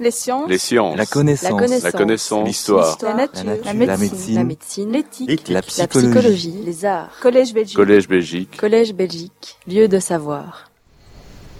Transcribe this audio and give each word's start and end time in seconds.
Les 0.00 0.10
sciences. 0.10 0.48
Les 0.48 0.56
sciences. 0.58 0.96
La 0.96 1.04
connaissance. 1.04 1.82
La 1.82 1.92
connaissance. 1.92 2.46
L'histoire. 2.48 2.96
La 3.02 3.14
nature. 3.14 3.44
La 3.44 3.72
La 3.72 3.74
nature. 3.74 3.98
médecine. 3.98 4.34
La 4.34 4.44
médecine. 4.44 4.92
L'éthique. 4.92 5.48
La 5.48 5.54
La 5.56 5.62
psychologie. 5.62 6.08
psychologie. 6.10 6.54
Les 6.64 6.84
arts. 6.86 7.10
Collège 7.20 7.52
Belgique. 7.52 7.76
Collège 7.76 8.08
Belgique. 8.08 8.56
Collège 8.56 8.94
Belgique. 8.94 9.56
Lieu 9.68 9.88
de 9.88 9.98
savoir. 9.98 10.70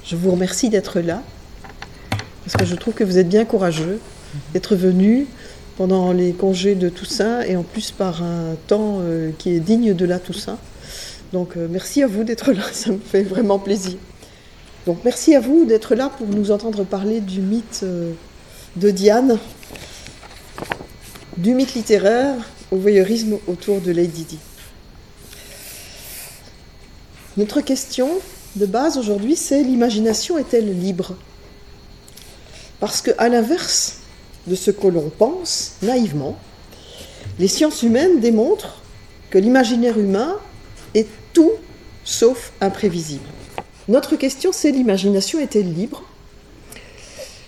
Je 0.04 0.16
vous 0.16 0.30
remercie 0.30 0.70
d'être 0.70 1.00
là, 1.00 1.22
parce 2.44 2.56
que 2.56 2.64
je 2.64 2.74
trouve 2.74 2.94
que 2.94 3.04
vous 3.04 3.18
êtes 3.18 3.28
bien 3.28 3.44
courageux 3.44 4.00
d'être 4.54 4.74
venu 4.74 5.26
pendant 5.76 6.12
les 6.12 6.32
congés 6.32 6.74
de 6.74 6.88
Toussaint 6.88 7.42
et 7.42 7.56
en 7.56 7.62
plus 7.62 7.90
par 7.90 8.22
un 8.22 8.54
temps 8.66 8.98
euh, 9.02 9.30
qui 9.38 9.50
est 9.50 9.60
digne 9.60 9.92
de 9.94 10.04
la 10.06 10.18
Toussaint. 10.18 10.58
Donc 11.34 11.56
euh, 11.56 11.68
merci 11.70 12.02
à 12.02 12.06
vous 12.06 12.24
d'être 12.24 12.52
là, 12.52 12.62
ça 12.72 12.90
me 12.90 12.98
fait 12.98 13.22
vraiment 13.22 13.58
plaisir. 13.58 13.98
Donc 14.86 15.00
merci 15.04 15.34
à 15.34 15.40
vous 15.40 15.66
d'être 15.66 15.94
là 15.94 16.10
pour 16.16 16.26
nous 16.26 16.50
entendre 16.50 16.84
parler 16.84 17.20
du 17.20 17.40
mythe 17.40 17.80
euh, 17.82 18.12
de 18.76 18.90
Diane, 18.90 19.38
du 21.36 21.54
mythe 21.54 21.74
littéraire 21.74 22.36
au 22.70 22.76
voyeurisme 22.76 23.38
autour 23.48 23.80
de 23.80 23.90
Lady 23.90 24.24
Di. 24.24 24.38
Notre 27.36 27.60
question 27.60 28.08
de 28.56 28.66
base 28.66 28.96
aujourd'hui, 28.96 29.34
c'est 29.34 29.62
l'imagination 29.62 30.38
est-elle 30.38 30.78
libre? 30.78 31.16
Parce 32.78 33.00
que, 33.00 33.10
à 33.18 33.28
l'inverse 33.28 33.98
de 34.46 34.54
ce 34.54 34.70
que 34.70 34.86
l'on 34.86 35.10
pense 35.10 35.72
naïvement, 35.82 36.38
les 37.38 37.48
sciences 37.48 37.82
humaines 37.82 38.20
démontrent 38.20 38.82
que 39.30 39.38
l'imaginaire 39.38 39.98
humain 39.98 40.36
est 40.94 41.08
tout 41.32 41.52
sauf 42.04 42.52
imprévisible. 42.60 43.26
Notre 43.88 44.16
question, 44.16 44.52
c'est 44.52 44.70
l'imagination 44.70 45.40
est-elle 45.40 45.72
libre? 45.72 46.04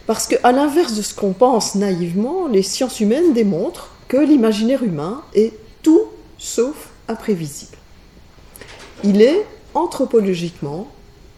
Parce 0.06 0.26
que, 0.26 0.34
à 0.42 0.52
l'inverse 0.52 0.94
de 0.94 1.02
ce 1.02 1.14
qu'on 1.14 1.32
pense 1.32 1.74
naïvement, 1.74 2.48
les 2.48 2.62
sciences 2.62 3.00
humaines 3.00 3.32
démontrent 3.32 3.90
que 4.08 4.16
l'imaginaire 4.16 4.82
humain 4.82 5.22
est 5.34 5.52
tout 5.82 6.02
sauf 6.38 6.90
imprévisible. 7.08 7.76
Il 9.04 9.22
est 9.22 9.46
anthropologiquement 9.74 10.88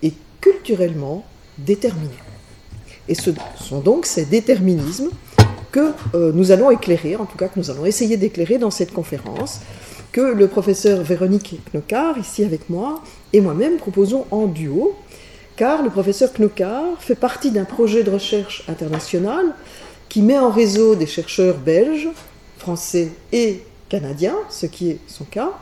et 0.02 0.12
culturellement 0.40 1.24
déterminé. 1.58 2.14
Et 3.08 3.14
ce 3.14 3.30
sont 3.60 3.80
donc 3.80 4.06
ces 4.06 4.24
déterminismes 4.24 5.10
que 5.70 5.92
euh, 6.14 6.32
nous 6.32 6.52
allons 6.52 6.70
éclairer, 6.70 7.16
en 7.16 7.26
tout 7.26 7.36
cas 7.36 7.48
que 7.48 7.58
nous 7.58 7.70
allons 7.70 7.84
essayer 7.84 8.16
d'éclairer 8.16 8.58
dans 8.58 8.70
cette 8.70 8.92
conférence, 8.92 9.60
que 10.12 10.20
le 10.20 10.46
professeur 10.46 11.02
Véronique 11.02 11.60
Knocard, 11.72 12.16
ici 12.18 12.44
avec 12.44 12.70
moi, 12.70 13.02
et 13.32 13.40
moi-même 13.40 13.76
proposons 13.76 14.24
en 14.30 14.46
duo, 14.46 14.94
car 15.56 15.82
le 15.82 15.90
professeur 15.90 16.32
Knocard 16.32 17.00
fait 17.00 17.14
partie 17.14 17.50
d'un 17.50 17.64
projet 17.64 18.02
de 18.02 18.10
recherche 18.10 18.64
international 18.68 19.54
qui 20.08 20.22
met 20.22 20.38
en 20.38 20.50
réseau 20.50 20.94
des 20.94 21.06
chercheurs 21.06 21.56
belges, 21.58 22.08
français 22.58 23.10
et 23.32 23.62
canadiens, 23.88 24.36
ce 24.50 24.66
qui 24.66 24.90
est 24.90 24.98
son 25.06 25.24
cas, 25.24 25.52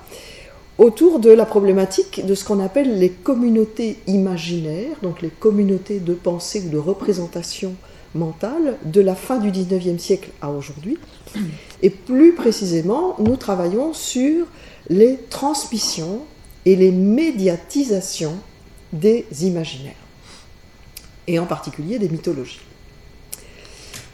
autour 0.78 1.18
de 1.18 1.30
la 1.30 1.44
problématique 1.44 2.24
de 2.24 2.34
ce 2.34 2.44
qu'on 2.44 2.60
appelle 2.60 2.98
les 2.98 3.10
communautés 3.10 3.98
imaginaires, 4.06 4.96
donc 5.02 5.22
les 5.22 5.28
communautés 5.28 6.00
de 6.00 6.14
pensée 6.14 6.62
ou 6.66 6.70
de 6.70 6.78
représentation 6.78 7.74
mentale 8.14 8.76
de 8.84 9.00
la 9.00 9.14
fin 9.14 9.38
du 9.38 9.50
19e 9.50 9.98
siècle 9.98 10.30
à 10.40 10.50
aujourd'hui. 10.50 10.98
Et 11.82 11.90
plus 11.90 12.34
précisément, 12.34 13.16
nous 13.18 13.36
travaillons 13.36 13.92
sur 13.92 14.46
les 14.88 15.18
transmissions 15.30 16.20
et 16.64 16.76
les 16.76 16.90
médiatisations 16.90 18.36
des 18.92 19.26
imaginaires, 19.42 19.94
et 21.26 21.38
en 21.38 21.46
particulier 21.46 21.98
des 21.98 22.08
mythologies. 22.08 22.60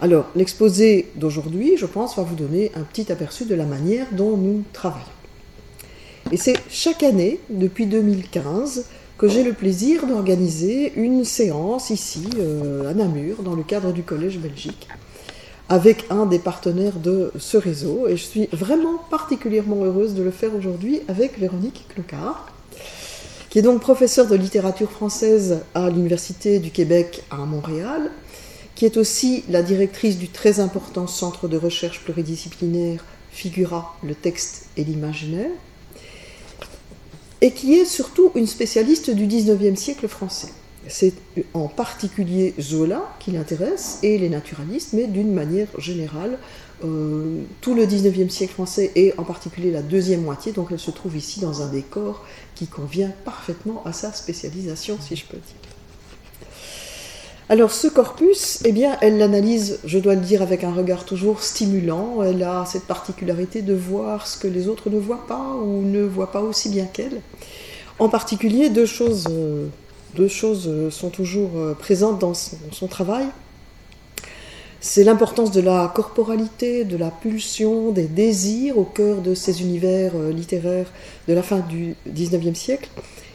Alors, 0.00 0.26
l'exposé 0.36 1.08
d'aujourd'hui, 1.16 1.76
je 1.76 1.86
pense, 1.86 2.16
va 2.16 2.22
vous 2.22 2.36
donner 2.36 2.70
un 2.76 2.82
petit 2.82 3.10
aperçu 3.10 3.46
de 3.46 3.54
la 3.56 3.64
manière 3.64 4.06
dont 4.12 4.36
nous 4.36 4.62
travaillons. 4.72 5.04
Et 6.30 6.36
c'est 6.36 6.56
chaque 6.68 7.02
année, 7.02 7.40
depuis 7.50 7.86
2015, 7.86 8.84
que 9.16 9.26
j'ai 9.26 9.42
le 9.42 9.53
plaisir 9.53 10.06
d'organiser 10.06 10.92
une 10.94 11.24
séance 11.24 11.91
ici, 11.91 12.28
euh, 12.38 12.88
à 12.88 12.94
Namur, 12.94 13.42
dans 13.42 13.56
le 13.56 13.64
cadre 13.64 13.92
du 13.92 14.04
Collège 14.04 14.38
Belgique, 14.38 14.86
avec 15.69 16.06
un 16.10 16.26
des 16.26 16.38
partenaires 16.38 17.00
de 17.00 17.32
ce 17.36 17.56
réseau. 17.56 18.06
Et 18.06 18.16
je 18.16 18.22
suis 18.22 18.48
vraiment 18.53 18.98
particulièrement 19.10 19.82
heureuse 19.82 20.14
de 20.14 20.22
le 20.22 20.30
faire 20.30 20.54
aujourd'hui 20.54 21.00
avec 21.08 21.41
Véronique 21.41 21.86
Clocard, 21.88 22.53
qui 23.50 23.59
est 23.59 23.62
donc 23.62 23.81
professeure 23.81 24.26
de 24.26 24.36
littérature 24.36 24.91
française 24.91 25.60
à 25.75 25.88
l'Université 25.88 26.59
du 26.59 26.70
Québec 26.70 27.22
à 27.31 27.38
Montréal, 27.38 28.10
qui 28.75 28.84
est 28.84 28.97
aussi 28.97 29.44
la 29.48 29.62
directrice 29.62 30.19
du 30.19 30.28
très 30.28 30.60
important 30.60 31.06
centre 31.06 31.48
de 31.48 31.56
recherche 31.56 32.00
pluridisciplinaire 32.04 33.04
Figura, 33.31 33.97
le 34.03 34.14
texte 34.14 34.66
et 34.76 34.84
l'imaginaire, 34.84 35.50
et 37.41 37.53
qui 37.53 37.75
est 37.75 37.84
surtout 37.84 38.32
une 38.34 38.47
spécialiste 38.47 39.10
du 39.10 39.26
19e 39.26 39.76
siècle 39.76 40.09
français. 40.09 40.48
C'est 40.88 41.12
en 41.54 41.69
particulier 41.69 42.54
Zola 42.60 43.03
qui 43.21 43.31
l'intéresse 43.31 43.99
et 44.03 44.19
les 44.19 44.28
naturalistes, 44.28 44.94
mais 44.94 45.06
d'une 45.06 45.32
manière 45.32 45.69
générale, 45.78 46.38
euh, 46.84 47.43
tout 47.60 47.75
le 47.75 47.84
19e 47.87 48.31
siècle 48.31 48.54
français 48.54 48.93
et 48.94 49.12
en 49.19 49.25
particulier 49.25 49.71
la 49.71 49.82
deuxième 49.82 50.22
moitié, 50.22 50.53
donc 50.53 50.69
elle 50.71 50.78
se 50.78 50.91
trouve 50.91 51.16
ici 51.16 51.41
dans 51.41 51.62
un 51.62 51.69
décor 51.69 52.25
qui 52.54 52.66
convient 52.66 53.12
parfaitement 53.25 53.82
à 53.84 53.93
sa 53.93 54.12
spécialisation, 54.12 54.97
si 55.00 55.16
je 55.16 55.27
peux 55.27 55.37
dire. 55.37 55.69
Alors 57.50 57.72
ce 57.72 57.88
corpus, 57.88 58.60
eh 58.66 58.72
bien, 58.72 58.98
elle 59.00 59.16
l'analyse, 59.16 59.81
je 59.84 59.98
dois 59.98 60.15
le 60.15 60.21
dire, 60.21 60.43
avec 60.43 60.65
un 60.65 60.72
regard 60.72 61.06
toujours 61.06 61.43
stimulant. 61.43 62.22
Elle 62.22 62.43
a 62.43 62.66
cette 62.66 62.84
particularité 62.84 63.62
de 63.62 63.72
voir 63.72 64.27
ce 64.27 64.38
que 64.38 64.47
les 64.47 64.69
autres 64.69 64.91
ne 64.91 64.98
voient 64.98 65.27
pas 65.27 65.54
ou 65.54 65.82
ne 65.82 66.03
voient 66.03 66.31
pas 66.31 66.43
aussi 66.43 66.69
bien 66.69 66.84
qu'elle. 66.84 67.22
En 67.98 68.10
particulier, 68.10 68.69
deux 68.69 68.84
choses, 68.84 69.27
euh, 69.31 69.66
deux 70.18 70.28
choses 70.28 70.66
euh, 70.66 70.90
sont 70.90 71.10
toujours 71.10 71.50
euh, 71.56 71.74
présentes 71.74 72.18
dans 72.18 72.34
son, 72.34 72.86
travail. 72.88 73.24
C'est 74.80 75.04
l'importance 75.04 75.52
de 75.52 75.60
la 75.60 75.90
corporalité, 75.94 76.84
de 76.84 76.96
la 76.96 77.10
pulsion, 77.10 77.92
des 77.92 78.06
désirs 78.06 78.78
au 78.78 78.84
cœur 78.84 79.22
de 79.22 79.34
ces 79.34 79.62
univers 79.62 80.12
littéraires 80.30 80.92
de 81.26 81.34
la 81.34 81.42
fin 81.42 81.58
du 81.58 81.96
XIXe 82.06 82.58
siècle. 82.58 82.88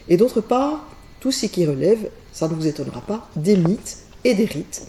Et 0.08 0.16
d'autre 0.16 0.40
part, 0.40 0.86
tout 1.20 1.32
ce 1.32 1.46
qui 1.46 1.66
relève, 1.66 2.10
ça 2.32 2.48
ne 2.48 2.54
vous 2.54 2.66
étonnera 2.66 3.02
pas, 3.02 3.28
des 3.36 3.56
mythes 3.56 3.98
et 4.24 4.34
des 4.34 4.46
rites, 4.46 4.86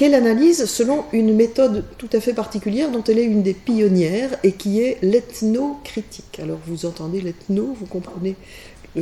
qu'elle 0.00 0.14
analyse 0.14 0.64
selon 0.64 1.04
une 1.12 1.34
méthode 1.34 1.84
tout 1.98 2.08
à 2.14 2.20
fait 2.20 2.32
particulière 2.32 2.90
dont 2.90 3.04
elle 3.04 3.18
est 3.18 3.24
une 3.24 3.42
des 3.42 3.52
pionnières 3.52 4.30
et 4.42 4.52
qui 4.52 4.80
est 4.80 4.96
l'ethnocritique. 5.02 6.40
Alors 6.42 6.58
vous 6.66 6.86
entendez 6.86 7.20
l'ethno, 7.20 7.76
vous 7.78 7.84
comprenez 7.84 8.34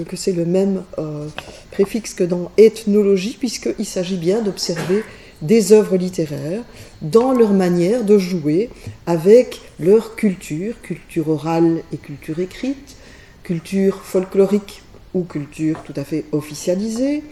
que 0.07 0.17
c'est 0.17 0.33
le 0.33 0.45
même 0.45 0.85
euh, 0.99 1.29
préfixe 1.71 2.15
que 2.15 2.25
dans 2.25 2.51
ethnologie, 2.57 3.37
puisqu'il 3.39 3.87
s'agit 3.87 4.17
bien 4.17 4.43
d'observer 4.43 5.03
des 5.43 5.73
œuvres 5.73 5.97
littéraires 5.97 6.63
dans 7.01 7.33
leur 7.33 7.53
manière 7.53 8.05
de 8.05 8.19
jouer 8.19 8.71
avec 9.07 9.61
leur 9.79 10.17
culture, 10.17 10.81
culture 10.83 11.29
orale 11.29 11.83
et 11.93 11.97
culture 11.97 12.41
écrite, 12.41 12.97
culture 13.43 14.03
folklorique 14.03 14.83
ou 15.15 15.23
culture 15.23 15.83
tout 15.85 15.95
à 15.97 16.05
fait 16.05 16.25
officialisée, 16.33 17.23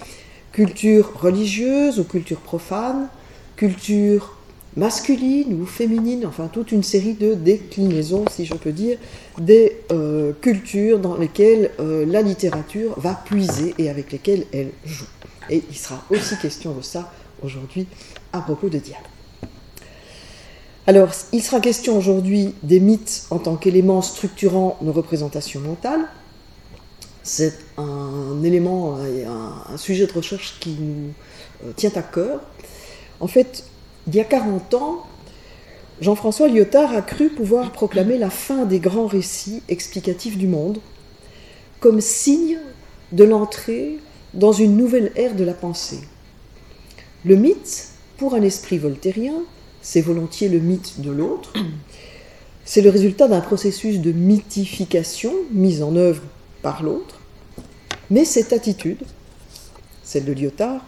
culture 0.53 1.13
religieuse 1.21 1.99
ou 1.99 2.05
culture 2.05 2.41
profane, 2.41 3.09
culture 3.57 4.36
masculine 4.77 5.61
ou 5.61 5.67
féminine, 5.67 6.27
enfin 6.27 6.49
toute 6.49 6.71
une 6.71 6.83
série 6.83 7.15
de 7.15 7.35
déclinaisons, 7.35 8.25
si 8.31 8.45
je 8.45 8.55
peux 8.55 8.73
dire, 8.73 8.99
des 9.39 9.79
euh, 9.91 10.33
cultures 10.41 10.99
dans 10.99 11.17
lesquelles 11.17 11.71
euh, 11.81 12.05
la 12.07 12.23
littérature 12.23 12.99
va 12.99 13.15
puiser 13.15 13.75
et 13.79 13.89
avec 13.89 14.13
lesquelles 14.13 14.47
elle 14.53 14.71
joue. 14.85 15.07
Et 15.49 15.63
il 15.71 15.77
sera 15.77 16.05
aussi 16.11 16.37
question 16.39 16.75
de 16.75 16.83
ça 16.83 17.11
aujourd'hui 17.43 17.87
à 18.33 18.41
propos 18.41 18.69
de 18.69 18.79
Diane. 18.79 19.01
Alors, 20.87 21.11
il 21.33 21.43
sera 21.43 21.61
question 21.61 21.97
aujourd'hui 21.97 22.55
des 22.63 22.79
mythes 22.79 23.27
en 23.31 23.39
tant 23.39 23.57
qu'éléments 23.57 24.03
structurant 24.03 24.79
nos 24.83 24.93
représentations 24.93 25.61
mentales, 25.61 26.07
c'est 27.25 27.59
un 27.77 28.41
élément 28.45 29.05
et 29.05 29.25
un, 29.25 29.55
un, 29.75 29.77
sujet 29.77 30.07
de 30.07 30.13
recherche 30.13 30.59
qui 30.61 30.77
nous 30.79 31.13
euh, 31.65 31.73
tient 31.75 31.91
à 31.97 32.03
cœur. 32.03 32.41
En 33.19 33.27
fait, 33.27 33.65
il 34.07 34.15
y 34.15 34.21
a 34.21 34.25
40 34.25 34.75
ans, 34.75 35.07
Jean-François 36.01 36.49
Lyotard 36.49 36.93
a 36.93 37.03
cru 37.03 37.29
pouvoir 37.31 37.73
proclamer 37.73 38.19
la 38.19 38.31
fin 38.31 38.65
des 38.65 38.81
grands 38.81 39.07
récits 39.07 39.63
explicatifs 39.69 40.37
du 40.37 40.47
monde 40.47 40.79
comme 41.81 42.01
signe 42.01 42.59
de 43.13 43.25
l'entrée 43.25 43.99
dans 44.35 44.53
une 44.53 44.77
nouvelle 44.77 45.13
ère 45.17 45.35
de 45.35 45.45
la 45.45 45.55
pensée. 45.55 46.01
Le 47.25 47.37
mythe, 47.37 47.89
pour 48.19 48.35
un 48.35 48.43
esprit 48.43 48.79
voltairien, 48.79 49.43
c'est 49.83 50.01
volontiers 50.01 50.49
le 50.49 50.59
mythe 50.59 51.01
de 51.01 51.11
l'autre. 51.11 51.53
C'est 52.65 52.83
le 52.83 52.91
résultat 52.91 53.29
d'un 53.29 53.41
processus 53.41 54.01
de 54.01 54.13
mythification 54.13 55.33
mis 55.53 55.83
en 55.83 55.95
œuvre 55.97 56.23
par 56.63 56.83
l'autre, 56.83 57.21
mais 58.11 58.25
cette 58.25 58.53
attitude, 58.53 59.05
celle 60.03 60.25
de 60.25 60.33
Lyotard, 60.33 60.85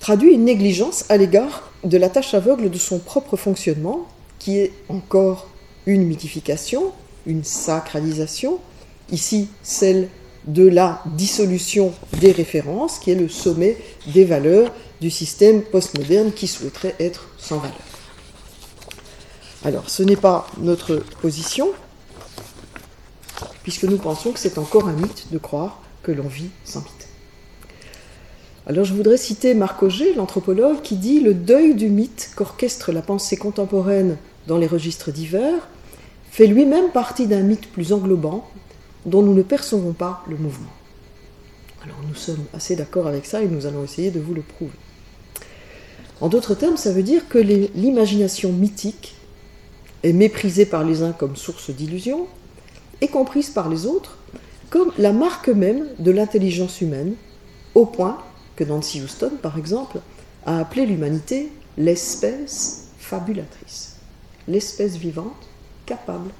traduit 0.00 0.32
une 0.32 0.44
négligence 0.44 1.04
à 1.08 1.16
l'égard 1.16 1.70
de 1.84 1.96
la 1.96 2.08
tâche 2.08 2.34
aveugle 2.34 2.70
de 2.70 2.78
son 2.78 2.98
propre 2.98 3.36
fonctionnement, 3.36 4.08
qui 4.38 4.58
est 4.58 4.72
encore 4.88 5.48
une 5.86 6.04
mythification, 6.04 6.92
une 7.26 7.44
sacralisation, 7.44 8.58
ici 9.12 9.48
celle 9.62 10.08
de 10.46 10.66
la 10.66 11.02
dissolution 11.06 11.92
des 12.18 12.32
références, 12.32 12.98
qui 12.98 13.10
est 13.10 13.14
le 13.14 13.28
sommet 13.28 13.76
des 14.06 14.24
valeurs 14.24 14.72
du 15.00 15.10
système 15.10 15.62
postmoderne 15.62 16.32
qui 16.32 16.46
souhaiterait 16.46 16.96
être 16.98 17.28
sans 17.38 17.58
valeur. 17.58 17.76
Alors, 19.64 19.90
ce 19.90 20.02
n'est 20.02 20.16
pas 20.16 20.46
notre 20.58 20.96
position, 21.20 21.68
puisque 23.62 23.84
nous 23.84 23.98
pensons 23.98 24.32
que 24.32 24.38
c'est 24.38 24.56
encore 24.56 24.88
un 24.88 24.92
mythe 24.92 25.26
de 25.30 25.38
croire 25.38 25.82
que 26.02 26.12
l'on 26.12 26.28
vit 26.28 26.48
sans 26.64 26.80
mythe. 26.80 26.99
Alors 28.70 28.84
je 28.84 28.94
voudrais 28.94 29.16
citer 29.16 29.54
Marc 29.54 29.82
Auger, 29.82 30.14
l'anthropologue, 30.14 30.80
qui 30.80 30.94
dit 30.94 31.18
Le 31.18 31.34
deuil 31.34 31.74
du 31.74 31.88
mythe 31.88 32.30
qu'orchestre 32.36 32.92
la 32.92 33.02
pensée 33.02 33.36
contemporaine 33.36 34.16
dans 34.46 34.58
les 34.58 34.68
registres 34.68 35.10
divers 35.10 35.66
fait 36.30 36.46
lui-même 36.46 36.90
partie 36.90 37.26
d'un 37.26 37.40
mythe 37.40 37.68
plus 37.72 37.92
englobant 37.92 38.48
dont 39.06 39.22
nous 39.22 39.34
ne 39.34 39.42
percevons 39.42 39.92
pas 39.92 40.22
le 40.28 40.36
mouvement. 40.36 40.70
Alors 41.82 41.96
nous 42.06 42.14
sommes 42.14 42.44
assez 42.54 42.76
d'accord 42.76 43.08
avec 43.08 43.26
ça 43.26 43.42
et 43.42 43.48
nous 43.48 43.66
allons 43.66 43.82
essayer 43.82 44.12
de 44.12 44.20
vous 44.20 44.34
le 44.34 44.42
prouver. 44.42 44.78
En 46.20 46.28
d'autres 46.28 46.54
termes, 46.54 46.76
ça 46.76 46.92
veut 46.92 47.02
dire 47.02 47.28
que 47.28 47.38
l'imagination 47.38 48.52
mythique 48.52 49.16
est 50.04 50.12
méprisée 50.12 50.64
par 50.64 50.84
les 50.84 51.02
uns 51.02 51.10
comme 51.10 51.34
source 51.34 51.70
d'illusion 51.70 52.28
et 53.00 53.08
comprise 53.08 53.50
par 53.50 53.68
les 53.68 53.86
autres 53.86 54.18
comme 54.68 54.92
la 54.96 55.12
marque 55.12 55.48
même 55.48 55.86
de 55.98 56.12
l'intelligence 56.12 56.80
humaine, 56.80 57.14
au 57.74 57.84
point 57.84 58.18
Nancy 58.64 59.02
Houston, 59.02 59.32
par 59.42 59.58
exemple, 59.58 60.00
a 60.46 60.58
appelé 60.58 60.86
l'humanité 60.86 61.50
l'espèce 61.76 62.88
fabulatrice, 62.98 63.96
l'espèce 64.48 64.96
vivante 64.96 65.48
capable 65.86 66.30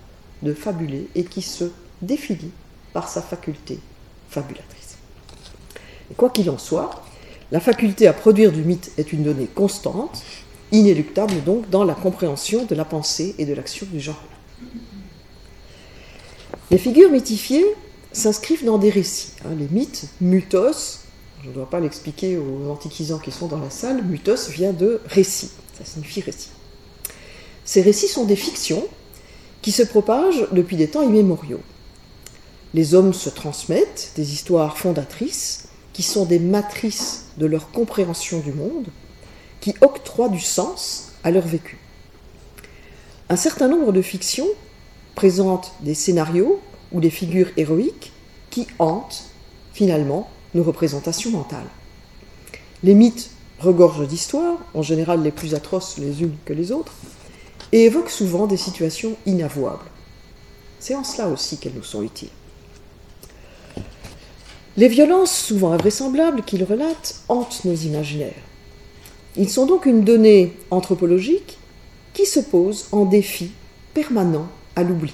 de 0.43 0.55
fabuler 0.55 1.09
et 1.15 1.25
qui 1.25 1.43
se 1.43 1.65
définit 2.03 2.53
par 2.93 3.09
sa 3.09 3.23
faculté 3.23 3.79
fabulatrice. 4.29 4.97
quoi 6.17 6.31
qu'il 6.31 6.51
en 6.51 6.59
soit, 6.59 7.03
la 7.53 7.61
faculté 7.61 8.07
à 8.07 8.13
produire 8.13 8.53
du 8.53 8.63
mythe 8.63 8.93
est 8.97 9.13
une 9.13 9.25
donnée 9.25 9.47
constante, 9.47 10.23
inéluctable 10.73 11.43
donc 11.45 11.69
dans 11.69 11.85
la 11.85 11.95
compréhension 11.95 12.65
de 12.65 12.75
la 12.75 12.85
pensée 12.85 13.35
et 13.39 13.45
de 13.45 13.55
l'action 13.55 13.87
du 13.91 14.01
genre. 14.01 14.23
Les 16.71 16.79
figures 16.79 17.11
mythifiées 17.11 17.67
s'inscrivent 18.13 18.65
dans 18.65 18.79
des 18.79 18.91
récits. 18.91 19.33
Hein. 19.45 19.55
les 19.59 19.69
mythes, 19.69 20.07
mythos, 20.21 21.00
je 21.43 21.49
ne 21.49 21.55
dois 21.55 21.69
pas 21.69 21.81
l'expliquer 21.81 22.37
aux 22.37 22.71
antiquisants 22.71 23.19
qui 23.19 23.31
sont 23.31 23.47
dans 23.47 23.59
la 23.59 23.71
salle, 23.71 24.05
mythos 24.05 24.51
vient 24.51 24.73
de 24.73 25.01
récit, 25.07 25.51
ça 25.79 25.85
signifie 25.85 26.21
récit. 26.21 26.51
Ces 27.65 27.83
récits 27.83 28.09
sont 28.09 28.25
des 28.25 28.37
fictions 28.37 28.87
qui 29.63 29.73
se 29.73 29.83
propagent 29.83 30.47
depuis 30.53 30.77
des 30.77 30.89
temps 30.89 31.03
immémoriaux. 31.03 31.61
Les 32.75 32.95
hommes 32.95 33.15
se 33.15 33.31
transmettent 33.31 34.13
des 34.17 34.33
histoires 34.33 34.79
fondatrices 34.79 35.69
qui 35.93 36.03
sont 36.03 36.25
des 36.25 36.39
matrices 36.39 37.27
de 37.37 37.47
leur 37.47 37.71
compréhension 37.71 38.41
du 38.41 38.53
monde, 38.53 38.87
qui 39.61 39.75
octroient 39.81 40.29
du 40.29 40.41
sens 40.41 41.13
à 41.25 41.31
leur 41.31 41.47
vécu. 41.47 41.79
Un 43.29 43.37
certain 43.37 43.69
nombre 43.69 43.93
de 43.93 44.03
fictions 44.03 44.49
présentent 45.15 45.73
des 45.81 45.95
scénarios 45.95 46.61
ou 46.93 47.01
des 47.01 47.11
figures 47.11 47.51
héroïques 47.57 48.13
qui 48.51 48.67
hantent 48.79 49.25
finalement 49.73 50.29
nos 50.55 50.63
représentations 50.63 51.31
mentales. 51.31 51.69
Les 52.83 52.95
mythes 52.95 53.31
regorgent 53.59 54.07
d'histoires, 54.07 54.59
en 54.75 54.83
général 54.83 55.23
les 55.23 55.31
plus 55.31 55.55
atroces 55.55 55.99
les 55.99 56.23
unes 56.23 56.37
que 56.45 56.53
les 56.53 56.73
autres, 56.73 56.95
et 57.73 57.85
évoquent 57.85 58.11
souvent 58.11 58.47
des 58.47 58.57
situations 58.57 59.17
inavouables. 59.27 59.91
C'est 60.79 60.95
en 60.95 61.05
cela 61.05 61.29
aussi 61.29 61.59
qu'elles 61.59 61.75
nous 61.75 61.83
sont 61.83 62.03
utiles. 62.03 62.31
Les 64.77 64.89
violences, 64.89 65.37
souvent 65.37 65.73
invraisemblables, 65.73 66.43
qu'ils 66.43 66.65
relatent, 66.65 67.21
hantent 67.29 67.65
nos 67.65 67.75
imaginaires. 67.75 68.43
Ils 69.37 69.51
sont 69.51 69.67
donc 69.67 69.85
une 69.85 70.05
donnée 70.05 70.57
anthropologique 70.71 71.59
qui 72.15 72.25
se 72.25 72.41
pose 72.41 72.87
en 72.93 73.05
défi 73.05 73.53
permanent 73.95 74.49
à 74.77 74.83
l'oubli. 74.83 75.13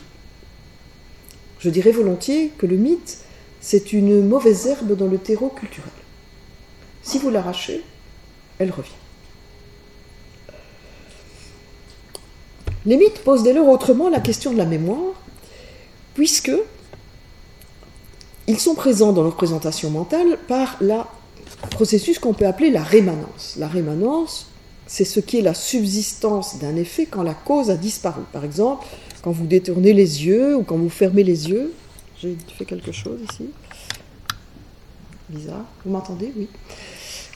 Je 1.58 1.70
dirais 1.70 1.90
volontiers 1.90 2.52
que 2.58 2.66
le 2.66 2.76
mythe, 2.76 3.18
c'est 3.66 3.92
une 3.92 4.24
mauvaise 4.24 4.68
herbe 4.68 4.96
dans 4.96 5.08
le 5.08 5.18
terreau 5.18 5.48
culturel. 5.48 5.90
Si 7.02 7.18
vous 7.18 7.30
l'arrachez, 7.30 7.82
elle 8.60 8.70
revient. 8.70 8.92
Les 12.84 12.96
mythes 12.96 13.24
posent 13.24 13.42
dès 13.42 13.52
lors 13.52 13.68
autrement 13.68 14.08
la 14.08 14.20
question 14.20 14.52
de 14.52 14.56
la 14.56 14.66
mémoire, 14.66 15.14
puisque 16.14 16.52
ils 18.46 18.60
sont 18.60 18.76
présents 18.76 19.12
dans 19.12 19.22
leur 19.24 19.32
représentation 19.32 19.90
mentale 19.90 20.38
par 20.46 20.76
le 20.80 21.00
processus 21.72 22.20
qu'on 22.20 22.34
peut 22.34 22.46
appeler 22.46 22.70
la 22.70 22.84
rémanence. 22.84 23.56
La 23.58 23.66
rémanence, 23.66 24.46
c'est 24.86 25.04
ce 25.04 25.18
qui 25.18 25.38
est 25.38 25.42
la 25.42 25.54
subsistance 25.54 26.60
d'un 26.60 26.76
effet 26.76 27.06
quand 27.06 27.24
la 27.24 27.34
cause 27.34 27.70
a 27.70 27.76
disparu. 27.76 28.22
Par 28.32 28.44
exemple, 28.44 28.86
quand 29.22 29.32
vous 29.32 29.48
détournez 29.48 29.92
les 29.92 30.24
yeux 30.24 30.54
ou 30.54 30.62
quand 30.62 30.76
vous 30.76 30.88
fermez 30.88 31.24
les 31.24 31.50
yeux. 31.50 31.72
J'ai 32.20 32.36
fait 32.56 32.64
quelque 32.64 32.92
chose 32.92 33.20
ici. 33.30 33.50
Bizarre. 35.28 35.64
Vous 35.84 35.92
m'entendez? 35.92 36.32
Oui. 36.36 36.48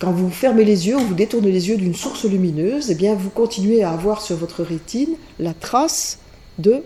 Quand 0.01 0.13
vous 0.13 0.31
fermez 0.31 0.65
les 0.65 0.89
yeux 0.89 0.97
ou 0.97 1.01
vous 1.01 1.15
détournez 1.15 1.53
les 1.53 1.69
yeux 1.69 1.77
d'une 1.77 1.95
source 1.95 2.25
lumineuse, 2.25 2.91
eh 2.91 2.95
bien 2.95 3.15
vous 3.15 3.29
continuez 3.29 3.83
à 3.83 3.91
avoir 3.91 4.23
sur 4.23 4.37
votre 4.37 4.63
rétine 4.63 5.17
la 5.39 5.53
trace 5.53 6.19
de 6.59 6.83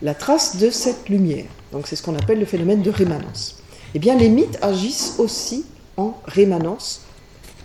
la 0.00 0.14
trace 0.14 0.56
de 0.56 0.70
cette 0.70 1.08
lumière. 1.08 1.46
Donc 1.72 1.86
c'est 1.86 1.96
ce 1.96 2.02
qu'on 2.02 2.14
appelle 2.14 2.38
le 2.38 2.46
phénomène 2.46 2.82
de 2.82 2.90
rémanence. 2.90 3.62
Eh 3.94 3.98
bien 3.98 4.16
les 4.16 4.30
mythes 4.30 4.58
agissent 4.62 5.16
aussi 5.18 5.66
en 5.96 6.14
rémanence 6.24 7.02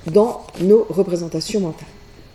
dans 0.07 0.45
nos 0.59 0.85
représentations 0.89 1.61
mentales. 1.61 1.87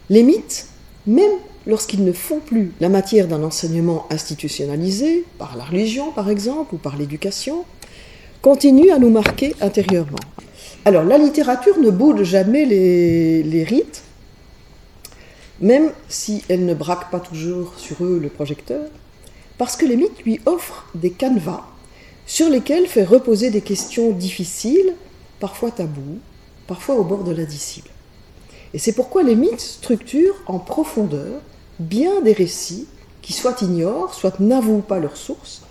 Les 0.09 0.23
mythes, 0.23 0.69
même 1.07 1.33
lorsqu'ils 1.69 2.03
ne 2.03 2.13
font 2.13 2.41
plus 2.41 2.73
la 2.81 2.89
matière 2.89 3.29
d'un 3.29 3.45
enseignement 3.45 4.07
institutionnalisé, 4.11 5.25
par 5.39 5.57
la 5.57 5.65
religion 5.65 6.11
par 6.11 6.31
exemple, 6.31 6.75
ou 6.75 6.79
par 6.79 6.97
l'éducation, 6.97 7.65
continuent 8.43 8.91
à 8.91 8.99
nous 8.99 9.11
marquer 9.11 9.55
intérieurement. 9.61 10.19
Alors 10.85 11.05
la 11.05 11.19
littérature 11.19 11.79
ne 11.79 11.91
boude 11.91 12.23
jamais 12.23 12.65
les, 12.65 13.65
rites, 13.65 14.03
même 15.61 15.93
si 16.09 16.43
elle 16.49 16.65
ne 16.65 16.75
braque 16.75 17.11
pas 17.11 17.21
toujours 17.21 17.75
sur 17.77 18.03
eux 18.03 18.19
le 18.21 18.31
projecteur, 18.31 18.87
parce 19.59 19.77
que 19.77 19.85
les 19.85 19.97
mythes 19.97 20.25
lui 20.25 20.41
offrent 20.47 20.87
des 20.95 21.11
canevas 21.11 21.65
sur 22.27 22.49
lesquels 22.49 22.87
faire 22.87 23.11
reposer 23.11 23.51
des 23.51 23.61
questions 23.61 24.11
difficiles, 24.13 24.95
parfois 25.41 25.71
tabous, 25.71 26.19
parfois 26.67 26.95
au 26.95 27.05
bord 27.05 27.25
de 27.25 27.33
l'indicible. 27.33 27.89
Et 28.73 28.79
c'est 28.79 28.93
pourquoi 28.93 29.23
les 29.23 29.35
mythes 29.35 29.61
structurent 29.61 30.37
en 30.47 30.59
profondeur 30.59 31.41
bien 31.79 32.21
des 32.23 32.33
récits 32.33 32.87
qui 33.23 33.33
soit 33.33 33.63
ignorent, 33.63 34.15
soit 34.15 34.41
n'avouent 34.41 34.81
pas 34.81 34.99
leur 34.99 35.17
source, 35.17 35.63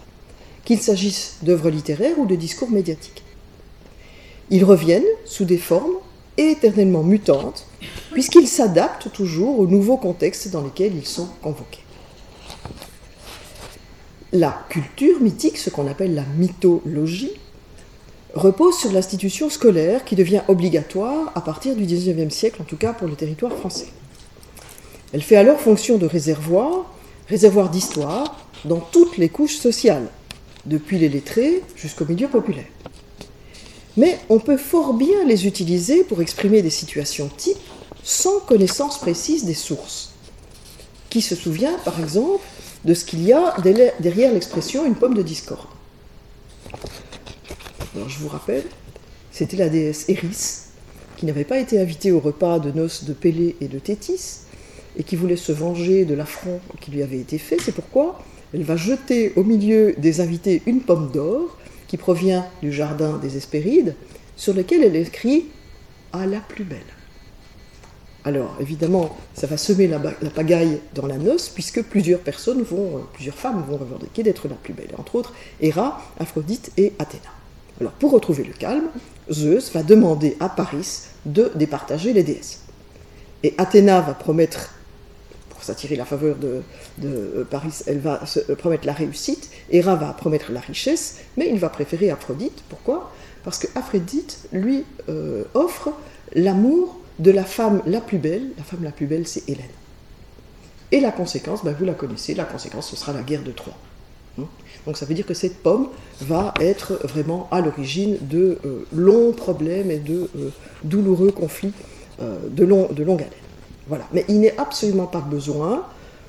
qu'il 0.66 0.80
s'agisse 0.82 1.38
d'œuvres 1.42 1.70
littéraires 1.70 2.20
ou 2.20 2.26
de 2.26 2.36
discours 2.36 2.70
médiatiques. 2.70 3.24
Ils 4.50 4.64
reviennent 4.64 5.04
sous 5.26 5.46
des 5.46 5.58
formes 5.58 5.96
éternellement 6.38 7.04
mutantes, 7.04 7.66
puisqu'ils 8.12 8.48
s'adaptent 8.48 9.12
toujours 9.12 9.60
aux 9.60 9.68
nouveaux 9.68 9.98
contextes 9.98 10.50
dans 10.50 10.62
lesquels 10.62 10.96
ils 10.96 11.08
sont 11.08 11.28
convoqués 11.42 11.84
la 14.34 14.66
culture 14.70 15.20
mythique, 15.22 15.58
ce 15.58 15.70
qu'on 15.70 15.88
appelle 15.88 16.14
la 16.14 16.24
mythologie, 16.38 17.32
repose 18.34 18.78
sur 18.78 18.92
l'institution 18.92 19.50
scolaire 19.50 20.04
qui 20.06 20.16
devient 20.16 20.42
obligatoire 20.48 21.32
à 21.36 21.42
partir 21.42 21.76
du 21.76 21.86
XIXe 21.86 22.34
siècle, 22.34 22.62
en 22.62 22.66
tout 22.66 22.78
cas 22.78 22.94
pour 22.94 23.08
le 23.08 23.16
territoire 23.16 23.54
français. 23.54 23.88
Elle 25.14 25.22
fait 25.22 25.38
alors 25.38 25.60
fonction 25.60 25.98
de 25.98 26.06
réservoir, 26.06 26.86
réservoir 27.30 27.70
d'histoire, 27.70 28.38
dans 28.66 28.80
toutes 28.80 29.18
les 29.18 29.30
couches 29.30 29.58
sociales, 29.58 30.10
depuis 30.66 31.00
les 31.00 31.10
lettrés 31.10 31.64
jusqu'au 31.76 32.06
milieu 32.06 32.28
populaire. 32.28 32.66
Mais 33.96 34.20
on 34.30 34.40
peut 34.40 34.58
fort 34.58 34.94
bien 34.94 35.26
les 35.26 35.48
utiliser 35.48 36.04
pour 36.04 36.22
exprimer 36.22 36.62
des 36.62 36.70
situations 36.70 37.30
types 37.36 37.58
sans 38.04 38.40
connaissance 38.42 39.00
précise 39.00 39.46
des 39.46 39.54
sources. 39.54 40.14
Qui 41.10 41.22
se 41.22 41.36
souvient, 41.36 41.78
par 41.86 42.00
exemple, 42.00 42.44
de 42.86 42.94
ce 42.94 43.06
qu'il 43.06 43.24
y 43.24 43.34
a 43.34 43.56
derrière 44.00 44.34
l'expression 44.34 44.86
une 44.86 44.96
pomme 44.96 45.16
de 45.16 45.24
discorde. 45.24 45.68
Je 47.96 48.20
vous 48.20 48.28
rappelle, 48.28 48.64
c'était 49.32 49.58
la 49.58 49.70
déesse 49.70 50.06
Eris, 50.10 50.68
qui 51.18 51.26
n'avait 51.26 51.44
pas 51.44 51.60
été 51.60 51.80
invitée 51.80 52.12
au 52.12 52.20
repas 52.20 52.60
de 52.60 52.72
noces 52.72 53.06
de 53.06 53.14
Pélée 53.14 53.56
et 53.62 53.68
de 53.68 53.80
Thétis, 53.80 54.42
et 54.98 55.04
qui 55.04 55.16
voulait 55.16 55.38
se 55.38 55.52
venger 55.52 56.06
de 56.06 56.14
l'affront 56.16 56.60
qui 56.82 56.92
lui 56.92 57.04
avait 57.04 57.20
été 57.20 57.38
fait. 57.38 57.58
C'est 57.62 57.74
pourquoi 57.74 58.20
elle 58.54 58.64
va 58.64 58.76
jeter 58.76 59.34
au 59.36 59.44
milieu 59.44 59.94
des 59.98 60.22
invités 60.22 60.62
une 60.66 60.82
pomme 60.82 61.12
d'or 61.12 61.58
qui 61.88 61.98
provient 61.98 62.46
du 62.62 62.72
jardin 62.72 63.18
des 63.18 63.38
Hespérides, 63.38 63.96
sur 64.36 64.54
lequel 64.54 64.84
elle 64.84 64.96
écrit 64.96 65.46
à 66.14 66.26
la 66.26 66.40
plus 66.40 66.64
belle. 66.64 66.80
Alors, 68.24 68.58
évidemment, 68.60 69.16
ça 69.34 69.48
va 69.48 69.56
semer 69.56 69.88
la, 69.88 70.00
pagaille 70.30 70.82
dans 70.94 71.08
la 71.08 71.18
noce, 71.18 71.48
puisque 71.48 71.82
plusieurs 71.82 72.20
personnes 72.20 72.62
vont, 72.62 72.98
euh, 72.98 73.02
plusieurs 73.14 73.38
femmes 73.38 73.64
vont 73.70 73.78
revendiquer 73.78 74.22
d'être 74.22 74.50
la 74.50 74.56
plus 74.56 74.74
belle, 74.74 74.94
entre 74.98 75.16
autres 75.16 75.34
Héra, 75.62 76.02
Aphrodite 76.20 76.72
et 76.76 76.92
Athéna. 77.00 77.30
Alors, 77.80 77.94
pour 77.94 78.12
retrouver 78.12 78.44
le 78.44 78.52
calme, 78.52 78.90
Zeus 79.32 79.72
va 79.72 79.82
demander 79.82 80.36
à 80.42 80.50
Paris 80.50 81.04
de 81.26 81.52
départager 81.56 82.12
les 82.12 82.24
déesses. 82.24 82.64
Et 83.44 83.54
Athéna 83.58 84.02
va 84.02 84.14
promettre, 84.14 84.74
s'attirer 85.68 85.96
la 85.96 86.06
faveur 86.06 86.36
de, 86.38 86.62
de 86.98 87.46
Paris, 87.50 87.72
elle 87.86 88.00
va 88.00 88.26
se, 88.26 88.40
euh, 88.40 88.56
promettre 88.56 88.86
la 88.86 88.94
réussite, 88.94 89.50
Héra 89.70 89.96
va 89.96 90.14
promettre 90.14 90.52
la 90.52 90.60
richesse, 90.60 91.20
mais 91.36 91.50
il 91.50 91.60
va 91.60 91.70
préférer 91.70 92.10
Aphrodite. 92.10 92.64
Pourquoi? 92.70 93.12
Parce 93.44 93.60
que 93.60 93.68
Aphrodite 93.76 94.48
lui 94.52 94.86
euh, 95.10 95.44
offre 95.54 95.92
l'amour 96.34 97.00
de 97.20 97.32
la 97.32 97.44
femme 97.44 97.82
la 97.86 98.02
plus 98.02 98.18
belle. 98.18 98.50
La 98.58 98.64
femme 98.64 98.84
la 98.84 98.92
plus 98.92 99.08
belle, 99.08 99.28
c'est 99.28 99.48
Hélène. 99.50 99.66
Et 100.92 101.00
la 101.00 101.12
conséquence, 101.12 101.64
ben, 101.64 101.76
vous 101.78 101.86
la 101.86 101.94
connaissez, 101.94 102.34
la 102.34 102.46
conséquence, 102.46 102.90
ce 102.90 102.96
sera 102.96 103.14
la 103.14 103.22
guerre 103.22 103.44
de 103.44 103.52
Troie. 103.52 103.78
Hein 104.40 104.48
Donc 104.86 104.98
ça 104.98 105.06
veut 105.06 105.16
dire 105.16 105.26
que 105.26 105.34
cette 105.34 105.58
pomme 105.62 105.90
va 106.22 106.54
être 106.62 107.00
vraiment 107.04 107.48
à 107.52 107.62
l'origine 107.62 108.18
de 108.22 108.58
euh, 108.66 108.86
longs 108.94 109.34
problèmes 109.34 109.92
et 109.92 110.00
de 110.00 110.30
douloureux 110.84 111.32
conflits 111.32 111.74
de, 112.20 112.66
de 112.66 113.04
longue 113.04 113.22
haleine. 113.22 113.47
Voilà. 113.88 114.08
Mais 114.14 114.26
il 114.28 114.40
n'est 114.40 114.58
absolument 114.58 115.08
pas 115.08 115.22
besoin 115.22 115.86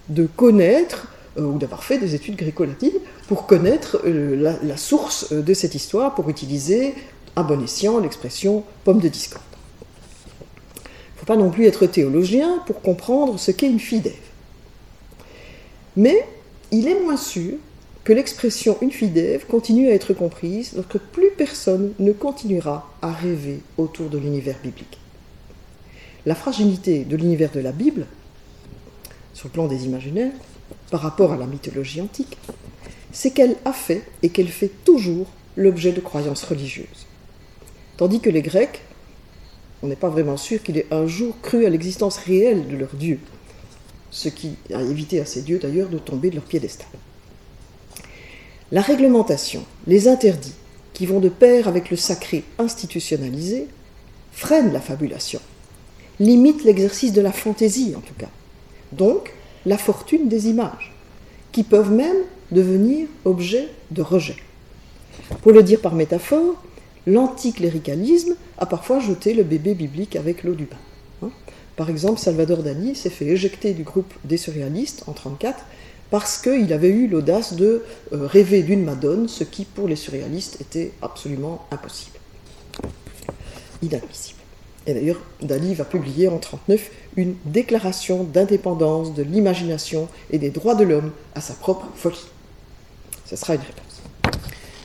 de 0.09 0.27
connaître 0.27 1.09
euh, 1.39 1.43
ou 1.43 1.59
d'avoir 1.59 1.85
fait 1.85 1.99
des 1.99 2.15
études 2.15 2.37
gréco-latines 2.37 2.99
pour 3.29 3.47
connaître 3.47 4.01
euh, 4.05 4.57
la, 4.63 4.77
source 4.77 5.33
euh, 5.33 5.43
de 5.43 5.55
cette 5.55 5.75
histoire, 5.75 6.15
pour 6.15 6.29
utiliser 6.29 6.95
à 7.37 7.43
bon 7.43 7.63
escient 7.63 7.99
l'expression 8.01 8.65
pomme 8.85 8.99
de 9.01 9.09
discorde. 9.09 9.43
Il 10.77 11.15
ne 11.15 11.19
faut 11.21 11.27
pas 11.27 11.37
non 11.37 11.51
plus 11.51 11.67
être 11.67 11.87
théologien 11.87 12.63
pour 12.67 12.81
comprendre 12.81 13.39
ce 13.39 13.51
qu'est 13.51 13.69
une 13.69 13.81
fille 13.81 14.01
d'Ève. 14.01 14.15
Mais 15.97 16.27
il 16.71 16.89
est 16.89 17.01
moins 17.01 17.17
sûr 17.17 17.55
que 18.05 18.13
l'expression 18.13 18.79
une 18.81 18.91
fille 18.91 19.39
continue 19.51 19.91
à 19.91 19.95
être 19.95 20.15
comprise 20.15 20.73
lorsque 20.75 20.99
plus 20.99 21.31
personne 21.37 21.93
ne 21.99 22.13
continuera 22.13 22.91
à 23.03 23.13
rêver 23.13 23.61
autour 23.77 24.09
de 24.09 24.17
l'univers 24.17 24.57
biblique. 24.63 24.99
La 26.27 26.35
fragilité 26.35 27.05
de 27.05 27.17
l'univers 27.17 27.51
de 27.51 27.61
la 27.61 27.73
Bible 27.73 28.07
sur 29.35 29.49
le 29.49 29.53
plan 29.53 29.67
des 29.67 29.85
imaginaires, 29.85 30.33
par 30.91 31.01
rapport 31.01 31.33
à 31.33 31.37
la 31.37 31.47
mythologie 31.47 32.01
antique, 32.01 32.37
c'est 33.13 33.31
qu'elle 33.31 33.57
a 33.65 33.73
fait 33.73 34.03
et 34.23 34.31
qu'elle 34.31 34.49
fait 34.49 34.71
toujours 34.85 35.27
l'objet 35.57 35.93
de 35.93 36.01
croyances 36.01 36.45
religieuses. 36.45 37.07
Tandis 37.97 38.21
que 38.21 38.31
les 38.31 38.43
Grecs, 38.43 38.83
on 39.83 39.87
n'est 39.87 39.97
pas 39.97 40.09
vraiment 40.09 40.37
sûr 40.37 40.63
qu'il 40.63 40.77
ait 40.77 40.87
un 40.91 41.07
jour 41.07 41.41
cru 41.41 41.67
à 41.67 41.71
l'existence 41.71 42.19
réelle 42.19 42.67
de 42.69 42.77
leur 42.77 42.95
dieu, 42.95 43.21
ce 44.11 44.29
qui 44.29 44.57
a 44.75 44.83
évité 44.83 45.21
à 45.21 45.25
ces 45.25 45.43
dieux 45.43 45.59
d'ailleurs 45.59 45.89
de 45.89 45.99
tomber 45.99 46.31
de 46.31 46.37
leur 46.37 46.45
piédestal. 46.45 46.89
La 48.71 48.83
réglementation, 48.83 49.65
les 49.87 50.09
interdits, 50.09 50.55
qui 50.93 51.07
vont 51.07 51.21
de 51.21 51.29
pair 51.29 51.69
avec 51.69 51.91
le 51.91 51.97
sacré 51.97 52.45
institutionnalisé, 52.59 53.69
freinent 54.33 54.73
la 54.73 54.81
fabulation, 54.81 55.41
limitent 56.21 56.65
l'exercice 56.65 57.13
de 57.13 57.21
la 57.21 57.33
fantaisie 57.33 57.95
en 57.97 58.01
tout 58.01 58.15
cas, 58.15 58.31
donc 58.93 59.33
la 59.67 59.79
fortune 59.79 60.29
des 60.29 60.49
images, 60.49 60.93
qui 61.53 61.63
peuvent 61.63 61.93
même 61.93 62.17
devenir 62.51 63.07
objet 63.25 63.69
de 63.91 64.03
rejet. 64.03 64.37
Pour 65.43 65.53
le 65.53 65.63
dire 65.63 65.81
par 65.81 65.95
métaphore, 65.95 66.63
l'anticléricalisme 67.07 68.35
a 68.59 68.67
parfois 68.67 69.01
jeté 69.01 69.35
le 69.35 69.43
bébé 69.43 69.75
biblique 69.75 70.17
avec 70.17 70.45
l'eau 70.45 70.55
du 70.55 70.65
bain. 70.65 70.77
Hein. 71.23 71.31
Par 71.77 71.91
exemple, 71.91 72.19
Salvador 72.19 72.63
Dali 72.63 72.95
s'est 72.95 73.11
fait 73.11 73.27
éjecter 73.27 73.73
du 73.73 73.83
groupe 73.83 74.13
des 74.25 74.37
surréalistes 74.37 75.03
en 75.07 75.13
1934 75.13 75.65
parce 76.11 76.39
qu'il 76.39 76.73
avait 76.73 76.89
eu 76.89 77.07
l'audace 77.07 77.55
de 77.55 77.83
euh, 78.13 78.27
rêver 78.27 78.63
d'une 78.63 78.83
Madone, 78.83 79.29
ce 79.29 79.45
qui 79.45 79.65
pour 79.65 79.89
les 79.89 79.97
surréalistes 79.97 80.61
était 80.61 80.93
absolument 81.03 81.67
impossible, 81.71 82.19
inadmissible. 83.83 84.38
Et 84.89 84.95
d'ailleurs, 84.95 85.21
Dali 85.43 85.75
va 85.75 85.85
publier 85.85 86.29
en 86.29 86.41
1939 86.41 86.91
une 87.17 87.35
déclaration 87.45 88.25
d'indépendance 88.25 89.13
de 89.13 89.23
l'imagination 89.23 90.09
et 90.31 90.39
des 90.39 90.49
droits 90.49 90.75
de 90.75 90.85
l'homme 90.85 91.13
à 91.35 91.43
sa 91.43 91.53
propre 91.53 91.87
folie. 91.95 92.25
Ce 93.27 93.37
sera 93.37 93.55
une 93.55 93.61
réponse. 93.61 94.03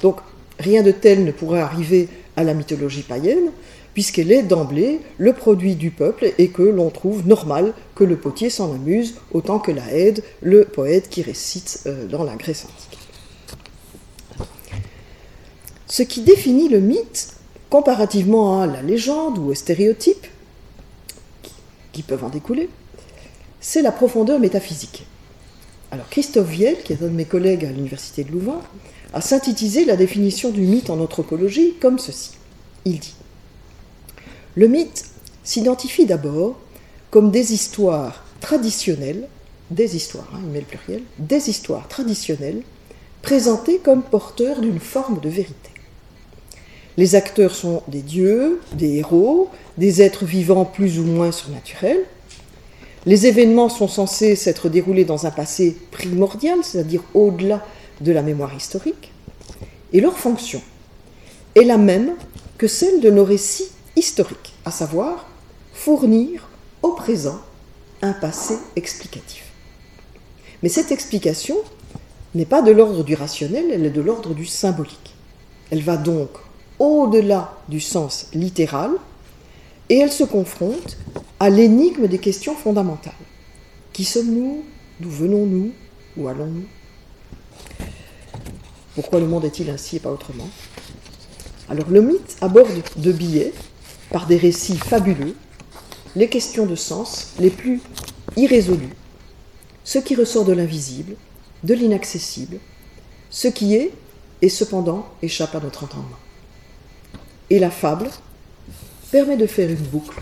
Donc, 0.01 0.17
rien 0.59 0.83
de 0.83 0.91
tel 0.91 1.23
ne 1.23 1.31
pourrait 1.31 1.61
arriver 1.61 2.09
à 2.35 2.43
la 2.43 2.53
mythologie 2.53 3.03
païenne, 3.03 3.51
puisqu'elle 3.93 4.33
est 4.33 4.43
d'emblée 4.43 4.99
le 5.17 5.31
produit 5.31 5.75
du 5.75 5.89
peuple 5.89 6.33
et 6.37 6.49
que 6.49 6.63
l'on 6.63 6.89
trouve 6.89 7.25
normal 7.25 7.73
que 7.95 8.03
le 8.03 8.17
potier 8.17 8.49
s'en 8.49 8.73
amuse 8.73 9.15
autant 9.31 9.59
que 9.59 9.71
la 9.71 9.89
Haide, 9.93 10.21
le 10.41 10.65
poète 10.65 11.07
qui 11.07 11.21
récite 11.21 11.83
euh, 11.85 12.07
dans 12.07 12.25
la 12.25 12.35
Grèce 12.35 12.65
antique. 12.65 12.99
Ce 15.87 16.03
qui 16.03 16.23
définit 16.23 16.67
le 16.67 16.81
mythe, 16.81 17.37
comparativement 17.73 18.61
à 18.61 18.67
la 18.67 18.83
légende 18.83 19.39
ou 19.39 19.47
aux 19.47 19.55
stéréotypes 19.55 20.27
qui 21.91 22.03
peuvent 22.03 22.23
en 22.23 22.29
découler, 22.29 22.69
c'est 23.61 23.81
la 23.81 23.91
profondeur 23.91 24.39
métaphysique. 24.39 25.07
Alors 25.89 26.07
Christophe 26.07 26.49
Viel, 26.49 26.83
qui 26.83 26.93
est 26.93 27.01
un 27.01 27.07
de 27.07 27.15
mes 27.15 27.25
collègues 27.25 27.65
à 27.65 27.71
l'université 27.71 28.23
de 28.23 28.31
Louvain, 28.31 28.61
a 29.11 29.21
synthétisé 29.21 29.85
la 29.85 29.95
définition 29.95 30.51
du 30.51 30.61
mythe 30.61 30.91
en 30.91 30.99
anthropologie 30.99 31.73
comme 31.81 31.97
ceci. 31.97 32.33
Il 32.85 32.99
dit 32.99 33.15
Le 34.53 34.67
mythe 34.67 35.05
s'identifie 35.43 36.05
d'abord 36.05 36.59
comme 37.09 37.31
des 37.31 37.53
histoires 37.53 38.23
traditionnelles, 38.39 39.27
des 39.71 39.95
histoires, 39.95 40.29
hein, 40.35 40.41
il 40.43 40.51
met 40.51 40.59
le 40.59 40.67
pluriel, 40.67 41.01
des 41.17 41.49
histoires 41.49 41.87
traditionnelles 41.87 42.61
présentées 43.23 43.79
comme 43.79 44.03
porteurs 44.03 44.61
d'une 44.61 44.79
forme 44.79 45.19
de 45.21 45.29
vérité. 45.29 45.72
Les 46.97 47.15
acteurs 47.15 47.55
sont 47.55 47.81
des 47.87 48.01
dieux, 48.01 48.61
des 48.73 48.97
héros, 48.97 49.49
des 49.77 50.01
êtres 50.01 50.25
vivants 50.25 50.65
plus 50.65 50.99
ou 50.99 51.03
moins 51.03 51.31
surnaturels. 51.31 52.05
Les 53.05 53.25
événements 53.25 53.69
sont 53.69 53.87
censés 53.87 54.35
s'être 54.35 54.69
déroulés 54.69 55.03
dans 55.03 55.25
un 55.25 55.31
passé 55.31 55.75
primordial, 55.91 56.59
c'est-à-dire 56.61 57.03
au-delà 57.13 57.65
de 58.01 58.11
la 58.11 58.21
mémoire 58.21 58.53
historique. 58.53 59.11
Et 59.91 60.01
leur 60.01 60.17
fonction 60.17 60.61
est 61.55 61.63
la 61.63 61.77
même 61.77 62.13
que 62.57 62.67
celle 62.67 63.01
de 63.01 63.09
nos 63.09 63.25
récits 63.25 63.69
historiques, 63.95 64.53
à 64.65 64.71
savoir 64.71 65.27
fournir 65.73 66.47
au 66.81 66.91
présent 66.91 67.39
un 68.01 68.13
passé 68.13 68.55
explicatif. 68.75 69.43
Mais 70.61 70.69
cette 70.69 70.91
explication 70.91 71.57
n'est 72.35 72.45
pas 72.45 72.61
de 72.61 72.71
l'ordre 72.71 73.03
du 73.03 73.15
rationnel, 73.15 73.65
elle 73.71 73.85
est 73.85 73.91
de 73.91 74.01
l'ordre 74.01 74.33
du 74.33 74.45
symbolique. 74.45 75.15
Elle 75.71 75.81
va 75.81 75.97
donc 75.97 76.29
au-delà 76.83 77.53
du 77.69 77.79
sens 77.79 78.27
littéral 78.33 78.91
et 79.87 79.99
elle 79.99 80.11
se 80.11 80.25
confronte 80.25 80.97
à 81.39 81.49
l'énigme 81.49 82.07
des 82.07 82.19
questions 82.19 82.55
fondamentales. 82.55 83.13
Qui 83.93 84.03
sommes-nous? 84.03 84.65
D'où 84.99 85.09
venons-nous? 85.09 85.71
Où 86.17 86.27
allons-nous? 86.27 86.65
Pourquoi 88.95 89.21
le 89.21 89.27
monde 89.27 89.45
est-il 89.45 89.69
ainsi 89.69 89.95
et 89.95 89.99
pas 89.99 90.11
autrement? 90.11 90.49
Alors 91.69 91.89
le 91.89 92.01
mythe 92.01 92.35
aborde 92.41 92.83
de 92.97 93.11
billets, 93.13 93.53
par 94.11 94.27
des 94.27 94.37
récits 94.37 94.77
fabuleux, 94.77 95.35
les 96.17 96.27
questions 96.27 96.65
de 96.65 96.75
sens 96.75 97.33
les 97.39 97.49
plus 97.49 97.79
irrésolues, 98.35 98.93
ce 99.85 99.99
qui 99.99 100.15
ressort 100.15 100.43
de 100.43 100.53
l'invisible, 100.53 101.15
de 101.63 101.73
l'inaccessible, 101.73 102.57
ce 103.29 103.47
qui 103.47 103.75
est 103.75 103.91
et 104.41 104.49
cependant 104.49 105.07
échappe 105.21 105.55
à 105.55 105.61
notre 105.61 105.85
entendement. 105.85 106.22
Et 107.49 107.59
la 107.59 107.71
fable 107.71 108.09
permet 109.11 109.37
de 109.37 109.47
faire 109.47 109.69
une 109.69 109.75
boucle. 109.75 110.21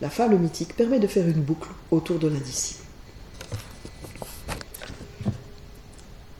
La 0.00 0.10
fable 0.10 0.36
mythique 0.36 0.76
permet 0.76 0.98
de 0.98 1.06
faire 1.06 1.26
une 1.26 1.40
boucle 1.40 1.68
autour 1.90 2.18
de 2.18 2.28
l'indicible. 2.28 2.80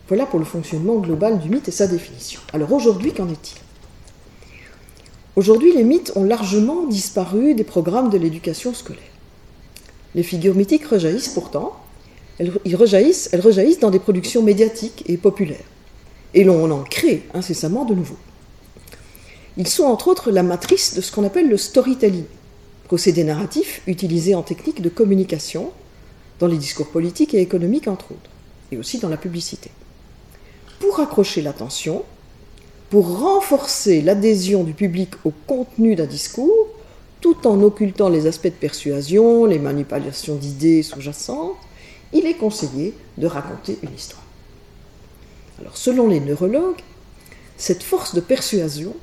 Voilà 0.09 0.27
pour 0.27 0.39
le 0.39 0.45
fonctionnement 0.45 0.97
global 0.97 1.39
du 1.39 1.51
mythe 1.51 1.69
et 1.69 1.73
sa 1.73 1.87
définition. 1.87 2.41
Alors 2.53 2.73
aujourd'hui, 2.73 3.13
qu'en 3.13 3.29
est-il? 3.29 3.59
Aujourd'hui, 5.37 5.75
les 5.75 5.85
mythes 5.85 6.13
ont 6.17 6.25
largement 6.25 6.87
disparu 6.87 7.55
des 7.55 7.65
programmes 7.65 8.11
de 8.11 8.19
l'éducation 8.19 8.75
scolaire. 8.75 9.03
Les 10.15 10.23
figures 10.23 10.55
mythiques 10.55 10.87
rejaillissent 10.87 11.29
pourtant, 11.29 11.77
elles, 12.39 12.51
rejaillissent, 12.75 13.29
elles 13.33 13.41
rejaillissent 13.41 13.81
dans 13.81 13.91
des 13.91 13.99
productions 13.99 14.43
médiatiques 14.43 15.05
et 15.07 15.17
populaires. 15.17 15.65
Et 16.35 16.45
l'on 16.45 16.71
en 16.71 16.83
crée 16.85 17.25
incessamment 17.35 17.85
de 17.85 17.95
nouveaux. 17.95 18.17
Ils 19.59 19.67
sont 19.67 19.85
entre 19.85 20.07
autres 20.07 20.31
la 20.31 20.45
matrice 20.45 20.95
de 20.95 21.01
ce 21.01 21.11
qu'on 21.11 21.25
appelle 21.25 21.49
le 21.49 21.57
storytelling, 21.57 22.25
procédé 22.85 23.25
narratif 23.25 23.83
utilisé 23.89 24.37
en 24.37 24.43
technique 24.43 24.81
de 24.81 24.89
communication, 24.89 25.73
dans 26.39 26.47
les 26.47 26.57
discours 26.57 26.87
politiques 26.87 27.35
et 27.35 27.41
économiques 27.41 27.89
entre 27.89 28.13
autres, 28.13 28.31
et 28.71 28.77
aussi 28.77 29.01
dans 29.01 29.09
la 29.09 29.17
publicité. 29.17 29.71
Pour 30.79 31.01
accrocher 31.01 31.43
l'attention, 31.43 32.05
pour 32.89 33.19
renforcer 33.19 34.01
l'adhésion 34.01 34.63
du 34.63 34.75
public 34.75 35.11
au 35.25 35.33
contenu 35.49 35.97
d'un 35.97 36.07
discours, 36.07 36.69
tout 37.21 37.45
en 37.45 37.61
occultant 37.61 38.09
les 38.09 38.29
aspects 38.29 38.45
de 38.45 38.51
persuasion, 38.51 39.45
les 39.45 39.59
manipulations 39.59 40.37
d'idées 40.37 40.85
sous-jacentes, 40.85 41.57
il 42.13 42.27
est 42.27 42.35
conseillé 42.35 42.95
de 43.19 43.27
raconter 43.27 43.77
une 43.83 43.93
histoire. 43.93 44.23
Alors, 45.61 45.77
selon 45.77 46.07
les 46.07 46.21
neurologues, 46.21 46.81
cette 47.57 47.83
force 47.83 48.15
de 48.15 48.21
persuasion 48.21 48.95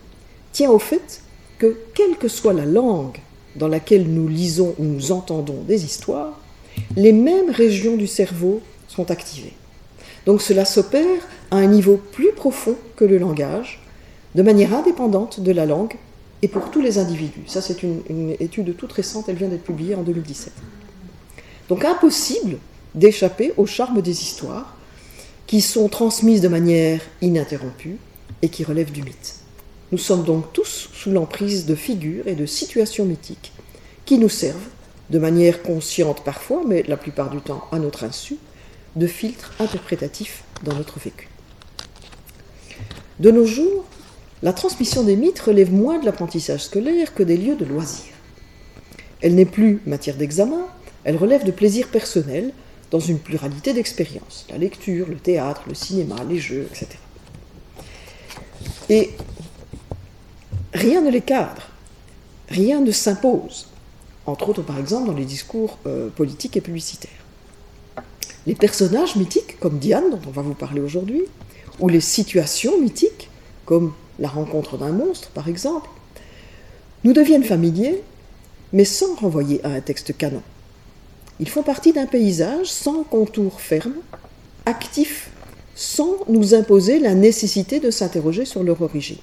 tient 0.56 0.72
au 0.72 0.80
fait 0.80 1.22
que, 1.60 1.76
quelle 1.94 2.16
que 2.16 2.30
soit 2.30 2.54
la 2.54 2.66
langue 2.66 3.18
dans 3.58 3.68
laquelle 3.68 4.08
nous 4.08 4.30
lisons 4.30 4.74
ou 4.80 4.86
nous 4.86 5.12
entendons 5.12 5.62
des 5.68 5.84
histoires, 5.84 6.40
les 6.96 7.12
mêmes 7.12 7.50
régions 7.50 7.98
du 7.98 8.08
cerveau 8.08 8.62
sont 8.88 9.12
activées. 9.12 9.52
Donc 10.26 10.42
cela 10.42 10.64
s'opère 10.64 11.28
à 11.52 11.58
un 11.58 11.68
niveau 11.68 11.98
plus 11.98 12.32
profond 12.32 12.78
que 12.96 13.04
le 13.04 13.18
langage, 13.18 13.82
de 14.34 14.44
manière 14.44 14.74
indépendante 14.74 15.42
de 15.42 15.52
la 15.52 15.66
langue 15.66 15.96
et 16.42 16.48
pour 16.48 16.72
tous 16.72 16.82
les 16.82 17.00
individus. 17.00 17.44
Ça, 17.48 17.60
c'est 17.60 17.84
une, 17.84 18.02
une, 18.10 18.36
étude 18.40 18.78
toute 18.78 18.94
récente, 18.94 19.28
elle 19.28 19.36
vient 19.36 19.50
d'être 19.50 19.64
publiée 19.64 19.96
en 19.96 20.04
2017. 20.04 20.54
Donc 21.68 21.84
impossible 21.84 22.60
d'échapper 22.94 23.52
au 23.58 23.66
charme 23.66 24.02
des 24.02 24.22
histoires 24.22 24.78
qui 25.48 25.60
sont 25.60 25.90
transmises 25.90 26.40
de 26.40 26.48
manière 26.48 27.02
ininterrompue 27.22 27.98
et 28.42 28.48
qui 28.48 28.64
relèvent 28.64 28.94
du 28.94 29.04
mythe. 29.04 29.45
Nous 29.92 29.98
sommes 29.98 30.24
donc 30.24 30.52
tous 30.52 30.90
sous 30.94 31.12
l'emprise 31.12 31.66
de 31.66 31.76
figures 31.76 32.28
et 32.28 32.36
de 32.36 32.46
situations 32.46 33.06
mythiques 33.06 33.52
qui 34.06 34.18
nous 34.18 34.30
servent, 34.30 34.70
de 35.10 35.20
manière 35.20 35.62
consciente 35.62 36.24
parfois, 36.24 36.64
mais 36.68 36.84
la 36.88 36.98
plupart 36.98 37.30
du 37.30 37.40
temps 37.40 37.64
à 37.72 37.78
notre 37.78 38.04
insu, 38.04 38.38
de 38.96 39.08
filtres 39.08 39.54
interprétatifs 39.60 40.44
dans 40.64 40.74
notre 40.74 41.00
vécu. 41.00 41.28
De 43.20 43.30
nos 43.30 43.46
jours, 43.46 43.86
la 44.42 44.54
transmission 44.54 45.04
des 45.04 45.16
mythes 45.16 45.40
relève 45.40 45.72
moins 45.72 46.00
de 46.00 46.06
l'apprentissage 46.06 46.64
scolaire 46.66 47.14
que 47.14 47.24
des 47.24 47.38
lieux 47.38 47.56
de 47.56 47.66
loisirs. 47.66 48.14
Elle 49.22 49.36
n'est 49.36 49.46
plus 49.46 49.82
matière 49.86 50.16
d'examen, 50.16 50.66
elle 51.04 51.18
relève 51.18 51.46
de 51.46 51.52
plaisirs 51.52 51.88
personnels 51.88 52.52
dans 52.92 53.00
une 53.00 53.20
pluralité 53.20 53.74
d'expériences, 53.74 54.46
la 54.50 54.58
lecture, 54.58 55.08
le 55.08 55.18
théâtre, 55.18 55.64
le 55.68 55.76
cinéma, 55.76 56.16
les 56.28 56.40
jeux, 56.40 56.68
etc. 56.72 56.88
Et 58.90 59.12
rien 60.76 61.02
ne 61.02 61.10
les 61.10 61.22
cadre, 61.22 61.70
rien 62.50 62.82
ne 62.82 62.92
s'impose, 62.92 63.68
entre 64.26 64.50
autres 64.50 64.62
par 64.62 64.78
exemple 64.78 65.08
dans 65.08 65.14
les 65.14 65.26
discours 65.26 65.80
euh, 65.88 66.10
politiques 66.10 66.58
et 66.58 66.62
publicitaires. 66.62 67.12
Les 68.46 68.56
personnages 68.56 69.16
mythiques, 69.16 69.60
comme 69.60 69.80
Diane, 69.80 70.12
dont 70.12 70.22
on 70.28 70.32
va 70.32 70.44
vous 70.44 70.54
parler 70.54 70.82
aujourd'hui, 70.82 71.24
ou 71.80 71.88
les 71.88 72.02
situations 72.02 72.80
mythiques, 72.80 73.30
comme 73.66 73.94
la 74.20 74.28
rencontre 74.28 74.78
d'un 74.78 74.92
monstre 74.92 75.30
par 75.30 75.48
exemple, 75.48 75.90
nous 77.04 77.14
deviennent 77.14 77.44
familiers, 77.44 78.04
mais 78.74 78.86
sans 78.86 79.16
renvoyer 79.16 79.66
à 79.66 79.70
un 79.70 79.82
texte 79.82 80.16
canon. 80.18 80.44
Ils 81.40 81.50
font 81.50 81.64
partie 81.64 81.94
d'un 81.94 82.06
paysage 82.06 82.68
sans 82.68 83.04
contour 83.04 83.62
ferme, 83.62 83.96
actif, 84.66 85.30
sans 85.76 86.18
nous 86.28 86.54
imposer 86.54 87.00
la 87.00 87.14
nécessité 87.14 87.80
de 87.80 87.92
s'interroger 87.92 88.46
sur 88.46 88.64
leur 88.64 88.82
origine. 88.82 89.18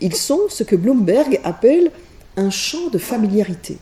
Ils 0.00 0.14
sont 0.14 0.40
ce 0.48 0.62
que 0.62 0.76
Bloomberg 0.76 1.40
appelle 1.44 1.90
un 2.36 2.50
champ 2.50 2.88
de 2.90 2.98
familiarité. 2.98 3.78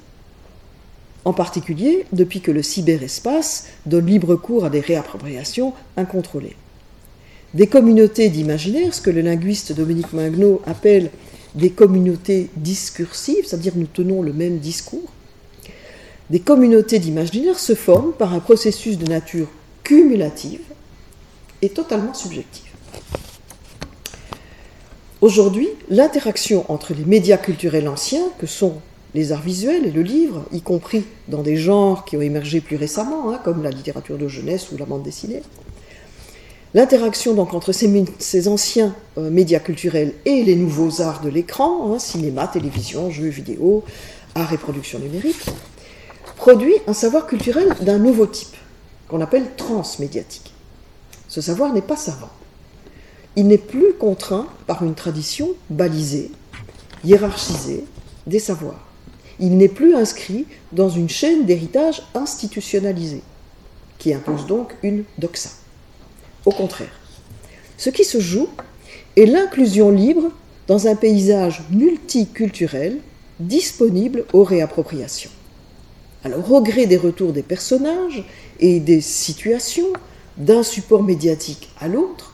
En 1.25 1.33
particulier 1.33 2.07
depuis 2.13 2.41
que 2.41 2.51
le 2.51 2.63
cyberespace 2.63 3.67
donne 3.87 4.07
libre 4.07 4.37
cours 4.37 4.65
à 4.65 4.71
des 4.71 4.81
réappropriations 4.81 5.73
incontrôlées. 5.97 6.57
Des 7.55 7.67
communautés 7.67 8.29
d'imaginaire, 8.29 8.95
ce 8.95 9.01
que 9.01 9.11
le 9.11 9.21
linguiste 9.21 9.73
Dominique 9.73 10.13
Magno 10.13 10.61
appelle 10.67 11.11
des 11.55 11.71
communautés 11.71 12.51
discursives, 12.57 13.47
c'est-à-dire 13.47 13.75
nous 13.77 13.87
tenons 13.87 14.23
le 14.23 14.33
même 14.33 14.59
discours, 14.59 15.13
des 16.31 16.41
communautés 16.41 16.99
d'imaginaire 16.99 17.59
se 17.59 17.75
forment 17.75 18.13
par 18.13 18.33
un 18.33 18.41
processus 18.41 18.99
de 18.99 19.07
nature 19.07 19.49
cumulative 19.83 20.63
et 21.63 21.69
totalement 21.69 22.15
subjective. 22.15 22.64
Aujourd'hui, 25.21 25.69
l'interaction 25.89 26.65
entre 26.69 26.93
les 26.93 27.05
médias 27.05 27.39
culturels 27.39 27.89
anciens, 27.89 28.29
que 28.39 28.47
sont 28.47 28.75
les 29.15 29.31
arts 29.33 29.43
visuels 29.43 29.87
et 29.87 29.93
le 29.93 30.03
livre, 30.03 30.45
y 30.53 30.61
compris 30.61 31.05
dans 31.29 31.43
des 31.43 31.57
genres 31.57 32.05
qui 32.05 32.17
ont 32.17 32.21
émergé 32.21 32.61
plus 32.61 32.77
récemment, 32.77 33.31
hein, 33.31 33.41
comme 33.43 33.63
la 33.63 33.71
littérature 33.71 34.19
de 34.19 34.27
jeunesse 34.27 34.73
ou 34.73 34.77
la 34.77 34.85
bande 34.85 35.05
dessinée, 35.05 35.43
l'interaction 36.75 37.33
donc 37.33 37.55
entre 37.55 37.73
ces, 37.73 38.49
anciens 38.49 38.95
euh, 39.17 39.31
médias 39.31 39.61
culturels 39.61 40.15
et 40.25 40.43
les 40.43 40.57
nouveaux 40.57 41.01
arts 41.01 41.21
de 41.21 41.29
l'écran, 41.29 41.95
hein, 41.95 41.99
cinéma, 42.01 42.49
télévision, 42.49 43.11
jeux 43.11 43.29
vidéo, 43.29 43.85
art 44.35 44.53
et 44.53 44.59
production 44.59 44.99
numérique, 44.99 45.47
produit 46.37 46.75
un 46.89 46.93
savoir 46.93 47.27
culturel 47.27 47.73
d'un 47.81 47.99
nouveau 47.99 48.27
type, 48.27 48.57
qu'on 49.09 49.21
appelle 49.21 49.47
transmédiatique. 49.57 50.53
Ce 51.29 51.41
savoir 51.41 51.73
n'est 51.73 51.83
pas 51.83 51.97
savant 51.97 52.31
il 53.37 53.49
n'est 53.49 53.59
plus 53.59 53.95
contraint 53.95 54.47
par 54.67 54.85
une 54.85 54.95
tradition 54.95 55.51
balisée, 55.71 56.31
hiérarchisée 57.05 57.85
des 58.27 58.39
savoirs. 58.39 58.87
Il 59.41 59.57
n'est 59.57 59.69
plus 59.69 59.95
inscrit 59.95 60.47
dans 60.73 60.89
une 60.89 61.09
chaîne 61.09 61.45
d'héritage 61.45 62.03
institutionnalisée, 62.15 63.23
qui 63.99 64.15
impose 64.15 64.47
donc 64.47 64.75
une 64.83 65.05
doxa. 65.19 65.51
Au 66.47 66.53
contraire, 66.53 67.01
ce 67.77 67.91
qui 67.91 68.05
se 68.05 68.21
joue 68.21 68.49
est 69.17 69.27
l'inclusion 69.27 69.91
libre 69.91 70.31
dans 70.67 70.87
un 70.87 70.95
paysage 70.95 71.63
multiculturel 71.71 72.99
disponible 73.41 74.25
aux 74.33 74.45
réappropriations. 74.45 75.31
Alors, 76.23 76.51
au 76.53 76.63
gré 76.63 76.87
des 76.87 76.97
retours 76.97 77.33
des 77.33 77.43
personnages 77.43 78.25
et 78.61 78.81
des 78.81 79.01
situations, 79.01 79.93
d'un 80.37 80.63
support 80.63 81.03
médiatique 81.03 81.71
à 81.81 81.89
l'autre, 81.89 82.34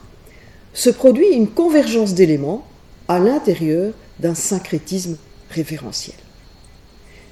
se 0.73 0.89
produit 0.89 1.27
une 1.27 1.49
convergence 1.49 2.13
d'éléments 2.13 2.65
à 3.07 3.19
l'intérieur 3.19 3.93
d'un 4.19 4.35
syncrétisme 4.35 5.17
référentiel. 5.49 6.15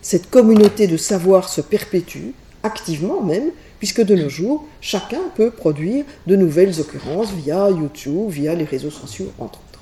Cette 0.02 0.30
communauté 0.30 0.88
de 0.88 0.98
savoir 0.98 1.50
se 1.50 1.62
perpétue, 1.62 2.32
activement 2.64 3.22
même, 3.22 3.52
puisque 3.80 4.02
de 4.02 4.16
nos 4.16 4.30
jours, 4.30 4.66
chacun 4.82 5.22
peut 5.36 5.52
produire 5.52 6.06
de 6.28 6.36
nouvelles 6.36 6.80
occurrences 6.82 7.32
via 7.32 7.70
YouTube, 7.70 8.30
via 8.30 8.56
les 8.56 8.66
réseaux 8.66 8.92
sociaux, 8.92 9.32
entre 9.40 9.60
autres. 9.60 9.80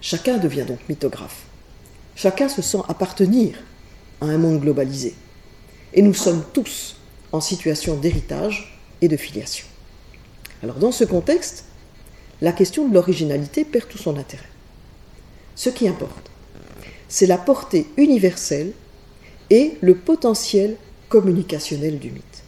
Chacun 0.00 0.38
devient 0.38 0.64
donc 0.66 0.78
mythographe. 0.88 1.42
Chacun 2.14 2.48
se 2.48 2.62
sent 2.62 2.78
appartenir 2.88 3.56
à 4.20 4.26
un 4.26 4.38
monde 4.38 4.60
globalisé. 4.60 5.14
Et 5.94 6.02
nous 6.02 6.14
sommes 6.14 6.44
tous 6.52 6.96
en 7.32 7.40
situation 7.40 7.96
d'héritage 7.96 8.78
et 9.00 9.08
de 9.08 9.16
filiation. 9.16 9.66
Alors 10.62 10.76
dans 10.76 10.92
ce 10.92 11.04
contexte, 11.04 11.64
la 12.42 12.52
question 12.52 12.88
de 12.88 12.92
l'originalité 12.92 13.64
perd 13.64 13.88
tout 13.88 13.98
son 13.98 14.18
intérêt. 14.18 14.42
Ce 15.54 15.70
qui 15.70 15.86
importe, 15.86 16.30
c'est 17.08 17.26
la 17.26 17.38
portée 17.38 17.86
universelle 17.96 18.72
et 19.48 19.76
le 19.80 19.94
potentiel 19.94 20.76
communicationnel 21.08 22.00
du 22.00 22.10
mythe. 22.10 22.42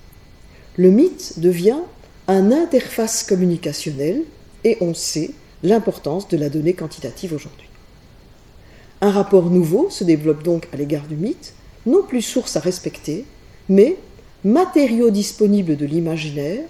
Le 0.76 0.90
mythe 0.90 1.38
devient 1.38 1.78
un 2.26 2.50
interface 2.50 3.22
communicationnelle 3.22 4.22
et 4.64 4.76
on 4.80 4.94
sait 4.94 5.30
l'importance 5.62 6.26
de 6.28 6.36
la 6.38 6.48
donnée 6.48 6.74
quantitative 6.74 7.32
aujourd'hui. 7.32 7.68
Un 9.00 9.12
rapport 9.12 9.48
nouveau 9.48 9.90
se 9.90 10.02
développe 10.02 10.42
donc 10.42 10.66
à 10.72 10.76
l'égard 10.76 11.06
du 11.06 11.14
mythe, 11.14 11.54
non 11.86 12.02
plus 12.02 12.22
source 12.22 12.56
à 12.56 12.60
respecter, 12.60 13.26
mais 13.68 13.96
matériau 14.42 15.10
disponible 15.10 15.76
de 15.76 15.86
l'imaginaire, 15.86 16.64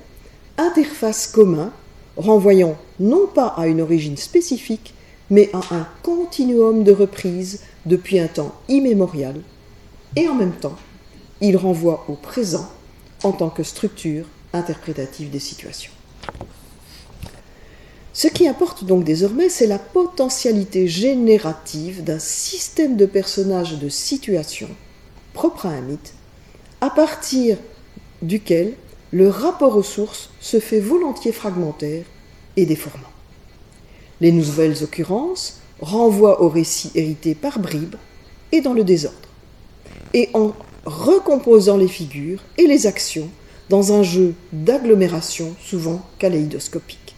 interface 0.58 1.26
commun 1.26 1.72
renvoyant 2.16 2.76
non 3.00 3.26
pas 3.26 3.48
à 3.56 3.66
une 3.66 3.80
origine 3.80 4.16
spécifique, 4.16 4.94
mais 5.30 5.50
à 5.52 5.74
un 5.74 5.86
continuum 6.02 6.84
de 6.84 6.92
reprises 6.92 7.62
depuis 7.86 8.18
un 8.18 8.28
temps 8.28 8.54
immémorial, 8.68 9.36
et 10.16 10.28
en 10.28 10.34
même 10.34 10.52
temps, 10.52 10.76
il 11.40 11.56
renvoie 11.56 12.04
au 12.08 12.14
présent 12.14 12.68
en 13.22 13.32
tant 13.32 13.50
que 13.50 13.62
structure 13.62 14.26
interprétative 14.52 15.30
des 15.30 15.40
situations. 15.40 15.92
Ce 18.12 18.28
qui 18.28 18.46
importe 18.46 18.84
donc 18.84 19.02
désormais, 19.02 19.48
c'est 19.48 19.66
la 19.66 19.78
potentialité 19.78 20.86
générative 20.86 22.04
d'un 22.04 22.20
système 22.20 22.96
de 22.96 23.06
personnages 23.06 23.78
de 23.78 23.88
situations 23.88 24.70
propre 25.32 25.66
à 25.66 25.70
un 25.70 25.80
mythe, 25.80 26.14
à 26.80 26.90
partir 26.90 27.58
duquel 28.22 28.74
le 29.14 29.28
rapport 29.28 29.76
aux 29.76 29.84
sources 29.84 30.28
se 30.40 30.58
fait 30.58 30.80
volontiers 30.80 31.30
fragmentaire 31.30 32.04
et 32.56 32.66
déformant. 32.66 33.12
Les 34.20 34.32
nouvelles 34.32 34.82
occurrences 34.82 35.60
renvoient 35.80 36.42
au 36.42 36.48
récit 36.48 36.90
hérité 36.96 37.36
par 37.36 37.60
bribes 37.60 37.94
et 38.50 38.60
dans 38.60 38.72
le 38.72 38.82
désordre, 38.82 39.28
et 40.14 40.30
en 40.34 40.52
recomposant 40.84 41.76
les 41.76 41.86
figures 41.86 42.40
et 42.58 42.66
les 42.66 42.88
actions 42.88 43.30
dans 43.68 43.92
un 43.92 44.02
jeu 44.02 44.34
d'agglomération 44.52 45.54
souvent 45.64 46.04
kaléidoscopique. 46.18 47.14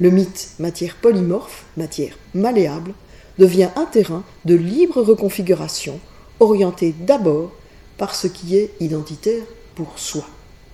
Le 0.00 0.10
mythe, 0.10 0.54
matière 0.58 0.96
polymorphe, 0.96 1.66
matière 1.76 2.18
malléable, 2.34 2.94
devient 3.38 3.70
un 3.76 3.84
terrain 3.84 4.24
de 4.44 4.56
libre 4.56 5.02
reconfiguration, 5.02 6.00
orienté 6.40 6.96
d'abord 6.98 7.52
par 7.96 8.16
ce 8.16 8.26
qui 8.26 8.56
est 8.56 8.72
identitaire 8.80 9.44
pour 9.76 10.00
soi, 10.00 10.26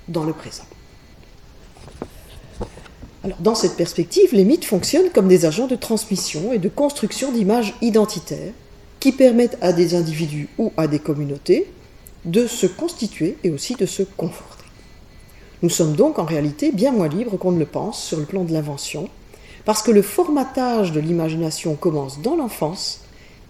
dans 0.09 0.25
le 0.25 0.33
présent. 0.33 0.65
Dans 3.39 3.55
cette 3.55 3.77
perspective, 3.77 4.35
les 4.35 4.45
mythes 4.45 4.65
fonctionnent 4.65 5.11
comme 5.11 5.29
des 5.29 5.45
agents 5.45 5.69
de 5.69 5.77
transmission 5.77 6.53
et 6.53 6.59
de 6.59 6.69
construction 6.69 7.31
d'images 7.31 7.75
identitaires 7.81 8.53
qui 8.99 9.13
permettent 9.13 9.59
à 9.61 9.73
des 9.73 9.95
individus 9.95 10.49
ou 10.59 10.73
à 10.77 10.89
des 10.89 10.99
communautés 10.99 11.71
de 12.25 12.47
se 12.47 12.67
constituer 12.67 13.37
et 13.45 13.51
aussi 13.51 13.75
de 13.75 13.87
se 13.87 14.03
conforter. 14.03 14.65
Nous 15.63 15.71
sommes 15.71 15.95
donc 15.95 16.19
en 16.19 16.25
réalité 16.25 16.73
bien 16.73 16.91
moins 16.91 17.09
libres 17.09 17.37
qu'on 17.37 17.53
ne 17.53 17.59
le 17.59 17.67
pense 17.67 18.03
sur 18.03 18.19
le 18.19 18.25
plan 18.25 18.43
de 18.43 18.53
l'invention, 18.53 19.09
parce 19.65 19.83
que 19.83 19.93
le 19.93 20.03
formatage 20.03 20.91
de 20.91 20.99
l'imagination 20.99 21.77
commence 21.77 22.21
dans 22.21 22.35
l'enfance, 22.35 23.01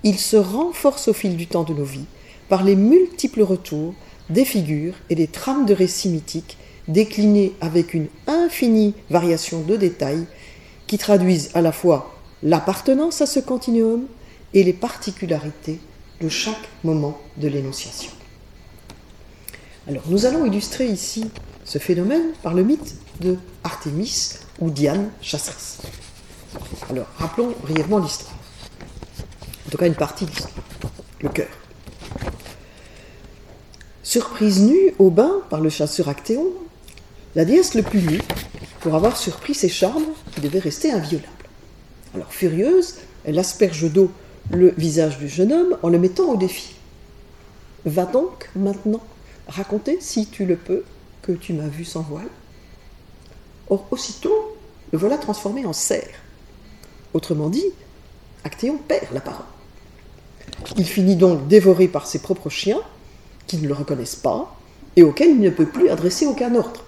il 0.05 0.19
se 0.19 0.37
renforce 0.37 1.09
au 1.09 1.15
fil 1.15 1.37
du 1.37 1.47
temps 1.47 1.65
de 1.65 1.73
nos 1.73 1.85
vies 1.85 2.05
par 2.51 2.65
les 2.65 2.77
multiples 2.77 3.43
retours 3.43 3.95
des 4.33 4.45
figures 4.45 4.95
et 5.11 5.15
des 5.15 5.27
trames 5.27 5.67
de 5.67 5.75
récits 5.75 6.09
mythiques 6.09 6.57
déclinés 6.89 7.55
avec 7.61 7.95
une 7.95 8.09
infinie 8.27 8.95
variation 9.11 9.61
de 9.63 9.77
détails 9.77 10.27
qui 10.87 10.99
traduisent 10.99 11.51
à 11.55 11.61
la 11.61 11.73
fois 11.73 12.15
l'appartenance 12.43 13.21
à 13.21 13.27
ce 13.27 13.41
continuum 13.41 14.07
et 14.55 14.65
les 14.65 14.73
particularités 14.73 15.81
de 16.21 16.29
chaque 16.29 16.69
moment 16.85 17.19
de 17.37 17.49
l'énonciation. 17.49 18.11
Alors 19.89 20.05
nous 20.09 20.27
allons 20.27 20.47
illustrer 20.47 20.87
ici 20.87 21.31
ce 21.65 21.79
phénomène 21.79 22.33
par 22.43 22.55
le 22.55 22.63
mythe 22.63 22.97
de 23.21 23.37
Artémis 23.65 24.35
ou 24.61 24.71
Diane 24.71 25.11
chasseresse. 25.21 25.79
Alors 26.91 27.07
rappelons 27.17 27.55
brièvement 27.63 27.99
l'histoire. 27.99 28.37
En 29.67 29.71
tout 29.71 29.79
cas 29.79 29.87
une 29.87 29.95
partie 29.95 30.25
de 30.25 30.31
l'histoire, 30.31 30.65
le 31.21 31.29
cœur. 31.29 31.49
Surprise 34.13 34.61
nue 34.61 34.93
au 34.99 35.09
bain 35.09 35.41
par 35.49 35.63
le 35.63 35.71
chasseur 35.71 36.11
Actéon, 36.11 36.49
la 37.35 37.47
déesse 37.47 37.73
le 37.73 37.83
punit 37.83 38.21
pour 38.81 38.95
avoir 38.95 39.17
surpris 39.17 39.55
ses 39.55 39.71
charmes 39.71 40.05
qui 40.35 40.43
devaient 40.43 40.59
rester 40.59 40.93
inviolables. 40.93 41.49
Alors 42.15 42.31
furieuse, 42.31 42.97
elle 43.25 43.39
asperge 43.39 43.91
d'eau 43.91 44.11
le 44.51 44.75
visage 44.77 45.17
du 45.17 45.31
jeune 45.31 45.51
homme 45.51 45.79
en 45.83 45.89
le 45.89 45.99
mettant 45.99 46.25
au 46.25 46.37
défi. 46.37 46.75
Va 47.87 48.05
donc 48.05 48.51
maintenant 48.55 49.01
raconter, 49.49 49.97
si 50.03 50.27
tu 50.27 50.45
le 50.45 50.57
peux, 50.57 50.85
que 51.23 51.33
tu 51.33 51.55
m'as 51.55 51.69
vu 51.69 51.87
sans 51.87 52.03
voile. 52.03 52.29
Or, 53.71 53.87
aussitôt, 53.91 54.59
le 54.93 54.99
voilà 54.99 55.17
transformé 55.17 55.65
en 55.65 55.73
cerf. 55.73 56.21
Autrement 57.15 57.49
dit, 57.49 57.65
Actéon 58.45 58.77
perd 58.77 59.07
la 59.15 59.23
parole. 59.23 59.47
Il 60.77 60.85
finit 60.85 61.17
donc 61.17 61.49
dévoré 61.49 61.89
par 61.89 62.07
ses 62.07 62.19
propres 62.19 62.51
chiens, 62.51 62.83
ne 63.61 63.69
le 63.69 63.75
reconnaissent 63.75 64.17
pas, 64.17 64.57
et 64.97 65.03
auxquels 65.03 65.31
il 65.31 65.41
ne 65.41 65.51
peut 65.51 65.67
plus 65.67 65.89
adresser 65.89 66.27
aucun 66.27 66.55
ordre. 66.55 66.85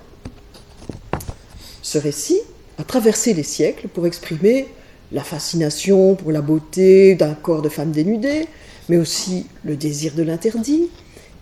Ce 1.83 1.99
récit 1.99 2.41
a 2.79 2.85
traversé 2.85 3.35
les 3.35 3.43
siècles 3.43 3.89
pour 3.89 4.07
exprimer 4.07 4.69
la 5.13 5.23
fascination 5.23 6.15
pour 6.15 6.33
la 6.33 6.41
beauté 6.41 7.15
d'un 7.15 7.35
corps 7.35 7.63
de 7.63 7.69
femme 7.69 7.93
dénudée, 7.93 8.47
mais 8.89 8.97
aussi 8.97 9.47
le 9.65 9.77
désir 9.77 10.15
de 10.15 10.23
l'interdit, 10.23 10.89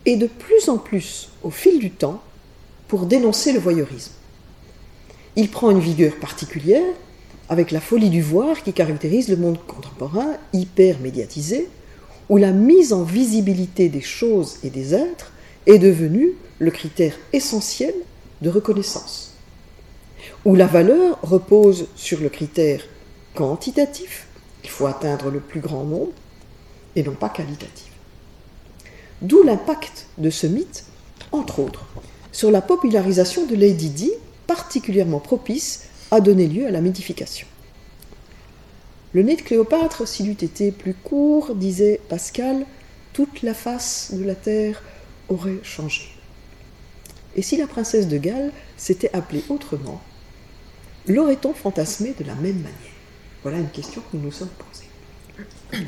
et 0.05 0.17
de 0.17 0.27
plus 0.27 0.69
en 0.69 0.79
plus, 0.79 1.31
au 1.43 1.51
fil 1.51 1.79
du 1.79 1.91
temps, 1.91 2.21
pour 2.89 3.07
dénoncer 3.07 3.53
le 3.53 3.61
voyeurisme. 3.61 4.13
Il 5.37 5.49
prend 5.49 5.71
une 5.71 5.81
vigueur 5.81 6.17
particulière 6.17 6.95
avec 7.49 7.71
la 7.71 7.81
folie 7.81 8.11
du 8.11 8.21
voir 8.21 8.63
qui 8.63 8.73
caractérise 8.73 9.29
le 9.29 9.37
monde 9.37 9.59
contemporain 9.67 10.37
hyper 10.53 10.99
médiatisé, 11.01 11.69
où 12.33 12.38
la 12.38 12.53
mise 12.53 12.95
en 12.95 13.03
visibilité 13.03 13.90
des 13.90 14.01
choses 14.01 14.57
et 14.64 14.71
des 14.71 14.95
êtres 14.95 15.33
est 15.66 15.79
devenue 15.79 16.33
le 16.61 16.71
critère 16.71 17.14
essentiel 17.35 17.92
de 18.40 18.49
reconnaissance, 18.49 19.35
où 20.47 20.55
la 20.55 20.66
valeur 20.66 21.18
repose 21.23 21.88
sur 21.95 22.21
le 22.21 22.31
critère 22.31 22.81
quantitatif, 23.35 24.29
il 24.64 24.71
faut 24.71 24.87
atteindre 24.87 25.29
le 25.29 25.40
plus 25.40 25.61
grand 25.61 25.85
nombre, 25.85 26.12
et 26.97 27.03
non 27.03 27.12
pas 27.12 27.29
qualitatif. 27.29 27.92
D'où 29.21 29.42
l'impact 29.42 30.07
de 30.16 30.31
ce 30.31 30.47
mythe, 30.47 30.87
entre 31.33 31.59
autres, 31.59 31.85
sur 32.33 32.51
la 32.51 32.62
popularisation 32.62 33.45
de 33.45 33.57
Lady 33.57 33.90
Di, 33.90 34.11
particulièrement 34.47 35.21
propice 35.21 35.83
à 36.11 36.23
donner 36.23 36.47
lieu 36.47 36.66
à 36.66 36.71
la 36.71 36.81
mythification. 36.81 37.47
Le 39.14 39.22
nez 39.22 39.37
de 39.37 39.42
Cléopâtre, 39.42 40.09
s'il 40.09 40.31
eût 40.31 40.33
été 40.33 40.72
plus 40.72 40.94
court, 40.94 41.55
disait 41.55 42.01
Pascal, 42.09 42.64
toute 43.12 43.42
la 43.42 43.53
face 43.53 44.14
de 44.14 44.25
la 44.25 44.35
terre 44.35 44.83
aurait 45.29 45.61
changé. 45.62 46.09
Et 47.37 47.42
si 47.42 47.59
la 47.59 47.66
princesse 47.66 48.09
de 48.09 48.16
Galles 48.16 48.53
s'était 48.79 49.14
appelée 49.14 49.44
autrement, 49.51 50.01
l'aurait-on 51.07 51.53
fantasmé 51.53 52.14
de 52.18 52.25
la 52.25 52.35
même 52.37 52.57
manière? 52.57 52.72
Voilà 53.42 53.59
une 53.59 53.68
question 53.68 54.01
que 54.01 54.16
nous 54.16 54.25
nous 54.25 54.33
sommes 54.33 54.48
posées. 54.48 55.85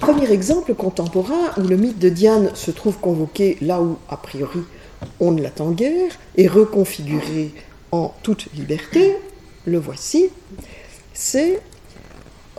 Premier 0.00 0.30
exemple 0.30 0.74
contemporain 0.74 1.52
où 1.58 1.62
le 1.62 1.76
mythe 1.76 1.98
de 1.98 2.08
Diane 2.08 2.54
se 2.54 2.70
trouve 2.70 2.98
convoqué 2.98 3.58
là 3.60 3.82
où, 3.82 3.98
a 4.08 4.16
priori, 4.16 4.60
on 5.20 5.32
ne 5.32 5.42
l'attend 5.42 5.72
guère 5.72 6.12
et 6.36 6.48
reconfiguré 6.48 7.52
en 7.92 8.14
toute 8.22 8.50
liberté, 8.54 9.16
le 9.66 9.78
voici, 9.78 10.30
c'est 11.12 11.60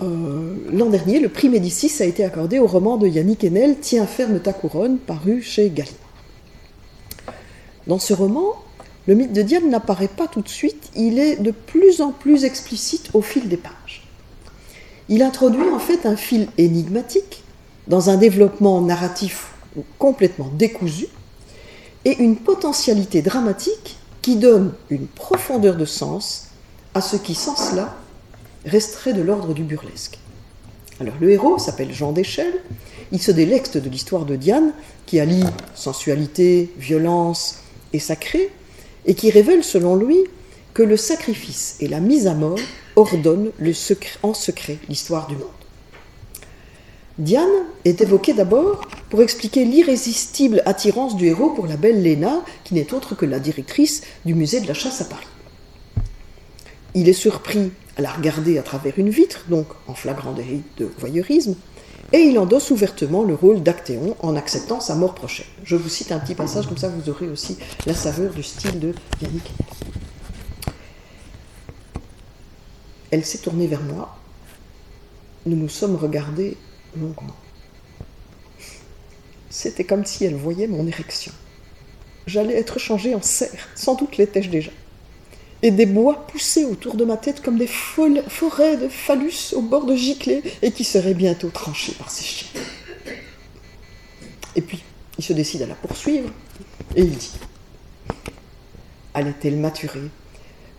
euh, 0.02 0.56
l'an 0.72 0.88
dernier, 0.88 1.20
le 1.20 1.30
prix 1.30 1.48
Médicis 1.48 2.02
a 2.02 2.06
été 2.06 2.24
accordé 2.26 2.60
au 2.60 2.68
roman 2.68 2.98
de 2.98 3.08
Yannick 3.08 3.44
Enel, 3.46 3.78
Tiens 3.80 4.06
ferme 4.06 4.40
ta 4.40 4.52
couronne, 4.52 4.98
paru 4.98 5.42
chez 5.42 5.70
Gallimard. 5.70 6.00
Dans 7.88 8.00
ce 8.00 8.14
roman, 8.14 8.56
le 9.08 9.16
mythe 9.16 9.34
de 9.34 9.42
Diane 9.42 9.70
n'apparaît 9.70 10.10
pas 10.10 10.28
tout 10.28 10.42
de 10.42 10.50
suite, 10.50 10.90
il 10.96 11.20
est 11.20 11.38
de 11.38 11.52
plus 11.52 12.02
en 12.02 12.12
plus 12.12 12.44
explicite 12.44 13.10
au 13.14 13.22
fil 13.22 13.48
des 13.48 13.58
pages. 13.58 14.04
Il 15.08 15.22
introduit 15.22 15.70
en 15.70 15.80
fait 15.80 16.06
un 16.06 16.16
fil 16.16 16.48
énigmatique 16.58 17.44
dans 17.88 18.10
un 18.10 18.18
développement 18.18 18.82
narratif 18.82 19.52
complètement 20.00 20.50
décousu 20.54 21.08
et 22.04 22.18
une 22.18 22.38
potentialité 22.38 23.22
dramatique 23.22 23.98
qui 24.22 24.36
donne 24.36 24.74
une 24.90 25.08
profondeur 25.08 25.76
de 25.76 25.86
sens 25.86 26.48
à 26.96 27.02
ce 27.02 27.16
qui, 27.16 27.36
sans 27.36 27.56
cela, 27.56 27.96
resterait 28.66 29.14
de 29.14 29.22
l'ordre 29.22 29.54
du 29.54 29.64
burlesque. 29.64 30.20
Alors 31.00 31.16
le 31.20 31.32
héros 31.32 31.58
s'appelle 31.58 31.94
Jean 31.94 32.12
d'Échelle, 32.12 32.62
il 33.12 33.22
se 33.22 33.32
délecte 33.32 33.78
de 33.78 33.90
l'histoire 33.90 34.26
de 34.26 34.36
Diane 34.36 34.74
qui 35.06 35.20
allie 35.20 35.44
sensualité, 35.76 36.72
violence 36.78 37.60
et 37.94 38.00
sacré, 38.00 38.50
et 39.06 39.14
qui 39.14 39.30
révèle 39.30 39.64
selon 39.64 39.96
lui 39.96 40.18
que 40.74 40.84
le 40.84 40.98
sacrifice 40.98 41.78
et 41.80 41.88
la 41.88 42.00
mise 42.00 42.28
à 42.28 42.34
mort 42.34 42.60
ordonnent 42.96 43.52
en 44.24 44.34
secret 44.34 44.78
l'histoire 44.90 45.28
du 45.28 45.36
monde. 45.36 45.50
Diane 47.18 47.48
est 47.86 48.02
évoquée 48.02 48.34
d'abord 48.34 48.82
pour 49.10 49.22
expliquer 49.22 49.64
l'irrésistible 49.64 50.62
attirance 50.66 51.16
du 51.16 51.28
héros 51.28 51.52
pour 51.52 51.68
la 51.68 51.78
belle 51.78 52.02
Léna, 52.02 52.44
qui 52.66 52.74
n'est 52.74 52.94
autre 52.94 53.16
que 53.16 53.26
la 53.26 53.40
directrice 53.40 54.02
du 54.26 54.34
musée 54.34 54.60
de 54.60 54.68
la 54.68 54.74
chasse 54.74 55.00
à 55.00 55.06
Paris. 55.06 55.28
Il 56.94 57.08
est 57.08 57.14
surpris 57.14 57.72
à 57.98 58.02
la 58.02 58.12
regarder 58.12 58.58
à 58.58 58.64
travers 58.64 58.98
une 59.00 59.10
vitre, 59.10 59.46
donc 59.50 59.68
en 59.88 59.94
flagrant 59.94 60.34
délit 60.34 60.64
de 60.78 60.90
voyeurisme, 60.98 61.56
et 62.14 62.20
il 62.20 62.38
endosse 62.38 62.72
ouvertement 62.72 63.24
le 63.24 63.34
rôle 63.34 63.64
d'Actéon 63.64 64.16
en 64.20 64.36
acceptant 64.36 64.80
sa 64.80 64.96
mort 64.96 65.16
prochaine. 65.16 65.48
Je 65.64 65.76
vous 65.76 65.90
cite 65.90 66.12
un 66.12 66.20
petit 66.20 66.36
passage, 66.36 66.68
comme 66.68 66.78
ça 66.78 66.90
vous 66.90 67.10
aurez 67.10 67.28
aussi 67.28 67.58
la 67.86 67.94
saveur 67.94 68.34
du 68.34 68.44
style 68.44 68.80
de 68.80 68.94
Yannick. 69.22 69.52
Elle 73.12 73.26
s'est 73.26 73.40
tournée 73.40 73.68
vers 73.68 73.82
moi. 73.82 74.18
Nous 75.46 75.56
nous 75.56 75.70
sommes 75.70 75.96
regardés 75.96 76.58
longuement. 76.96 77.36
C'était 79.50 79.84
comme 79.84 80.06
si 80.06 80.26
elle 80.26 80.36
voyait 80.36 80.68
mon 80.68 80.86
érection. 80.86 81.32
J'allais 82.28 82.56
être 82.56 82.80
changé 82.80 83.16
en 83.16 83.22
cerf, 83.22 83.70
sans 83.76 83.96
doute 83.96 84.18
l'étais-je 84.18 84.50
déjà. 84.50 84.72
Et 85.66 85.72
des 85.72 85.88
bois 85.88 86.28
poussaient 86.28 86.66
autour 86.66 86.94
de 86.94 87.06
ma 87.06 87.18
tête 87.18 87.42
comme 87.42 87.58
des 87.58 87.66
forêts 87.66 88.78
de 88.78 88.88
phallus 88.88 89.52
au 89.54 89.64
bord 89.64 89.86
de 89.88 89.96
giclées 89.96 90.44
et 90.62 90.72
qui 90.72 90.84
seraient 90.84 91.16
bientôt 91.16 91.50
tranchés 91.50 91.94
par 91.94 92.12
ces 92.12 92.24
chiens. 92.24 92.62
Et 94.56 94.62
puis, 94.62 94.84
il 95.18 95.24
se 95.24 95.34
décide 95.34 95.64
à 95.64 95.66
la 95.66 95.74
poursuivre 95.74 96.30
et 96.96 97.02
il 97.02 97.18
dit 97.18 97.32
Allait-elle 99.16 99.58
maturer 99.58 100.12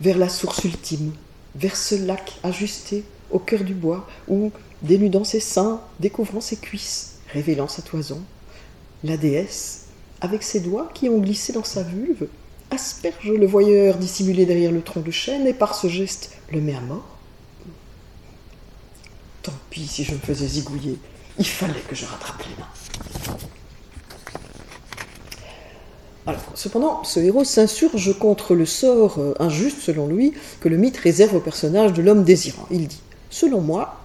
vers 0.00 0.18
la 0.18 0.28
source 0.28 0.62
ultime, 0.62 1.12
vers 1.56 1.76
ce 1.76 1.96
lac 1.96 2.34
ajusté 2.44 3.02
au 3.32 3.40
cœur 3.40 3.64
du 3.64 3.74
bois 3.74 4.06
où, 4.28 4.52
dénudant 4.82 5.24
ses 5.24 5.40
seins, 5.40 5.80
découvrant 5.98 6.40
ses 6.40 6.58
cuisses, 6.58 7.16
révélant 7.32 7.66
sa 7.66 7.82
toison, 7.82 8.22
la 9.02 9.16
déesse, 9.16 9.86
avec 10.20 10.44
ses 10.44 10.60
doigts 10.60 10.92
qui 10.94 11.08
ont 11.08 11.18
glissé 11.18 11.52
dans 11.52 11.64
sa 11.64 11.82
vulve, 11.82 12.28
asperge 12.70 13.30
le 13.30 13.46
voyeur 13.46 13.96
dissimulé 13.96 14.46
derrière 14.46 14.72
le 14.72 14.82
tronc 14.82 15.00
de 15.00 15.10
chêne 15.10 15.46
et 15.46 15.54
par 15.54 15.74
ce 15.74 15.88
geste 15.88 16.32
le 16.52 16.60
met 16.60 16.74
à 16.74 16.80
mort. 16.80 17.06
Tant 19.42 19.52
pis. 19.70 19.86
si 19.86 20.04
je 20.04 20.12
me 20.12 20.18
faisais 20.18 20.46
zigouiller, 20.46 20.98
il 21.38 21.46
fallait 21.46 21.74
que 21.88 21.94
je 21.94 22.04
rattrape 22.04 22.42
les 22.42 22.56
mains. 22.56 23.36
Alors, 26.26 26.42
cependant, 26.54 27.04
ce 27.04 27.20
héros 27.20 27.44
s'insurge 27.44 28.18
contre 28.18 28.56
le 28.56 28.66
sort 28.66 29.18
euh, 29.18 29.34
injuste, 29.38 29.80
selon 29.80 30.08
lui, 30.08 30.32
que 30.60 30.68
le 30.68 30.76
mythe 30.76 30.96
réserve 30.96 31.36
au 31.36 31.40
personnage 31.40 31.92
de 31.92 32.02
l'homme 32.02 32.24
désirant. 32.24 32.66
Il 32.72 32.88
dit 32.88 33.00
Selon 33.30 33.60
moi, 33.60 34.00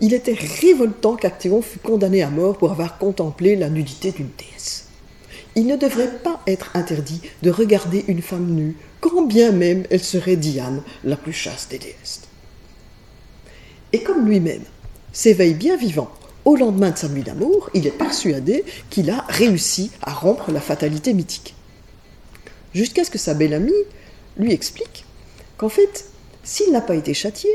il 0.00 0.14
était 0.14 0.36
révoltant 0.60 1.16
qu'Actéon 1.16 1.62
fût 1.62 1.80
condamné 1.80 2.22
à 2.22 2.30
mort 2.30 2.58
pour 2.58 2.70
avoir 2.70 2.98
contemplé 2.98 3.56
la 3.56 3.68
nudité 3.68 4.12
d'une 4.12 4.30
déesse. 4.38 4.88
Il 5.56 5.66
ne 5.66 5.76
devrait 5.76 6.10
pas 6.22 6.40
être 6.46 6.70
interdit 6.74 7.20
de 7.42 7.50
regarder 7.50 8.04
une 8.08 8.22
femme 8.22 8.46
nue, 8.46 8.76
quand 9.00 9.22
bien 9.22 9.52
même 9.52 9.84
elle 9.90 10.02
serait 10.02 10.36
Diane, 10.36 10.82
la 11.04 11.16
plus 11.16 11.32
chaste 11.32 11.70
des 11.70 11.78
déesses. 11.78 12.22
Et 13.92 14.02
comme 14.02 14.26
lui-même 14.26 14.64
s'éveille 15.12 15.54
bien 15.54 15.76
vivant 15.76 16.10
au 16.44 16.56
lendemain 16.56 16.90
de 16.90 16.98
sa 16.98 17.08
nuit 17.08 17.22
d'amour, 17.22 17.70
il 17.72 17.86
est 17.86 17.96
persuadé 17.96 18.64
qu'il 18.90 19.10
a 19.10 19.24
réussi 19.28 19.90
à 20.02 20.12
rompre 20.12 20.50
la 20.50 20.60
fatalité 20.60 21.14
mythique. 21.14 21.54
Jusqu'à 22.74 23.04
ce 23.04 23.10
que 23.10 23.18
sa 23.18 23.34
belle 23.34 23.54
amie 23.54 23.72
lui 24.36 24.52
explique 24.52 25.04
qu'en 25.56 25.68
fait, 25.68 26.06
s'il 26.42 26.72
n'a 26.72 26.80
pas 26.80 26.96
été 26.96 27.14
châtié, 27.14 27.48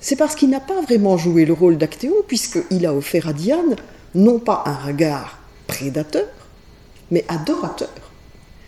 c'est 0.00 0.16
parce 0.16 0.34
qu'il 0.34 0.50
n'a 0.50 0.60
pas 0.60 0.80
vraiment 0.82 1.16
joué 1.16 1.44
le 1.44 1.52
rôle 1.52 1.78
d'Actéon, 1.78 2.14
puisqu'il 2.26 2.84
a 2.84 2.92
offert 2.92 3.28
à 3.28 3.32
Diane 3.32 3.76
non 4.14 4.38
pas 4.38 4.64
un 4.66 4.86
regard 4.86 5.38
prédateur, 5.66 6.26
mais 7.10 7.24
adorateur, 7.28 7.90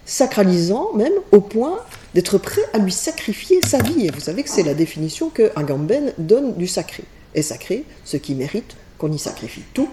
sacralisant 0.05 0.93
même 0.95 1.13
au 1.33 1.41
point 1.41 1.81
d'être 2.15 2.39
prêt 2.39 2.63
à 2.73 2.79
lui 2.79 2.93
sacrifier 2.93 3.61
sa 3.63 3.79
vie. 3.79 4.07
Et 4.07 4.11
vous 4.11 4.21
savez 4.21 4.43
que 4.43 4.51
c'est 4.51 4.63
la 4.63 4.75
définition 4.75 5.31
que 5.31 5.51
Agamben 5.57 6.13
donne 6.19 6.55
du 6.55 6.67
sacré. 6.67 7.05
Et 7.35 7.43
sacré, 7.43 7.85
ce 8.05 8.17
qui 8.17 8.35
mérite 8.35 8.77
qu'on 8.97 9.13
y 9.13 9.19
sacrifie 9.19 9.65
tout, 9.75 9.89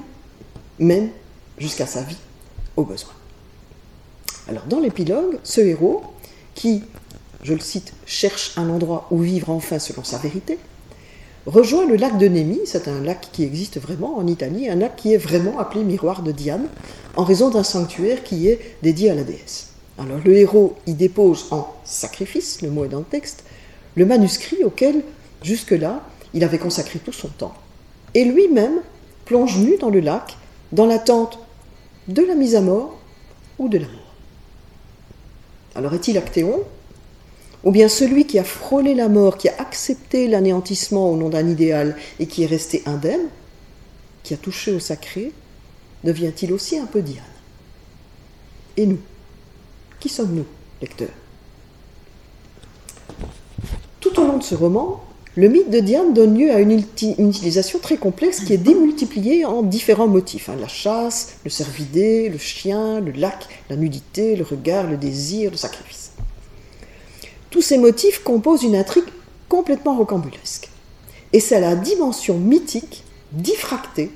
même 0.79 1.09
jusqu'à 1.57 1.85
sa 1.85 2.01
vie, 2.01 2.17
au 2.75 2.83
besoin. 2.83 3.11
Alors 4.47 4.63
dans 4.65 4.79
l'épilogue, 4.79 5.39
ce 5.43 5.61
héros, 5.61 6.03
qui, 6.53 6.83
je 7.43 7.53
le 7.53 7.59
cite, 7.59 7.93
cherche 8.05 8.53
un 8.57 8.69
endroit 8.69 9.07
où 9.11 9.19
vivre 9.19 9.49
enfin 9.49 9.79
selon 9.79 10.03
sa 10.03 10.17
vérité, 10.17 10.57
rejoint 11.45 11.85
le 11.85 11.95
lac 11.95 12.17
de 12.17 12.27
Némi, 12.27 12.59
c'est 12.65 12.87
un 12.87 13.01
lac 13.01 13.29
qui 13.31 13.43
existe 13.43 13.79
vraiment 13.79 14.17
en 14.17 14.27
Italie, 14.27 14.69
un 14.69 14.75
lac 14.75 14.95
qui 14.95 15.13
est 15.13 15.17
vraiment 15.17 15.59
appelé 15.59 15.83
miroir 15.83 16.23
de 16.23 16.31
Diane, 16.31 16.67
en 17.15 17.23
raison 17.23 17.49
d'un 17.49 17.63
sanctuaire 17.63 18.23
qui 18.23 18.47
est 18.47 18.77
dédié 18.81 19.11
à 19.11 19.15
la 19.15 19.23
déesse. 19.23 19.69
Alors 19.97 20.19
le 20.23 20.35
héros 20.35 20.75
y 20.87 20.93
dépose 20.93 21.47
en 21.51 21.73
sacrifice, 21.83 22.61
le 22.61 22.69
mot 22.69 22.85
est 22.85 22.89
dans 22.89 22.99
le 22.99 23.05
texte, 23.05 23.43
le 23.95 24.05
manuscrit 24.05 24.63
auquel, 24.63 25.03
jusque-là, 25.41 26.01
il 26.33 26.43
avait 26.43 26.57
consacré 26.57 26.99
tout 26.99 27.13
son 27.13 27.29
temps. 27.29 27.53
Et 28.13 28.25
lui-même 28.25 28.81
plonge 29.23 29.57
nu 29.57 29.77
dans 29.77 29.89
le 29.89 30.01
lac, 30.01 30.35
dans 30.71 30.85
l'attente 30.85 31.39
de 32.07 32.21
la 32.21 32.35
mise 32.35 32.55
à 32.55 32.61
mort 32.61 32.97
ou 33.57 33.69
de 33.69 33.77
la 33.77 33.87
mort. 33.87 34.13
Alors 35.75 35.93
est-il 35.93 36.17
Actéon? 36.17 36.63
Ou 37.65 37.71
bien 37.71 37.89
celui 37.89 38.25
qui 38.25 38.37
a 38.37 38.43
frôlé 38.43 38.93
la 38.93 39.09
mort, 39.09 39.37
qui 39.37 39.49
a 39.49 39.55
accepté 39.59 40.27
l'anéantissement 40.27 41.11
au 41.11 41.17
nom 41.17 41.29
d'un 41.29 41.49
idéal 41.49 41.97
et 42.19 42.27
qui 42.27 42.43
est 42.43 42.47
resté 42.47 42.83
indemne, 42.85 43.27
qui 44.23 44.35
a 44.35 44.37
touché 44.37 44.71
au 44.71 44.79
sacré, 44.79 45.31
devient-il 46.03 46.53
aussi 46.53 46.77
un 46.77 46.85
peu 46.85 47.01
Diane? 47.01 47.23
Et 48.77 48.85
nous? 48.85 48.99
Qui 49.99 50.09
sommes-nous, 50.09 50.45
lecteurs? 50.79 51.09
Tout 53.99 54.19
au 54.19 54.25
long 54.25 54.37
de 54.37 54.43
ce 54.43 54.53
roman, 54.53 55.03
le 55.35 55.49
mythe 55.49 55.69
de 55.69 55.79
Diane 55.79 56.13
donne 56.13 56.37
lieu 56.37 56.51
à 56.51 56.59
une, 56.59 56.71
utilisation 56.71 57.79
très 57.79 57.97
complexe 57.97 58.41
qui 58.41 58.53
est 58.53 58.57
démultipliée 58.57 59.43
en 59.43 59.63
différents 59.63 60.07
motifs. 60.07 60.49
Hein. 60.49 60.55
la 60.59 60.67
chasse, 60.67 61.37
le 61.43 61.49
cervidé, 61.49 62.29
le 62.29 62.37
chien, 62.37 63.01
le 63.01 63.11
lac, 63.11 63.47
la 63.69 63.75
nudité, 63.75 64.35
le 64.35 64.43
regard, 64.43 64.87
le 64.87 64.97
désir, 64.97 65.51
le 65.51 65.57
sacrifice. 65.57 66.04
Tous 67.55 67.61
ces 67.61 67.77
motifs 67.77 68.21
composent 68.21 68.63
une 68.63 68.75
intrigue 68.75 69.07
complètement 69.47 69.95
rocambolesque. 69.95 70.67
Et 71.31 71.39
c'est 71.39 71.61
la 71.61 71.77
dimension 71.77 72.37
mythique, 72.37 73.05
diffractée, 73.31 74.11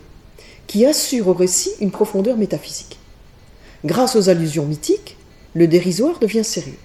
qui 0.68 0.86
assure 0.86 1.30
au 1.30 1.34
récit 1.34 1.72
une 1.80 1.90
profondeur 1.90 2.36
métaphysique. 2.36 3.00
Grâce 3.86 4.18
aux 4.18 4.28
allusions 4.28 4.66
mythiques, 4.66 5.16
le 5.54 5.70
dérisoire 5.70 6.20
devient 6.20 6.44
sérieux. 6.44 6.78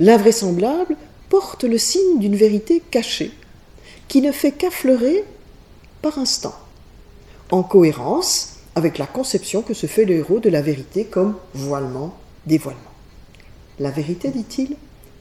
L'invraisemblable 0.00 0.96
porte 1.28 1.62
le 1.62 1.78
signe 1.78 2.18
d'une 2.18 2.34
vérité 2.34 2.82
cachée, 2.90 3.30
qui 4.08 4.22
ne 4.22 4.32
fait 4.32 4.50
qu'affleurer 4.50 5.22
par 6.02 6.18
instant, 6.18 6.56
en 7.52 7.62
cohérence 7.62 8.56
avec 8.74 8.98
la 8.98 9.06
conception 9.06 9.62
que 9.62 9.74
se 9.74 9.86
fait 9.86 10.04
le 10.04 10.16
héros 10.16 10.40
de 10.40 10.50
la 10.50 10.62
vérité 10.62 11.04
comme 11.04 11.36
voilement, 11.54 12.18
dévoilement. 12.44 12.80
La 13.78 13.92
vérité, 13.92 14.30
dit-il, 14.30 14.74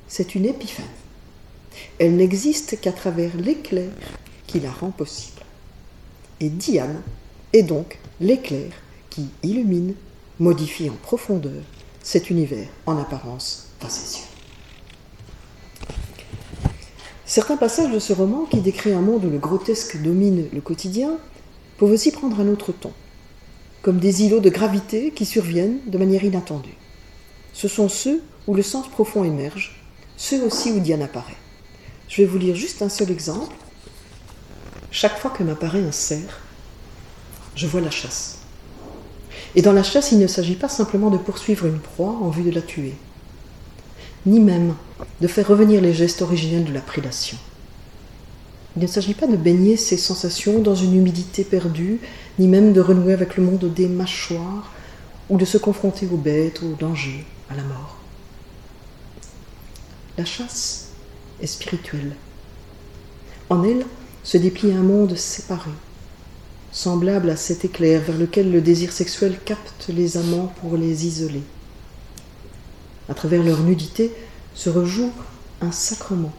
c'est 0.10 0.36
une 0.36 0.45
épiphanie. 0.45 0.88
Elle 2.00 2.17
n'existe 2.17 2.82
qu'à 2.82 2.91
travers 2.91 3.38
l'éclair 3.38 3.91
qui 4.48 4.60
la 4.60 4.72
rend 4.72 4.91
possible. 4.91 5.41
Et 6.41 6.50
Diane 6.50 7.02
est 7.54 7.63
donc 7.63 8.00
l'éclair 8.19 8.72
qui 9.10 9.28
illumine, 9.43 9.93
modifie 10.39 10.89
en 10.89 10.93
profondeur 10.93 11.62
cet 12.02 12.30
univers 12.30 12.67
en 12.86 12.98
apparence 12.98 13.67
facétieux. 13.80 14.26
Certains 17.26 17.58
passages 17.58 17.91
de 17.91 18.00
ce 18.00 18.13
roman, 18.13 18.45
qui 18.45 18.62
décrit 18.62 18.93
un 18.93 19.02
monde 19.02 19.26
où 19.26 19.30
le 19.30 19.38
grotesque 19.38 20.02
domine 20.02 20.48
le 20.52 20.62
quotidien, 20.62 21.17
peuvent 21.78 21.91
aussi 21.91 22.12
prendre 22.12 22.39
un 22.39 22.48
autre 22.48 22.72
ton, 22.72 22.91
comme 23.82 24.00
des 24.00 24.24
îlots 24.24 24.39
de 24.39 24.50
gravité 24.50 25.12
qui 25.12 25.26
surviennent 25.26 25.80
de 25.86 25.98
manière 25.98 26.24
inattendue. 26.24 26.76
Ce 27.54 27.67
sont 27.67 27.89
ceux 27.89 28.24
où 28.48 28.56
le 28.56 28.63
sens 28.63 28.88
profond 28.88 29.24
émerge, 29.24 29.79
ceux 30.19 30.43
aussi 30.43 30.71
où 30.71 30.79
Diane 30.79 31.01
apparaît. 31.01 31.38
Je 32.08 32.21
vais 32.21 32.27
vous 32.27 32.38
lire 32.38 32.55
juste 32.55 32.84
un 32.84 32.89
seul 32.89 33.10
exemple. 33.10 33.55
Chaque 34.91 35.17
fois 35.17 35.32
que 35.32 35.41
m'apparaît 35.41 35.82
un 35.82 35.91
cerf, 35.91 36.41
je 37.55 37.65
vois 37.65 37.82
la 37.82 37.89
chasse. 37.89 38.38
Et 39.55 39.63
dans 39.63 39.73
la 39.73 39.82
chasse, 39.82 40.12
il 40.12 40.19
ne 40.19 40.27
s'agit 40.27 40.55
pas 40.55 40.69
simplement 40.69 41.10
de 41.10 41.17
poursuivre 41.17 41.65
une 41.65 41.79
proie 41.79 42.15
en 42.21 42.29
vue 42.29 42.43
de 42.43 42.51
la 42.51 42.62
tuer 42.62 42.93
ni 44.25 44.39
même 44.39 44.75
de 45.21 45.27
faire 45.27 45.47
revenir 45.47 45.82
les 45.82 45.93
gestes 45.93 46.21
originels 46.21 46.65
de 46.65 46.73
la 46.73 46.82
prédation. 46.82 47.38
Il 48.75 48.82
ne 48.82 48.88
s'agit 48.88 49.13
pas 49.13 49.27
de 49.27 49.36
baigner 49.36 49.77
ces 49.77 49.97
sensations 49.97 50.60
dans 50.60 50.75
une 50.75 50.95
humidité 50.95 51.43
perdue, 51.43 51.99
ni 52.38 52.47
même 52.47 52.73
de 52.73 52.82
renouer 52.82 53.13
avec 53.13 53.38
le 53.38 53.43
monde 53.43 53.73
des 53.73 53.88
mâchoires, 53.88 54.71
ou 55.29 55.38
de 55.38 55.45
se 55.45 55.58
confronter 55.58 56.08
aux 56.12 56.17
bêtes, 56.17 56.62
aux 56.63 56.75
dangers, 56.75 57.25
à 57.49 57.55
la 57.55 57.63
mort. 57.63 57.98
La 60.19 60.25
chasse 60.25 60.89
est 61.41 61.47
spirituelle. 61.47 62.13
En 63.49 63.63
elle 63.63 63.86
se 64.25 64.38
déplie 64.38 64.73
un 64.73 64.82
monde 64.82 65.15
séparé, 65.15 65.71
semblable 66.73 67.29
à 67.29 67.38
cet 67.38 67.63
éclair 67.63 68.01
vers 68.01 68.17
lequel 68.17 68.51
le 68.51 68.60
désir 68.60 68.91
sexuel 68.91 69.39
capte 69.45 69.88
les 69.88 70.17
amants 70.17 70.53
pour 70.60 70.75
les 70.75 71.08
isoler 71.08 71.41
à 73.08 73.13
travers 73.13 73.41
leur 73.41 73.62
nudité, 73.62 74.12
se 74.55 74.69
rejoue 74.69 75.13
un 75.62 75.71
sacrement. 75.71 76.34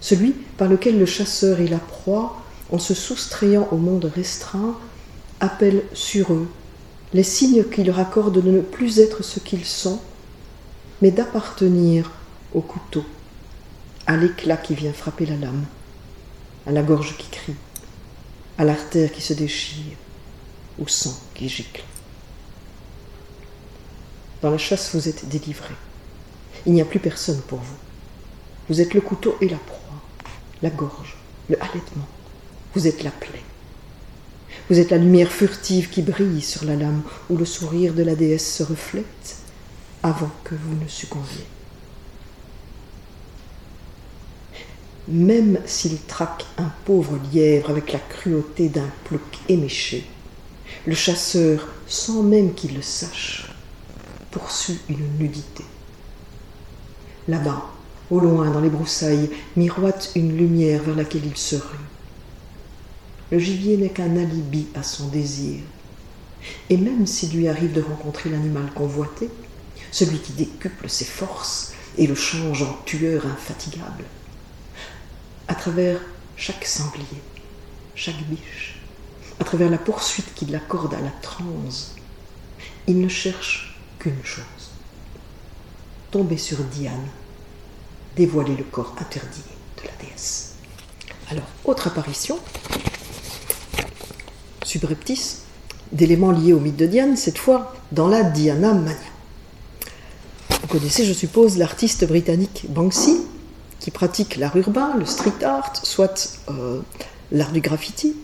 Celui 0.00 0.30
par 0.56 0.68
lequel 0.68 1.00
le 1.00 1.06
chasseur 1.06 1.58
et 1.58 1.66
la 1.66 1.80
proie, 1.80 2.40
en 2.70 2.78
se 2.78 2.94
soustrayant 2.94 3.66
au 3.72 3.76
monde 3.76 4.08
restreint, 4.14 4.78
appellent 5.40 5.82
sur 5.94 6.32
eux 6.32 6.46
les 7.12 7.24
signes 7.24 7.64
qui 7.64 7.82
leur 7.82 7.98
accordent 7.98 8.40
de 8.40 8.52
ne 8.52 8.60
plus 8.60 9.00
être 9.00 9.24
ce 9.24 9.40
qu'ils 9.40 9.64
sont, 9.64 9.98
mais 11.02 11.10
d'appartenir 11.10 12.12
au 12.54 12.60
couteau, 12.60 13.04
à 14.06 14.16
l'éclat 14.16 14.56
qui 14.56 14.74
vient 14.74 14.92
frapper 14.92 15.26
la 15.26 15.36
lame, 15.36 15.64
à 16.66 16.72
la 16.72 16.82
gorge 16.82 17.16
qui 17.16 17.28
crie, 17.28 17.56
à 18.58 18.64
l'artère 18.64 19.12
qui 19.12 19.20
se 19.20 19.34
déchire, 19.34 19.96
au 20.78 20.86
sang 20.86 21.18
qui 21.34 21.48
gicle. 21.48 21.84
Dans 24.42 24.50
la 24.50 24.58
chasse, 24.58 24.94
vous 24.94 25.08
êtes 25.08 25.28
délivré. 25.28 25.74
Il 26.66 26.72
n'y 26.72 26.80
a 26.80 26.84
plus 26.84 27.00
personne 27.00 27.40
pour 27.42 27.58
vous. 27.58 27.76
Vous 28.68 28.80
êtes 28.80 28.94
le 28.94 29.00
couteau 29.00 29.36
et 29.40 29.48
la 29.48 29.56
proie, 29.56 30.00
la 30.62 30.70
gorge, 30.70 31.16
le 31.48 31.60
halètement. 31.62 32.06
Vous 32.74 32.86
êtes 32.86 33.02
la 33.02 33.10
plaie. 33.10 33.42
Vous 34.68 34.78
êtes 34.78 34.90
la 34.90 34.98
lumière 34.98 35.30
furtive 35.30 35.90
qui 35.90 36.02
brille 36.02 36.42
sur 36.42 36.64
la 36.64 36.76
lame 36.76 37.02
où 37.30 37.36
le 37.36 37.44
sourire 37.44 37.94
de 37.94 38.02
la 38.02 38.16
déesse 38.16 38.52
se 38.52 38.62
reflète 38.62 39.36
avant 40.02 40.30
que 40.44 40.54
vous 40.54 40.74
ne 40.74 40.88
succombiez. 40.88 41.46
Même 45.08 45.60
s'il 45.66 46.00
traque 46.02 46.44
un 46.58 46.70
pauvre 46.84 47.18
lièvre 47.32 47.70
avec 47.70 47.92
la 47.92 48.00
cruauté 48.00 48.68
d'un 48.68 48.88
plouc 49.04 49.38
éméché, 49.48 50.04
le 50.84 50.94
chasseur, 50.94 51.68
sans 51.86 52.24
même 52.24 52.54
qu'il 52.54 52.74
le 52.74 52.82
sache, 52.82 53.52
poursuit 54.32 54.80
une 54.88 55.18
nudité. 55.18 55.64
Là-bas, 57.28 57.66
au 58.10 58.20
loin, 58.20 58.50
dans 58.50 58.60
les 58.60 58.68
broussailles, 58.68 59.30
miroite 59.56 60.10
une 60.16 60.36
lumière 60.36 60.82
vers 60.82 60.96
laquelle 60.96 61.24
il 61.24 61.36
se 61.36 61.56
rue. 61.56 61.86
le 63.30 63.38
gibier 63.38 63.76
n'est 63.76 63.90
qu'un 63.90 64.16
alibi 64.16 64.66
à 64.74 64.82
son 64.82 65.08
désir. 65.08 65.60
Et 66.70 66.76
même 66.76 67.06
s'il 67.06 67.36
lui 67.36 67.48
arrive 67.48 67.72
de 67.72 67.80
rencontrer 67.80 68.30
l'animal 68.30 68.70
convoité, 68.74 69.28
celui 69.90 70.18
qui 70.18 70.32
décuple 70.32 70.88
ses 70.88 71.04
forces 71.04 71.72
et 71.98 72.06
le 72.06 72.14
change 72.14 72.62
en 72.62 72.76
tueur 72.84 73.26
infatigable, 73.26 74.04
à 75.48 75.54
travers 75.54 76.00
chaque 76.36 76.64
sanglier, 76.64 77.22
chaque 77.94 78.22
biche, 78.24 78.80
à 79.40 79.44
travers 79.44 79.70
la 79.70 79.78
poursuite 79.78 80.34
qu'il 80.34 80.54
accorde 80.54 80.94
à 80.94 81.00
la 81.00 81.10
transe, 81.22 81.94
il 82.86 83.00
ne 83.00 83.08
cherche 83.08 83.78
qu'une 83.98 84.24
chose 84.24 84.44
tomber 86.10 86.38
sur 86.38 86.58
Diane, 86.58 87.06
dévoiler 88.16 88.56
le 88.56 88.64
corps 88.64 88.94
interdit 88.98 89.42
de 89.76 89.82
la 89.86 89.92
déesse. 90.00 90.54
Alors, 91.30 91.44
autre 91.64 91.88
apparition, 91.88 92.38
subreptice, 94.64 95.42
d'éléments 95.92 96.32
liés 96.32 96.52
au 96.52 96.60
mythe 96.60 96.76
de 96.76 96.86
Diane, 96.86 97.16
cette 97.16 97.38
fois 97.38 97.74
dans 97.92 98.08
la 98.08 98.22
Diana 98.22 98.72
Mania. 98.72 98.96
Vous 100.62 100.68
connaissez, 100.68 101.04
je 101.04 101.12
suppose, 101.12 101.58
l'artiste 101.58 102.06
britannique 102.06 102.64
Banksy, 102.68 103.18
qui 103.86 103.92
pratique 103.92 104.34
l'art 104.34 104.56
urbain, 104.56 104.96
le 104.98 105.04
street 105.04 105.44
art, 105.44 105.72
soit 105.84 106.40
euh, 106.50 106.80
l'art 107.30 107.52
du 107.52 107.60
graffiti. 107.60 108.16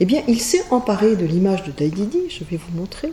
Eh 0.00 0.06
bien, 0.06 0.22
il 0.26 0.40
s'est 0.40 0.64
emparé 0.70 1.16
de 1.16 1.26
l'image 1.26 1.64
de 1.64 1.72
Lady 1.78 2.06
Di, 2.06 2.30
je 2.30 2.44
vais 2.44 2.56
vous 2.56 2.74
montrer, 2.74 3.12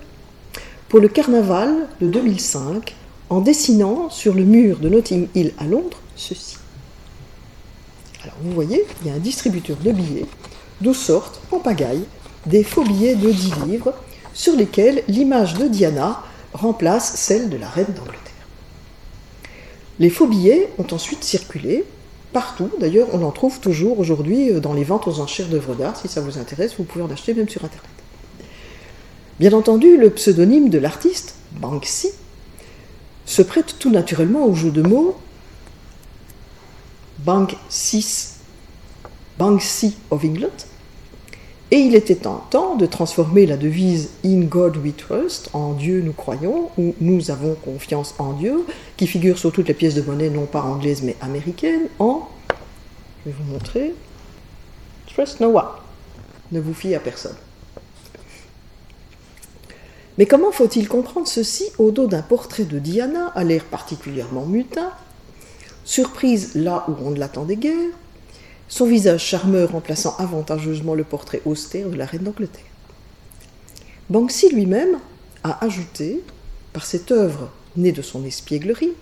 pour 0.87 1.01
le 1.01 1.09
carnaval 1.09 1.89
de 1.99 2.07
2005, 2.07 2.95
en 3.29 3.41
dessinant 3.41 4.09
sur 4.09 4.33
le 4.33 4.45
mur 4.45 4.79
de 4.79 4.87
Notting 4.87 5.27
Hill 5.35 5.51
à 5.59 5.65
Londres 5.65 5.99
ceci. 6.15 6.55
Alors 8.23 8.37
vous 8.41 8.51
voyez, 8.51 8.85
il 9.01 9.07
y 9.07 9.09
a 9.09 9.15
un 9.15 9.19
distributeur 9.19 9.75
de 9.75 9.91
billets, 9.91 10.25
d'où 10.79 10.93
sortent 10.93 11.41
en 11.51 11.59
pagaille 11.59 12.05
des 12.45 12.63
faux 12.63 12.85
billets 12.85 13.15
de 13.15 13.29
10 13.29 13.65
livres 13.65 13.93
sur 14.33 14.55
lesquels 14.55 15.03
l'image 15.09 15.55
de 15.55 15.67
Diana 15.67 16.23
remplace 16.53 17.15
celle 17.15 17.49
de 17.49 17.57
la 17.57 17.67
reine 17.67 17.93
d'Angleterre. 17.93 18.26
Les 19.99 20.09
faux 20.09 20.27
billets 20.27 20.69
ont 20.77 20.87
ensuite 20.91 21.23
circulé 21.23 21.85
partout. 22.33 22.69
D'ailleurs, 22.79 23.07
on 23.13 23.23
en 23.23 23.31
trouve 23.31 23.59
toujours 23.59 23.99
aujourd'hui 23.99 24.51
euh, 24.51 24.59
dans 24.59 24.73
les 24.73 24.83
ventes 24.83 25.07
aux 25.07 25.19
enchères 25.19 25.47
d'œuvres 25.47 25.75
d'art. 25.75 25.97
Si 25.97 26.07
ça 26.07 26.21
vous 26.21 26.37
intéresse, 26.37 26.75
vous 26.77 26.83
pouvez 26.83 27.03
en 27.03 27.09
acheter 27.09 27.33
même 27.33 27.49
sur 27.49 27.63
Internet. 27.63 27.89
Bien 29.39 29.53
entendu, 29.53 29.97
le 29.97 30.09
pseudonyme 30.09 30.69
de 30.69 30.77
l'artiste, 30.77 31.35
Banksy, 31.53 32.09
se 33.25 33.41
prête 33.41 33.75
tout 33.79 33.91
naturellement 33.91 34.45
au 34.45 34.55
jeu 34.55 34.71
de 34.71 34.81
mots 34.81 35.17
Banksy, 37.19 38.29
Banksy 39.37 39.95
of 40.11 40.23
England, 40.23 40.47
et 41.69 41.77
il 41.77 41.95
était 41.95 42.15
temps 42.15 42.75
de 42.75 42.85
transformer 42.85 43.45
la 43.45 43.57
devise 43.57 44.11
In 44.23 44.41
God 44.41 44.77
we 44.77 44.95
trust, 44.95 45.49
en 45.53 45.73
Dieu 45.73 46.01
nous 46.01 46.13
croyons, 46.13 46.69
ou 46.77 46.95
nous 47.01 47.29
avons 47.29 47.55
confiance 47.55 48.15
en 48.19 48.33
Dieu, 48.33 48.65
qui 48.95 49.07
figure 49.07 49.37
sur 49.37 49.51
toutes 49.51 49.67
les 49.67 49.73
pièces 49.73 49.95
de 49.95 50.01
monnaie, 50.01 50.29
non 50.29 50.45
pas 50.45 50.61
anglaises 50.61 51.03
mais 51.03 51.17
américaines, 51.21 51.87
en, 51.99 52.29
je 53.25 53.31
vais 53.31 53.35
vous 53.37 53.51
montrer, 53.51 53.93
Trust 55.17 55.39
no 55.39 55.57
one. 55.57 55.65
Ne 56.51 56.59
vous 56.59 56.73
fiez 56.73 56.95
à 56.95 56.99
personne. 56.99 57.35
Mais 60.17 60.25
comment 60.25 60.51
faut-il 60.51 60.87
comprendre 60.87 61.27
ceci 61.27 61.65
au 61.77 61.91
dos 61.91 62.07
d'un 62.07 62.21
portrait 62.21 62.63
de 62.63 62.79
Diana 62.79 63.27
à 63.35 63.43
l'air 63.43 63.63
particulièrement 63.65 64.45
mutin, 64.45 64.91
surprise 65.85 66.55
là 66.55 66.85
où 66.87 66.93
on 67.03 67.11
ne 67.11 67.19
l'attendait 67.19 67.55
guère, 67.55 67.89
son 68.67 68.85
visage 68.85 69.23
charmeur 69.23 69.71
remplaçant 69.71 70.15
avantageusement 70.17 70.93
le 70.93 71.03
portrait 71.03 71.41
austère 71.45 71.89
de 71.89 71.95
la 71.95 72.05
reine 72.05 72.23
d'Angleterre. 72.23 72.63
Banksy 74.09 74.49
lui-même 74.49 74.99
a 75.43 75.63
ajouté, 75.63 76.23
par 76.73 76.85
cette 76.85 77.11
œuvre 77.11 77.49
née 77.75 77.91
de 77.91 78.01
son 78.01 78.25
espièglerie, 78.25 78.93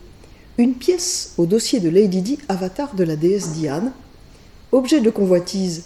une 0.58 0.75
pièce 0.75 1.34
au 1.38 1.45
dossier 1.45 1.80
de 1.80 1.89
Lady 1.89 2.21
Di, 2.21 2.39
avatar 2.47 2.95
de 2.95 3.04
la 3.04 3.15
déesse 3.15 3.54
Diane, 3.54 3.91
objet 4.71 5.01
de 5.01 5.10
convoitise 5.10 5.86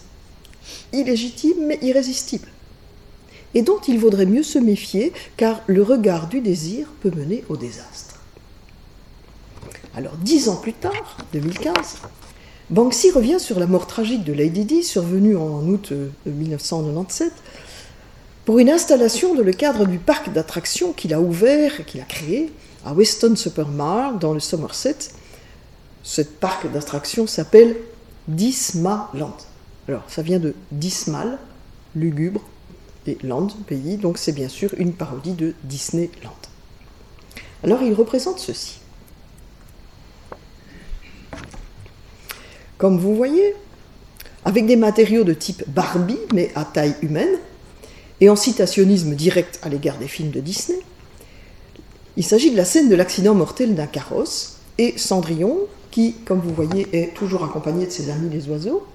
illégitime 0.94 1.66
mais 1.66 1.80
irrésistible, 1.82 2.48
et 3.54 3.62
dont 3.62 3.80
il 3.88 3.98
vaudrait 3.98 4.26
mieux 4.26 4.44
se 4.44 4.60
méfier 4.60 5.14
car 5.38 5.62
le 5.68 5.82
regard 5.82 6.28
du 6.28 6.42
désir 6.42 6.88
peut 7.02 7.12
mener 7.12 7.44
au 7.50 7.58
désastre. 7.58 8.16
Alors 9.96 10.18
dix 10.18 10.50
ans 10.50 10.58
plus 10.58 10.74
tard, 10.74 11.18
2015, 11.34 11.74
Banksy 12.70 13.10
revient 13.10 13.40
sur 13.40 13.60
la 13.60 13.66
mort 13.66 13.88
tragique 13.88 14.24
de 14.24 14.32
Lady 14.32 14.64
Di, 14.64 14.84
survenue 14.84 15.36
en 15.36 15.68
août 15.68 15.92
1997, 16.28 17.28
euh, 17.28 17.32
pour 18.46 18.60
une 18.60 18.70
installation 18.70 19.34
dans 19.34 19.42
le 19.42 19.54
cadre 19.54 19.88
du 19.88 19.98
parc 19.98 20.32
d'attractions 20.32 20.94
qu'il 20.94 21.16
a 21.16 21.20
ouvert, 21.20 21.84
qu'il 21.88 22.00
a 22.00 22.04
créé 22.04 22.52
à 22.86 22.94
Weston 22.94 23.36
Super 23.36 23.70
Mare, 23.70 24.20
dans 24.20 24.34
le 24.34 24.40
Somerset. 24.40 24.98
Ce 26.04 26.22
parc 26.22 26.72
d'attractions 26.72 27.26
s'appelle 27.26 27.76
Dismaland. 28.28 29.36
Alors, 29.88 30.04
ça 30.08 30.22
vient 30.22 30.40
de 30.40 30.54
Dismal, 30.72 31.40
lugubre, 31.96 32.42
et 33.08 33.18
Land, 33.24 33.48
pays, 33.66 33.98
donc 33.98 34.20
c'est 34.20 34.32
bien 34.32 34.50
sûr 34.50 34.70
une 34.78 34.94
parodie 34.94 35.34
de 35.34 35.56
Disneyland. 35.64 36.38
Alors, 37.64 37.82
il 37.82 37.94
représente 37.94 38.38
ceci. 38.38 38.80
Comme 42.80 42.98
vous 42.98 43.14
voyez, 43.14 43.54
avec 44.46 44.66
des 44.66 44.78
matériaux 44.78 45.26
de 45.26 45.34
type 45.34 45.64
Barbie, 45.68 46.18
mais 46.34 46.50
à 46.56 46.64
taille 46.66 46.96
humaine, 47.04 47.38
et 48.22 48.30
en 48.30 48.36
citationnisme 48.36 49.14
direct 49.14 49.60
à 49.62 49.70
l'égard 49.70 49.98
des 49.98 50.08
films 50.08 50.32
de 50.32 50.40
Disney. 50.40 50.80
Il 52.18 52.24
s'agit 52.24 52.52
de 52.52 52.58
la 52.58 52.66
scène 52.66 52.90
de 52.90 52.96
l'accident 52.96 53.36
mortel 53.36 53.76
d'un 53.76 53.86
carrosse, 53.86 54.60
et 54.78 54.98
Cendrillon, 54.98 55.60
qui, 55.92 56.14
comme 56.26 56.40
vous 56.40 56.54
voyez, 56.54 56.88
est 56.94 57.14
toujours 57.14 57.44
accompagné 57.44 57.86
de 57.86 57.92
ses 57.92 58.10
amis 58.10 58.30
les 58.30 58.48
oiseaux. 58.48 58.88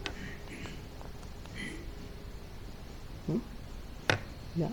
Là. 4.59 4.69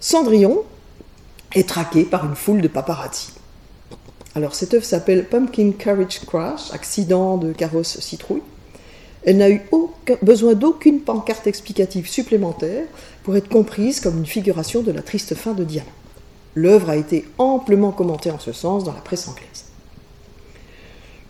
Cendrillon 0.00 0.64
est 1.54 1.66
traqué 1.66 2.04
par 2.04 2.26
une 2.26 2.34
foule 2.34 2.60
de 2.60 2.68
paparazzi. 2.68 3.32
Alors 4.36 4.54
cette 4.54 4.74
œuvre 4.74 4.84
s'appelle 4.84 5.26
Pumpkin 5.26 5.72
Carriage 5.78 6.20
Crash, 6.26 6.72
accident 6.72 7.36
de 7.36 7.52
carrosse 7.52 8.00
citrouille. 8.00 8.42
Elle 9.24 9.38
n'a 9.38 9.48
eu 9.48 9.62
besoin 10.22 10.54
d'aucune 10.54 11.00
pancarte 11.00 11.46
explicative 11.46 12.08
supplémentaire 12.08 12.84
pour 13.22 13.36
être 13.36 13.48
comprise 13.48 14.00
comme 14.00 14.18
une 14.18 14.26
figuration 14.26 14.82
de 14.82 14.90
la 14.90 15.02
triste 15.02 15.34
fin 15.34 15.52
de 15.52 15.64
Diana. 15.64 15.88
L'œuvre 16.54 16.90
a 16.90 16.96
été 16.96 17.24
amplement 17.38 17.92
commentée 17.92 18.30
en 18.30 18.38
ce 18.38 18.52
sens 18.52 18.84
dans 18.84 18.92
la 18.92 19.00
presse 19.00 19.28
anglaise. 19.28 19.66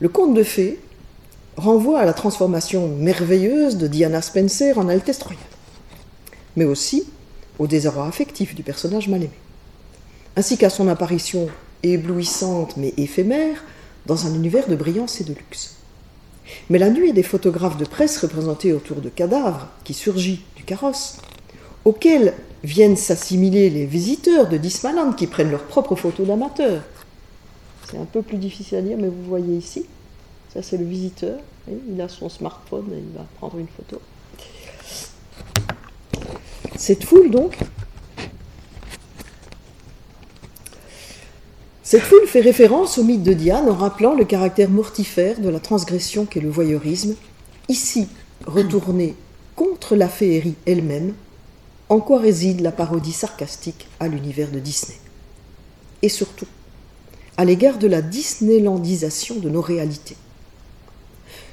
Le 0.01 0.09
conte 0.09 0.35
de 0.35 0.43
fées 0.43 0.81
renvoie 1.57 2.01
à 2.01 2.05
la 2.05 2.15
transformation 2.15 2.89
merveilleuse 2.89 3.77
de 3.77 3.87
Diana 3.87 4.23
Spencer 4.23 4.77
en 4.77 4.89
Altesse 4.89 5.23
royale, 5.23 5.45
mais 6.57 6.65
aussi 6.65 7.05
au 7.59 7.67
désarroi 7.67 8.07
affectif 8.07 8.55
du 8.55 8.63
personnage 8.63 9.09
mal 9.09 9.23
aimé, 9.23 9.31
ainsi 10.37 10.59
qu'à 10.59 10.71
son 10.71 10.89
apparition 10.89 11.49
éblouissante 11.93 12.77
mais 12.77 12.95
éphémère, 12.97 13.63
dans 14.07 14.27
un 14.27 14.35
univers 14.35 14.69
de 14.69 14.77
brillance 14.77 15.21
et 15.21 15.25
de 15.25 15.35
luxe. 15.35 15.77
Mais 16.69 16.79
la 16.79 16.91
nuit 16.91 17.13
des 17.13 17.23
photographes 17.23 17.79
de 17.79 17.85
presse 17.85 18.19
représentés 18.19 18.73
autour 18.73 19.01
de 19.01 19.09
cadavres 19.09 19.69
qui 19.83 19.95
surgit 19.95 20.45
du 20.57 20.65
carrosse, 20.65 21.19
auxquels 21.85 22.35
viennent 22.63 22.97
s'assimiler 22.97 23.71
les 23.71 23.87
visiteurs 23.87 24.49
de 24.49 24.57
Dismaland 24.57 25.13
qui 25.13 25.27
prennent 25.27 25.51
leurs 25.51 25.65
propres 25.65 25.97
photos 25.97 26.27
d'amateurs. 26.27 26.83
C'est 27.91 27.99
un 27.99 28.07
peu 28.07 28.23
plus 28.23 28.39
difficile 28.39 28.79
à 28.79 28.83
dire, 28.83 28.97
mais 28.99 29.09
vous 29.09 29.25
voyez 29.29 29.57
ici, 29.57 29.87
ça 30.53 30.63
c'est 30.63 30.79
le 30.79 30.85
visiteur, 30.85 31.39
il 31.69 32.01
a 32.01 32.09
son 32.09 32.29
smartphone 32.29 32.87
et 32.93 32.99
il 32.99 33.17
va 33.17 33.27
prendre 33.39 33.59
une 33.59 33.69
photo. 33.69 34.01
Cette 36.77 37.05
foule 37.05 37.31
donc 37.31 37.59
Cette 41.87 42.01
foule 42.01 42.27
fait 42.27 42.41
référence 42.41 42.97
au 42.97 43.05
mythe 43.05 43.23
de 43.23 43.35
Diane 43.35 43.69
en 43.69 43.75
rappelant 43.75 44.15
le 44.15 44.25
caractère 44.25 44.71
mortifère 44.71 45.39
de 45.39 45.51
la 45.51 45.61
transgression 45.61 46.25
qu'est 46.25 46.41
le 46.41 46.49
voyeurisme, 46.49 47.15
ici 47.69 48.09
retourné 48.47 49.15
contre 49.55 49.95
la 49.95 50.09
féerie 50.09 50.55
elle-même, 50.65 51.13
en 51.91 52.01
quoi 52.01 52.21
réside 52.21 52.63
la 52.63 52.73
parodie 52.73 53.13
sarcastique 53.13 53.87
à 54.01 54.09
l'univers 54.09 54.51
de 54.51 54.61
Disney. 54.61 54.97
Et 56.01 56.09
surtout, 56.09 56.47
à 57.37 57.45
l'égard 57.45 57.77
de 57.77 57.87
la 57.87 58.01
Disneylandisation 58.01 59.35
de 59.37 59.51
nos 59.51 59.61
réalités. 59.61 60.17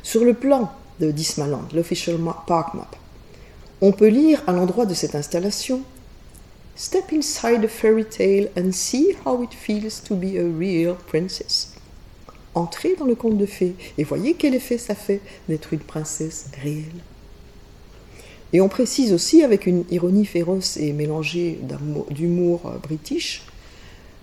Sur 0.01 0.23
le 0.23 0.33
plan 0.33 0.71
de 1.01 1.11
Disneyland, 1.11 1.67
l'official 1.73 2.17
park 2.47 2.73
map, 2.73 2.89
on 3.81 3.91
peut 3.91 4.07
lire 4.07 4.41
à 4.47 4.53
l'endroit 4.53 4.85
de 4.85 4.93
cette 4.93 5.15
installation 5.15 5.81
Step 6.81 7.13
inside 7.13 7.63
a 7.63 7.67
fairy 7.67 8.03
tale 8.03 8.47
and 8.57 8.71
see 8.71 9.15
how 9.23 9.43
it 9.43 9.53
feels 9.53 9.99
to 9.99 10.15
be 10.15 10.35
a 10.39 10.43
real 10.43 10.95
princess. 10.95 11.75
entrez 12.55 12.95
dans 12.95 13.05
le 13.05 13.13
conte 13.13 13.37
de 13.37 13.45
fées 13.45 13.75
et 13.99 14.03
voyez 14.03 14.33
quel 14.33 14.55
effet 14.55 14.79
ça 14.79 14.95
fait 14.95 15.21
d'être 15.47 15.73
une 15.73 15.79
princesse 15.81 16.47
réelle. 16.59 17.03
Et 18.51 18.61
on 18.61 18.67
précise 18.67 19.13
aussi, 19.13 19.43
avec 19.43 19.67
une 19.67 19.85
ironie 19.91 20.25
féroce 20.25 20.75
et 20.77 20.91
mélangée 20.91 21.59
d'humour 22.09 22.65
euh, 22.65 22.79
british, 22.79 23.43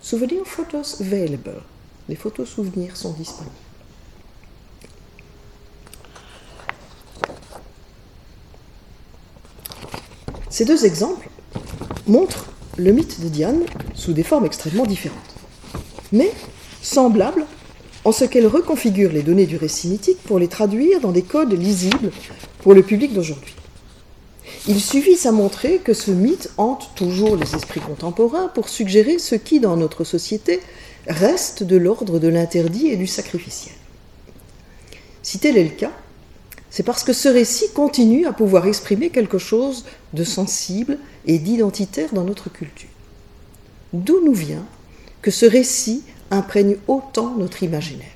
Souvenir 0.02 0.44
photos 0.44 1.00
available. 1.00 1.62
Les 2.08 2.16
photos 2.16 2.48
souvenirs 2.48 2.96
sont 2.96 3.12
disponibles. 3.12 3.54
Ces 10.50 10.64
deux 10.64 10.84
exemples 10.84 11.28
montrent 12.06 12.46
le 12.76 12.92
mythe 12.92 13.20
de 13.20 13.28
Diane 13.28 13.62
sous 13.94 14.12
des 14.12 14.22
formes 14.22 14.46
extrêmement 14.46 14.86
différentes, 14.86 15.18
mais 16.12 16.32
semblables 16.82 17.44
en 18.04 18.12
ce 18.12 18.24
qu'elles 18.24 18.46
reconfigurent 18.46 19.12
les 19.12 19.22
données 19.22 19.46
du 19.46 19.56
récit 19.56 19.88
mythique 19.88 20.22
pour 20.24 20.38
les 20.38 20.48
traduire 20.48 21.00
dans 21.00 21.12
des 21.12 21.22
codes 21.22 21.52
lisibles 21.52 22.10
pour 22.60 22.74
le 22.74 22.82
public 22.82 23.12
d'aujourd'hui. 23.12 23.54
Il 24.66 24.80
suffit 24.80 25.26
à 25.26 25.32
montrer 25.32 25.78
que 25.78 25.94
ce 25.94 26.10
mythe 26.10 26.50
hante 26.56 26.90
toujours 26.94 27.36
les 27.36 27.54
esprits 27.54 27.80
contemporains 27.80 28.48
pour 28.48 28.68
suggérer 28.68 29.18
ce 29.18 29.34
qui, 29.34 29.60
dans 29.60 29.76
notre 29.76 30.04
société, 30.04 30.60
reste 31.06 31.62
de 31.62 31.76
l'ordre 31.76 32.18
de 32.18 32.28
l'interdit 32.28 32.88
et 32.88 32.96
du 32.96 33.06
sacrificiel. 33.06 33.74
Si 35.22 35.38
tel 35.38 35.56
est 35.56 35.64
le 35.64 35.70
cas, 35.70 35.92
c'est 36.70 36.82
parce 36.82 37.02
que 37.02 37.12
ce 37.12 37.28
récit 37.28 37.72
continue 37.72 38.26
à 38.26 38.32
pouvoir 38.32 38.66
exprimer 38.66 39.10
quelque 39.10 39.38
chose 39.38 39.84
de 40.12 40.24
sensible 40.24 40.98
et 41.26 41.38
d'identitaire 41.38 42.12
dans 42.12 42.24
notre 42.24 42.50
culture. 42.50 42.88
D'où 43.92 44.22
nous 44.24 44.34
vient 44.34 44.64
que 45.22 45.30
ce 45.30 45.46
récit 45.46 46.02
imprègne 46.30 46.76
autant 46.86 47.34
notre 47.36 47.62
imaginaire? 47.62 48.06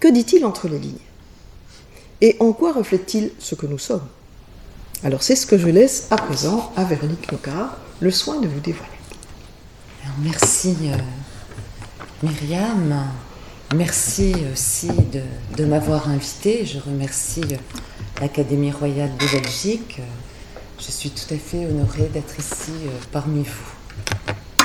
Que 0.00 0.08
dit-il 0.08 0.44
entre 0.44 0.68
les 0.68 0.78
lignes? 0.78 0.94
Et 2.20 2.36
en 2.40 2.52
quoi 2.52 2.72
reflète-t-il 2.72 3.30
ce 3.38 3.54
que 3.54 3.66
nous 3.66 3.78
sommes? 3.78 4.06
Alors 5.04 5.22
c'est 5.22 5.36
ce 5.36 5.46
que 5.46 5.58
je 5.58 5.68
laisse 5.68 6.08
à 6.10 6.16
présent 6.16 6.72
à 6.76 6.84
Véronique 6.84 7.30
Locard 7.30 7.76
le 8.00 8.10
soin 8.10 8.40
de 8.40 8.48
vous 8.48 8.60
dévoiler. 8.60 8.90
merci 10.22 10.76
euh, 10.84 10.96
Myriam. 12.22 13.06
Merci 13.74 14.32
aussi 14.52 14.88
de, 15.56 15.64
m'avoir 15.64 16.08
invité. 16.08 16.64
Je 16.64 16.78
remercie 16.78 17.42
l'Académie 18.20 18.70
royale 18.70 19.10
de 19.18 19.26
Belgique. 19.26 20.00
Je 20.78 20.90
suis 20.92 21.10
tout 21.10 21.34
à 21.34 21.36
fait 21.36 21.66
honorée 21.66 22.08
d'être 22.14 22.38
ici 22.38 22.70
euh, 22.70 22.90
parmi 23.10 23.42
vous. 23.42 24.64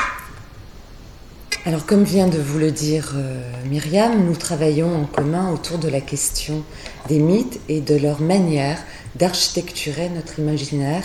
Alors 1.66 1.86
comme 1.88 2.04
vient 2.04 2.28
de 2.28 2.38
vous 2.38 2.60
le 2.60 2.70
dire 2.72 3.14
euh, 3.16 3.42
Myriam, 3.66 4.24
nous 4.24 4.36
travaillons 4.36 5.02
en 5.02 5.06
commun 5.06 5.52
autour 5.52 5.80
de 5.80 5.90
la 5.90 6.02
question 6.02 6.64
des 7.08 7.18
mythes 7.18 7.60
et 7.70 7.82
de 7.82 7.96
leur 7.96 8.22
manière 8.22 8.78
d'architecturer 9.16 10.10
notre 10.10 10.38
imaginaire, 10.38 11.04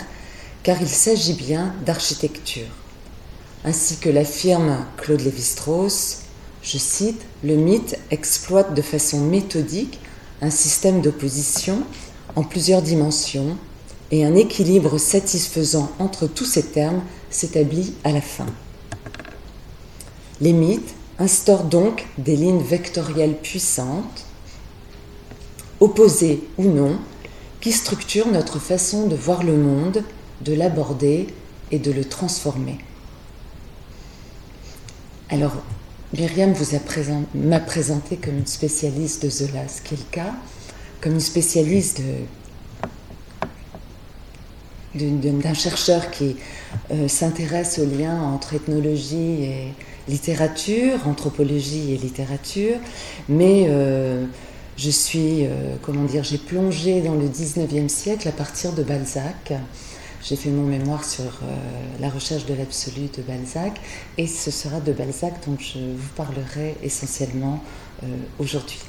car 0.61 0.79
il 0.81 0.87
s'agit 0.87 1.33
bien 1.33 1.73
d'architecture. 1.83 2.67
Ainsi 3.65 3.97
que 3.97 4.09
l'affirme 4.09 4.85
Claude 4.97 5.21
Lévi-Strauss, 5.21 6.26
je 6.67 6.77
cite, 6.77 7.21
Le 7.45 7.55
mythe 7.55 7.97
exploite 8.11 8.73
de 8.73 8.81
façon 8.81 9.21
méthodique 9.21 9.99
un 10.41 10.49
système 10.49 11.01
d'opposition 11.01 11.83
en 12.35 12.43
plusieurs 12.43 12.81
dimensions 12.81 13.57
et 14.11 14.25
un 14.25 14.35
équilibre 14.35 14.97
satisfaisant 14.97 15.89
entre 15.97 16.27
tous 16.27 16.43
ces 16.45 16.63
termes 16.63 17.01
s'établit 17.29 17.93
à 18.03 18.11
la 18.11 18.19
fin. 18.19 18.47
Les 20.41 20.51
mythes 20.51 20.93
instaurent 21.19 21.63
donc 21.63 22.05
des 22.17 22.35
lignes 22.35 22.61
vectorielles 22.61 23.37
puissantes, 23.37 24.25
opposées 25.79 26.43
ou 26.57 26.65
non, 26.65 26.99
qui 27.61 27.71
structurent 27.71 28.27
notre 28.27 28.59
façon 28.59 29.07
de 29.07 29.15
voir 29.15 29.43
le 29.43 29.55
monde, 29.55 30.03
de 30.41 30.53
l'aborder 30.53 31.27
et 31.71 31.79
de 31.79 31.91
le 31.91 32.03
transformer. 32.03 32.77
Alors, 35.29 35.53
Myriam 36.13 36.53
vous 36.53 36.77
m'a 37.35 37.59
présenté 37.59 38.15
comme 38.15 38.37
une 38.37 38.47
spécialiste 38.47 39.25
de 39.25 39.29
Zola, 39.29 39.67
ce 39.67 39.81
qui 39.81 39.95
est 39.95 39.97
le 39.97 40.03
cas, 40.09 40.33
comme 41.01 41.13
une 41.13 41.19
spécialiste 41.19 42.01
d'un 44.95 45.53
chercheur 45.53 46.09
qui 46.09 46.37
euh, 46.91 47.09
s'intéresse 47.09 47.79
au 47.79 47.85
lien 47.85 48.21
entre 48.21 48.53
ethnologie 48.55 49.43
et 49.43 49.73
littérature, 50.07 51.05
anthropologie 51.07 51.93
et 51.93 51.97
littérature, 51.97 52.77
mais 53.27 53.65
euh, 53.67 54.25
je 54.77 54.89
suis, 54.89 55.45
euh, 55.45 55.75
comment 55.81 56.05
dire, 56.05 56.23
j'ai 56.23 56.37
plongé 56.37 57.01
dans 57.01 57.15
le 57.15 57.27
19e 57.27 57.89
siècle 57.89 58.27
à 58.29 58.31
partir 58.31 58.71
de 58.71 58.81
Balzac. 58.81 59.53
J'ai 60.27 60.35
fait 60.35 60.49
mon 60.49 60.63
mémoire 60.63 61.05
sur 61.05 61.23
euh, 61.23 61.55
la 62.01 62.09
recherche 62.09 62.45
de 62.45 62.53
l'absolu 62.53 63.07
de 63.15 63.21
Balzac 63.21 63.79
et 64.17 64.27
ce 64.27 64.51
sera 64.51 64.81
de 64.81 64.91
Balzac 64.91 65.35
dont 65.47 65.55
je 65.57 65.79
vous 65.79 66.09
parlerai 66.17 66.75
essentiellement 66.83 67.63
euh, 68.03 68.07
aujourd'hui. 68.37 68.79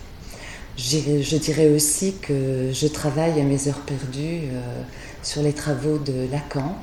Je 0.76 1.36
dirais 1.36 1.68
aussi 1.70 2.14
que 2.20 2.72
je 2.72 2.88
travaille 2.88 3.40
à 3.40 3.44
mes 3.44 3.68
heures 3.68 3.82
perdues 3.82 4.48
euh, 4.50 4.82
sur 5.22 5.42
les 5.42 5.52
travaux 5.52 5.98
de 5.98 6.26
Lacan 6.28 6.76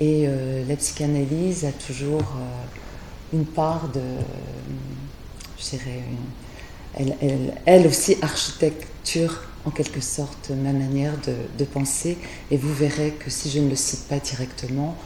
et 0.00 0.26
la 0.66 0.76
psychanalyse 0.76 1.66
a 1.66 1.72
toujours 1.72 2.24
une 3.34 3.44
part 3.44 3.90
de, 3.92 4.00
je 5.58 5.76
dirais, 5.76 6.02
elle, 6.94 7.54
elle 7.66 7.86
aussi 7.86 8.16
architecture 8.22 9.42
en 9.66 9.70
quelque 9.70 10.00
sorte 10.00 10.50
ma 10.50 10.72
manière 10.72 11.14
de, 11.58 11.64
penser 11.64 12.18
et 12.50 12.56
vous 12.56 12.72
verrez 12.72 13.12
que 13.12 13.30
si 13.30 13.50
je 13.50 13.58
ne 13.58 13.68
le 13.68 13.76
cite 13.76 14.08
pas 14.08 14.18
directement, 14.18 14.96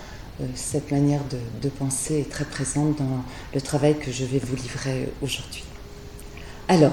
euh, 0.41 0.47
cette 0.55 0.91
manière 0.91 1.23
de, 1.63 1.69
penser 1.69 2.21
est 2.21 2.31
très 2.31 2.45
présente 2.45 2.99
dans 2.99 3.25
le 3.53 3.61
travail 3.61 3.99
que 3.99 4.13
je 4.13 4.25
vais 4.25 4.39
vous 4.39 4.57
livrer 4.57 5.09
aujourd'hui. 5.23 5.65
Alors, 6.69 6.93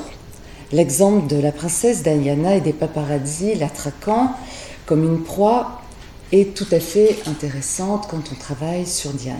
l'exemple 0.71 1.27
de 1.27 1.39
la 1.39 1.51
princesse 1.51 2.03
Diana 2.03 2.55
et 2.55 2.61
des 2.61 2.73
paparazzi 2.73 3.55
l'attraquant 3.55 4.35
comme 4.85 5.03
une 5.03 5.23
proie 5.23 5.81
est 6.31 6.55
tout 6.55 6.67
à 6.71 6.79
fait 6.79 7.19
intéressante 7.27 8.07
quand 8.09 8.31
on 8.31 8.35
travaille 8.35 8.85
sur 8.85 9.11
Diane. 9.11 9.37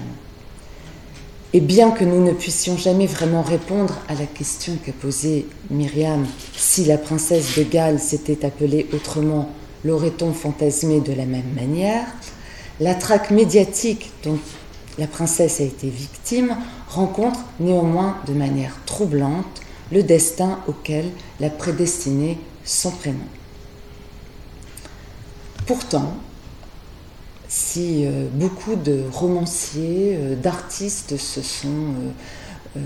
Et 1.54 1.60
bien 1.60 1.92
que 1.92 2.06
nous 2.06 2.24
ne 2.24 2.32
puissions 2.32 2.78
jamais 2.78 3.08
vraiment 3.08 3.42
répondre 3.42 4.00
à 4.08 4.14
la 4.14 4.26
question 4.26 4.78
qu'a 4.86 4.94
posée 4.94 5.48
Myriam, 5.70 6.26
si 6.56 6.86
la 6.86 6.98
princesse 6.98 7.58
de 7.58 7.64
Galles 7.64 8.00
s'était 8.00 8.46
appelée 8.46 8.88
autrement, 8.94 9.50
l'aurait-on 9.84 10.32
fantasmée 10.32 11.02
de 11.02 11.12
la 11.12 11.26
même 11.26 11.54
manière? 11.54 12.06
La 12.80 12.96
traque 12.96 13.32
médiatique 13.32 14.12
dont 14.24 14.40
la 14.98 15.08
princesse 15.08 15.60
a 15.60 15.66
été 15.66 15.90
victime 15.90 16.56
rencontre 16.88 17.42
néanmoins 17.60 18.18
de 18.28 18.34
manière 18.34 18.78
troublante 18.86 19.62
le 19.92 20.04
destin 20.04 20.58
auquel 20.68 21.10
l'a 21.42 21.50
prédestiné 21.50 22.38
son 22.64 22.92
prénom. 22.92 23.20
Pourtant, 25.66 26.16
si 27.52 28.06
euh, 28.06 28.28
beaucoup 28.32 28.76
de 28.76 29.04
romanciers, 29.12 30.16
euh, 30.16 30.36
d'artistes 30.38 31.18
se 31.18 31.42
sont 31.42 31.96
euh, 32.78 32.80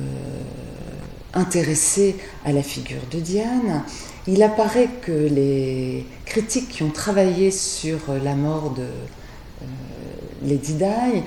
intéressés 1.36 2.16
à 2.44 2.52
la 2.52 2.64
figure 2.64 3.04
de 3.12 3.20
Diane, 3.20 3.84
il 4.26 4.42
apparaît 4.42 4.90
que 5.04 5.12
les 5.12 6.08
critiques 6.26 6.70
qui 6.70 6.82
ont 6.82 6.90
travaillé 6.90 7.52
sur 7.52 8.00
la 8.24 8.34
mort 8.34 8.72
de 8.72 8.88
Lady 10.42 10.74
Di, 10.74 11.22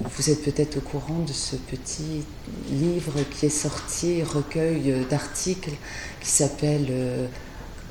vous 0.00 0.30
êtes 0.30 0.44
peut-être 0.44 0.76
au 0.76 0.80
courant 0.80 1.18
de 1.26 1.32
ce 1.32 1.56
petit 1.56 2.22
livre 2.70 3.14
qui 3.32 3.46
est 3.46 3.48
sorti, 3.48 4.22
recueil 4.22 5.04
d'articles 5.10 5.72
qui 6.20 6.28
s'appelle 6.28 7.28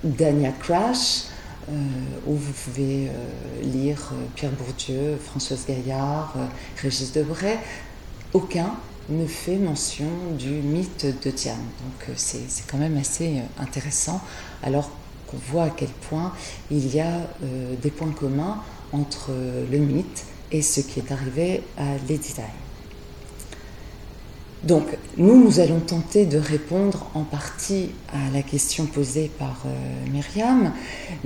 Dania 0.06 0.52
Crash, 0.52 1.24
où 2.26 2.36
vous 2.36 2.54
pouvez 2.54 3.08
euh, 3.08 3.62
lire 3.62 4.12
euh, 4.14 4.26
Pierre 4.36 4.52
Bourdieu, 4.52 5.18
Françoise 5.18 5.66
Gaillard, 5.68 6.36
Régis 6.82 7.12
Debray. 7.12 7.58
Aucun 8.34 8.76
ne 9.10 9.26
fait 9.26 9.58
mention 9.58 10.10
du 10.38 10.50
mythe 10.50 11.06
de 11.24 11.30
Diane. 11.32 11.58
Donc 11.58 12.16
c'est 12.16 12.48
quand 12.70 12.78
même 12.78 12.98
assez 12.98 13.42
intéressant, 13.60 14.22
alors 14.64 14.90
qu'on 15.28 15.38
voit 15.52 15.64
à 15.66 15.70
quel 15.70 15.90
point 15.90 16.32
il 16.72 16.94
y 16.94 17.02
a 17.02 17.28
des 17.82 17.92
points 17.92 18.12
communs 18.12 18.64
entre 18.94 19.32
le 19.70 19.78
mythe 19.78 20.24
et 20.52 20.62
ce 20.62 20.80
qui 20.80 21.00
est 21.00 21.12
arrivé 21.12 21.64
à 21.78 21.98
Lady. 22.08 22.34
Donc, 24.64 24.86
nous, 25.18 25.44
nous 25.44 25.60
allons 25.60 25.82
tenter 25.82 26.26
de 26.26 26.38
répondre 26.38 27.08
en 27.16 27.24
partie 27.24 27.90
à 28.14 28.34
la 28.34 28.42
question 28.42 28.86
posée 28.86 29.30
par 29.38 29.64
euh, 29.66 30.10
Myriam, 30.10 30.72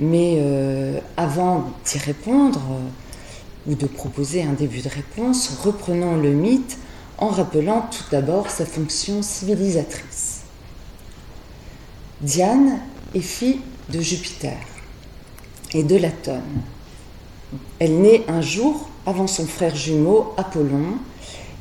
mais 0.00 0.38
euh, 0.38 0.98
avant 1.16 1.70
d'y 1.84 1.98
répondre, 1.98 2.60
euh, 2.72 3.70
ou 3.70 3.74
de 3.76 3.86
proposer 3.86 4.42
un 4.42 4.54
début 4.54 4.80
de 4.80 4.88
réponse, 4.88 5.56
reprenons 5.62 6.16
le 6.16 6.30
mythe 6.30 6.78
en 7.18 7.28
rappelant 7.28 7.88
tout 7.92 8.04
d'abord 8.10 8.50
sa 8.50 8.66
fonction 8.66 9.22
civilisatrice. 9.22 10.40
Diane 12.20 12.80
est 13.14 13.20
fille 13.20 13.60
de 13.90 14.00
Jupiter 14.00 14.56
et 15.74 15.84
de 15.84 15.96
Latone. 15.96 16.42
Elle 17.78 18.00
naît 18.00 18.24
un 18.26 18.40
jour 18.40 18.88
avant 19.06 19.28
son 19.28 19.46
frère 19.46 19.76
jumeau 19.76 20.34
Apollon 20.36 20.98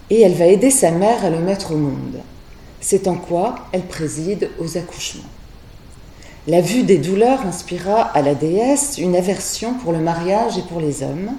et 0.09 0.21
elle 0.21 0.33
va 0.33 0.45
aider 0.45 0.71
sa 0.71 0.91
mère 0.91 1.25
à 1.25 1.29
le 1.29 1.39
mettre 1.39 1.71
au 1.73 1.77
monde. 1.77 2.21
C'est 2.79 3.07
en 3.07 3.15
quoi 3.15 3.55
elle 3.71 3.85
préside 3.85 4.49
aux 4.59 4.77
accouchements. 4.77 5.23
La 6.47 6.61
vue 6.61 6.83
des 6.83 6.97
douleurs 6.97 7.45
inspira 7.45 8.01
à 8.01 8.21
la 8.21 8.33
déesse 8.33 8.97
une 8.97 9.17
aversion 9.17 9.73
pour 9.73 9.91
le 9.91 9.99
mariage 9.99 10.57
et 10.57 10.61
pour 10.61 10.79
les 10.79 11.03
hommes. 11.03 11.31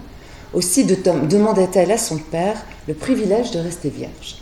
Aussi 0.53 0.85
demanda-t-elle 0.85 1.93
à 1.93 1.99
son 1.99 2.19
père 2.19 2.62
le 2.87 2.95
privilège 2.95 3.51
de 3.53 3.59
rester 3.59 3.89
vierge. 3.89 4.37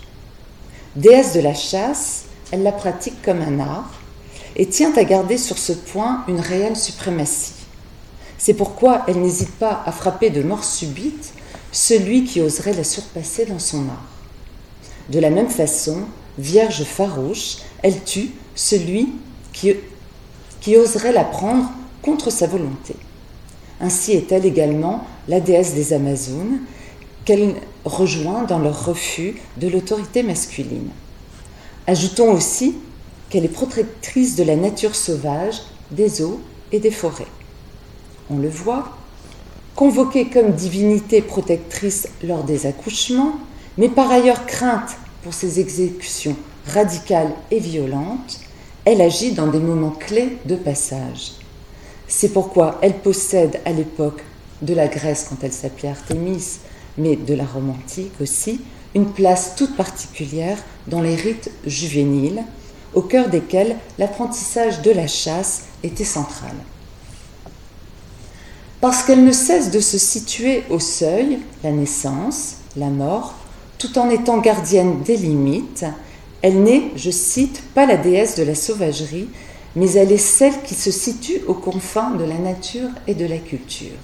Déesse 0.97 1.35
de 1.35 1.41
la 1.41 1.55
chasse, 1.55 2.25
elle 2.51 2.65
la 2.65 2.73
pratique 2.73 3.23
comme 3.23 3.43
un 3.43 3.61
art 3.61 3.93
et 4.57 4.67
tient 4.67 4.93
à 4.97 5.05
garder 5.05 5.39
sur 5.39 5.59
ce 5.59 5.73
point 5.73 6.25
une 6.27 6.41
réelle 6.41 6.77
suprématie. 6.77 7.53
C'est 8.39 8.55
pourquoi 8.55 9.03
elle 9.07 9.21
n'hésite 9.21 9.53
pas 9.53 9.83
à 9.87 9.93
frapper 9.93 10.31
de 10.31 10.43
mort 10.43 10.65
subite 10.65 11.33
celui 11.71 12.25
qui 12.25 12.41
oserait 12.41 12.73
la 12.73 12.85
surpasser 12.85 13.47
dans 13.47 13.59
son 13.59 13.89
art. 13.89 14.16
De 15.11 15.21
la 15.21 15.31
même 15.31 15.49
façon, 15.49 16.03
vierge 16.39 16.85
farouche, 16.85 17.59
elle 17.83 18.03
tue 18.03 18.31
celui 18.55 19.09
qui, 19.53 20.77
oserait 20.77 21.13
la 21.13 21.25
prendre 21.25 21.71
contre 22.03 22.31
sa 22.31 22.47
volonté. 22.47 22.97
Ainsi 23.81 24.13
est-elle 24.13 24.45
également 24.45 25.05
la 25.29 25.41
déesse 25.41 25.75
des 25.75 25.93
Amazones, 25.93 26.61
qu'elle 27.25 27.55
rejoint 27.85 28.45
dans 28.45 28.59
leur 28.59 28.87
refus 28.87 29.37
de 29.59 29.69
l'autorité 29.69 30.23
masculine. 30.23 30.89
Ajoutons 31.87 32.33
aussi 32.33 32.77
qu'elle 33.29 33.45
est 33.45 33.49
protectrice 33.49 34.37
de 34.37 34.45
la 34.45 34.57
nature 34.57 34.95
sauvage, 34.95 35.63
des 35.91 36.23
eaux 36.23 36.41
et 36.73 36.81
des 36.81 36.91
forêts. 36.91 37.27
On 38.31 38.39
le 38.39 38.49
voit, 38.49 38.97
convoquée 39.75 40.29
comme 40.29 40.53
divinité 40.53 41.21
protectrice 41.21 42.09
lors 42.25 42.45
des 42.45 42.67
accouchements, 42.67 43.35
mais 43.79 43.89
par 43.89 44.11
ailleurs 44.11 44.47
crainte 44.47 44.97
pour 45.23 45.35
ses 45.35 45.61
exécutions 45.61 46.37
radicales 46.67 47.33
et 47.51 47.61
violentes, 47.61 48.41
elle 48.85 49.01
agit 49.01 49.33
dans 49.33 49.49
des 49.49 49.59
moments 49.59 49.91
clés 49.91 50.39
de 50.45 50.57
passage. 50.57 51.33
C'est 52.09 52.33
pourquoi 52.33 52.79
elle 52.83 52.99
possède 52.99 53.61
à 53.65 53.73
l'époque 53.73 54.23
de 54.63 54.75
la 54.75 54.87
Grèce 54.89 55.27
quand 55.29 55.43
elle 55.43 55.53
s'appelait 55.53 55.89
Artémis, 55.89 56.61
mais 56.97 57.17
de 57.17 57.35
la 57.35 57.45
Rome 57.45 57.71
antique 57.71 58.21
aussi, 58.21 58.61
une 58.95 59.13
place 59.13 59.55
toute 59.57 59.77
particulière 59.77 60.59
dans 60.87 61.03
les 61.03 61.17
rites 61.17 61.51
juvéniles, 61.67 62.45
au 62.95 63.03
cœur 63.03 63.29
desquels 63.29 63.77
l'apprentissage 63.99 64.81
de 64.83 64.91
la 64.91 65.07
chasse 65.07 65.65
était 65.83 66.05
central. 66.05 66.55
Parce 68.81 69.03
qu'elle 69.03 69.25
ne 69.25 69.33
cesse 69.33 69.71
de 69.71 69.81
se 69.81 69.99
situer 69.99 70.65
au 70.71 70.79
seuil, 70.79 71.41
la 71.65 71.73
naissance, 71.73 72.57
la 72.77 72.89
mort, 72.89 73.35
tout 73.79 73.99
en 73.99 74.11
étant 74.11 74.39
gardienne 74.39 75.03
des 75.03 75.17
limites, 75.17 75.85
elle 76.43 76.63
n'est, 76.63 76.91
je 76.97 77.11
cite, 77.11 77.63
pas 77.75 77.87
la 77.87 77.97
déesse 77.97 78.37
de 78.37 78.43
la 78.43 78.55
sauvagerie, 78.55 79.29
mais 79.75 79.93
elle 79.93 80.13
est 80.13 80.17
celle 80.17 80.63
qui 80.63 80.75
se 80.75 80.91
situe 80.91 81.43
aux 81.47 81.55
confins 81.55 82.11
de 82.11 82.25
la 82.25 82.39
nature 82.39 82.89
et 83.07 83.15
de 83.15 83.27
la 83.27 83.39
culture. 83.39 83.97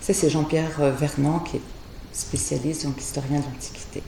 Ça, 0.00 0.12
c'est 0.12 0.30
Jean-Pierre 0.30 0.92
Vernant, 0.98 1.40
qui 1.40 1.56
est 1.56 1.62
spécialiste, 2.12 2.84
donc 2.84 3.00
historien 3.00 3.38
de 3.38 3.44
l'Antiquité. 3.44 4.02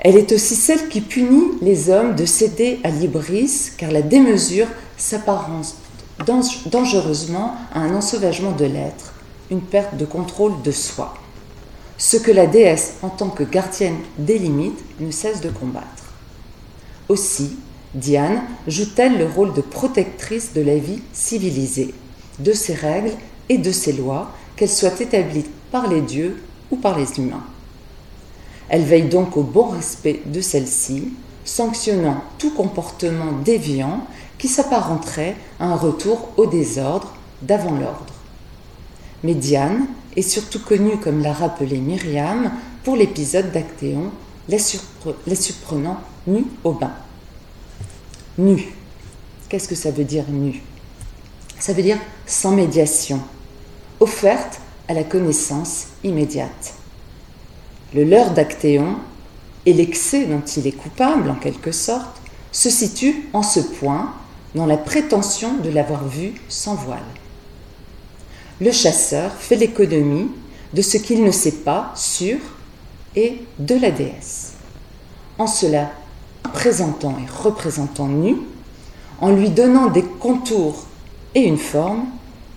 Elle 0.00 0.16
est 0.16 0.32
aussi 0.32 0.56
celle 0.56 0.88
qui 0.88 1.00
punit 1.00 1.52
les 1.60 1.90
hommes 1.90 2.16
de 2.16 2.24
céder 2.24 2.80
à 2.82 2.90
l'ibris, 2.90 3.70
car 3.76 3.92
la 3.92 4.02
démesure 4.02 4.66
s'apparence 4.96 5.76
dangereusement 6.26 7.54
à 7.72 7.80
un 7.80 7.94
ensauvagement 7.94 8.52
de 8.52 8.64
l'être, 8.64 9.12
une 9.50 9.60
perte 9.60 9.96
de 9.96 10.04
contrôle 10.04 10.60
de 10.62 10.72
soi. 10.72 11.14
Ce 12.04 12.16
que 12.16 12.32
la 12.32 12.48
déesse, 12.48 12.94
en 13.02 13.10
tant 13.10 13.28
que 13.28 13.44
gardienne 13.44 13.98
des 14.18 14.36
limites, 14.36 14.82
ne 14.98 15.12
cesse 15.12 15.40
de 15.40 15.50
combattre. 15.50 16.12
Aussi, 17.08 17.58
Diane 17.94 18.42
joue-t-elle 18.66 19.18
le 19.18 19.26
rôle 19.26 19.54
de 19.54 19.60
protectrice 19.60 20.52
de 20.52 20.62
la 20.62 20.78
vie 20.78 21.00
civilisée, 21.12 21.94
de 22.40 22.52
ses 22.52 22.74
règles 22.74 23.12
et 23.48 23.56
de 23.56 23.70
ses 23.70 23.92
lois, 23.92 24.32
qu'elles 24.56 24.68
soient 24.68 25.00
établies 25.00 25.46
par 25.70 25.86
les 25.86 26.00
dieux 26.00 26.42
ou 26.72 26.76
par 26.76 26.98
les 26.98 27.06
humains. 27.18 27.44
Elle 28.68 28.82
veille 28.82 29.08
donc 29.08 29.36
au 29.36 29.44
bon 29.44 29.68
respect 29.68 30.22
de 30.26 30.40
celles-ci, 30.40 31.12
sanctionnant 31.44 32.24
tout 32.36 32.50
comportement 32.50 33.30
déviant 33.44 34.04
qui 34.38 34.48
s'apparenterait 34.48 35.36
à 35.60 35.66
un 35.66 35.76
retour 35.76 36.30
au 36.36 36.46
désordre 36.46 37.14
d'avant 37.42 37.78
l'ordre. 37.78 38.12
Mais 39.22 39.34
Diane 39.34 39.86
est 40.16 40.22
surtout 40.22 40.60
connue, 40.60 40.98
comme 40.98 41.22
l'a 41.22 41.32
rappelé 41.32 41.78
Myriam, 41.78 42.52
pour 42.84 42.96
l'épisode 42.96 43.52
d'Actéon, 43.52 44.10
la, 44.48 44.58
surprenant 44.58 46.00
nue 46.26 46.44
au 46.64 46.72
bain. 46.72 46.92
Nu. 48.38 48.72
Qu'est-ce 49.48 49.68
que 49.68 49.74
ça 49.74 49.90
veut 49.90 50.04
dire 50.04 50.24
nu 50.28 50.62
Ça 51.58 51.72
veut 51.72 51.82
dire 51.82 51.98
sans 52.26 52.52
médiation, 52.52 53.20
offerte 54.00 54.60
à 54.88 54.94
la 54.94 55.04
connaissance 55.04 55.88
immédiate. 56.02 56.74
Le 57.94 58.04
leurre 58.04 58.32
d'Actéon 58.32 58.96
et 59.66 59.72
l'excès 59.72 60.24
dont 60.26 60.42
il 60.56 60.66
est 60.66 60.72
coupable, 60.72 61.30
en 61.30 61.36
quelque 61.36 61.72
sorte, 61.72 62.20
se 62.50 62.70
situent 62.70 63.28
en 63.32 63.42
ce 63.42 63.60
point 63.60 64.14
dans 64.54 64.66
la 64.66 64.76
prétention 64.76 65.58
de 65.58 65.70
l'avoir 65.70 66.06
vu 66.06 66.34
sans 66.48 66.74
voile. 66.74 67.00
Le 68.62 68.70
chasseur 68.70 69.32
fait 69.32 69.56
l'économie 69.56 70.30
de 70.72 70.82
ce 70.82 70.96
qu'il 70.96 71.24
ne 71.24 71.32
sait 71.32 71.50
pas 71.64 71.92
sur 71.96 72.38
et 73.16 73.42
de 73.58 73.74
la 73.74 73.90
déesse. 73.90 74.52
En 75.36 75.48
cela, 75.48 75.90
présentant 76.54 77.16
et 77.18 77.28
représentant 77.42 78.06
nu, 78.06 78.36
en 79.20 79.32
lui 79.32 79.50
donnant 79.50 79.90
des 79.90 80.04
contours 80.04 80.86
et 81.34 81.42
une 81.42 81.58
forme, 81.58 82.06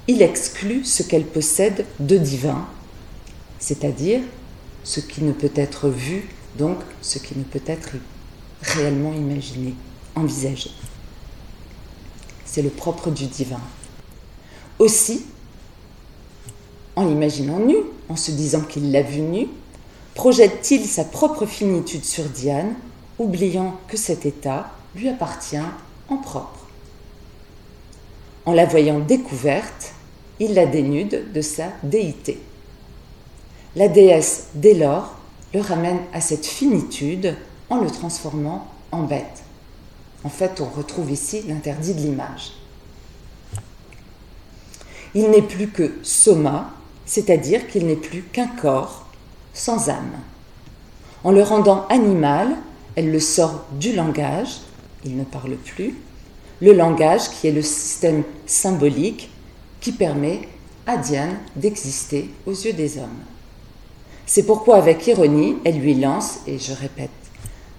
il 0.07 0.21
exclut 0.21 0.85
ce 0.85 1.01
qu'elle 1.01 1.25
possède 1.25 1.85
de 1.99 2.17
divin, 2.17 2.67
c'est-à-dire 3.57 4.21
ce 4.83 4.99
qui 4.99 5.23
ne 5.23 5.31
peut 5.31 5.51
être 5.55 5.89
vu, 5.89 6.29
donc 6.57 6.77
ce 7.01 7.17
qui 7.17 7.35
ne 7.35 7.43
peut 7.43 7.63
être 7.65 7.93
réellement 8.61 9.13
imaginé, 9.13 9.73
envisagé 10.15 10.69
c'est 12.55 12.61
le 12.61 12.69
propre 12.69 13.11
du 13.11 13.25
divin. 13.25 13.59
Aussi, 14.79 15.25
en 16.95 17.05
l'imaginant 17.05 17.59
nu, 17.59 17.75
en 18.09 18.15
se 18.15 18.31
disant 18.31 18.61
qu'il 18.61 18.91
l'a 18.91 19.01
vu 19.01 19.21
nu, 19.21 19.47
projette-t-il 20.13 20.85
sa 20.85 21.03
propre 21.03 21.45
finitude 21.45 22.05
sur 22.05 22.25
Diane, 22.25 22.75
oubliant 23.19 23.79
que 23.87 23.97
cet 23.97 24.25
état 24.25 24.71
lui 24.95 25.09
appartient 25.09 25.57
en 26.09 26.17
propre. 26.17 26.67
En 28.45 28.53
la 28.53 28.65
voyant 28.65 28.99
découverte, 28.99 29.93
il 30.39 30.53
la 30.53 30.65
dénude 30.65 31.31
de 31.33 31.41
sa 31.41 31.65
déité. 31.83 32.39
La 33.75 33.87
déesse, 33.87 34.47
dès 34.53 34.73
lors, 34.73 35.17
le 35.53 35.61
ramène 35.61 35.99
à 36.13 36.21
cette 36.21 36.45
finitude 36.45 37.35
en 37.69 37.81
le 37.81 37.89
transformant 37.89 38.67
en 38.91 39.03
bête. 39.03 39.43
En 40.23 40.29
fait, 40.29 40.61
on 40.61 40.65
retrouve 40.65 41.11
ici 41.11 41.43
l'interdit 41.47 41.93
de 41.93 41.99
l'image. 41.99 42.53
Il 45.13 45.29
n'est 45.29 45.41
plus 45.41 45.69
que 45.69 45.93
soma, 46.03 46.73
c'est-à-dire 47.05 47.67
qu'il 47.67 47.85
n'est 47.85 47.95
plus 47.95 48.23
qu'un 48.23 48.47
corps 48.47 49.05
sans 49.53 49.89
âme. 49.89 50.19
En 51.23 51.31
le 51.31 51.43
rendant 51.43 51.87
animal, 51.87 52.55
elle 52.95 53.11
le 53.11 53.19
sort 53.19 53.65
du 53.79 53.93
langage, 53.93 54.59
il 55.03 55.17
ne 55.17 55.23
parle 55.23 55.55
plus, 55.55 55.95
le 56.61 56.73
langage 56.73 57.29
qui 57.29 57.47
est 57.47 57.51
le 57.51 57.61
système 57.61 58.23
symbolique 58.45 59.29
qui 59.81 59.91
permet 59.91 60.41
à 60.87 60.97
Diane 60.97 61.37
d'exister 61.55 62.29
aux 62.45 62.51
yeux 62.51 62.73
des 62.73 62.97
hommes. 62.97 63.23
C'est 64.25 64.43
pourquoi 64.43 64.77
avec 64.77 65.05
ironie, 65.07 65.57
elle 65.65 65.79
lui 65.79 65.95
lance, 65.95 66.39
et 66.47 66.57
je 66.57 66.73
répète 66.73 67.09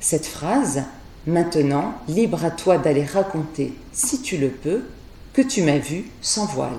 cette 0.01 0.27
phrase, 0.27 0.85
Maintenant, 1.27 1.95
libre 2.07 2.45
à 2.45 2.53
toi 2.53 2.79
d'aller 2.79 3.05
raconter, 3.05 3.73
si 3.91 4.23
tu 4.23 4.37
le 4.37 4.49
peux, 4.49 4.85
que 5.33 5.43
tu 5.43 5.63
m'as 5.63 5.79
vu 5.79 6.05
sans 6.23 6.47
voile. 6.47 6.79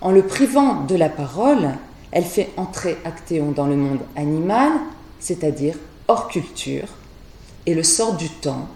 En 0.00 0.10
le 0.10 0.22
privant 0.22 0.84
de 0.84 0.94
la 0.94 1.08
parole, 1.08 1.70
elle 2.12 2.24
fait 2.24 2.50
entrer 2.56 2.98
Actéon 3.04 3.52
dans 3.52 3.66
le 3.66 3.76
monde 3.76 4.00
animal, 4.14 4.72
c'est-à-dire 5.18 5.76
hors 6.08 6.28
culture, 6.28 6.88
et 7.66 7.74
le 7.74 7.82
sort 7.82 8.14
du 8.14 8.28
temps, 8.28 8.68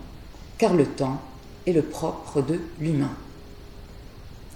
car 0.59 0.75
le 0.75 0.87
temps 0.87 1.21
est 1.66 1.73
le 1.73 1.83
propre 1.83 2.43
de 2.43 2.61
l'humain. 2.81 3.12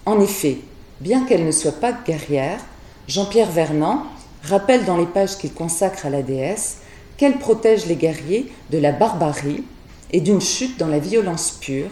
En 0.06 0.20
effet, 0.20 0.58
bien 1.00 1.24
qu'elle 1.24 1.46
ne 1.46 1.52
soit 1.52 1.80
pas 1.80 1.92
guerrière, 1.92 2.60
Jean-Pierre 3.08 3.50
Vernant 3.50 4.04
rappelle 4.42 4.84
dans 4.84 4.96
les 4.96 5.06
pages 5.06 5.38
qu'il 5.38 5.52
consacre 5.52 6.06
à 6.06 6.10
la 6.10 6.22
déesse 6.22 6.78
qu'elle 7.16 7.38
protège 7.38 7.86
les 7.86 7.96
guerriers 7.96 8.52
de 8.70 8.78
la 8.78 8.92
barbarie 8.92 9.64
et 10.10 10.20
d'une 10.20 10.40
chute 10.40 10.78
dans 10.78 10.88
la 10.88 10.98
violence 10.98 11.52
pure. 11.52 11.90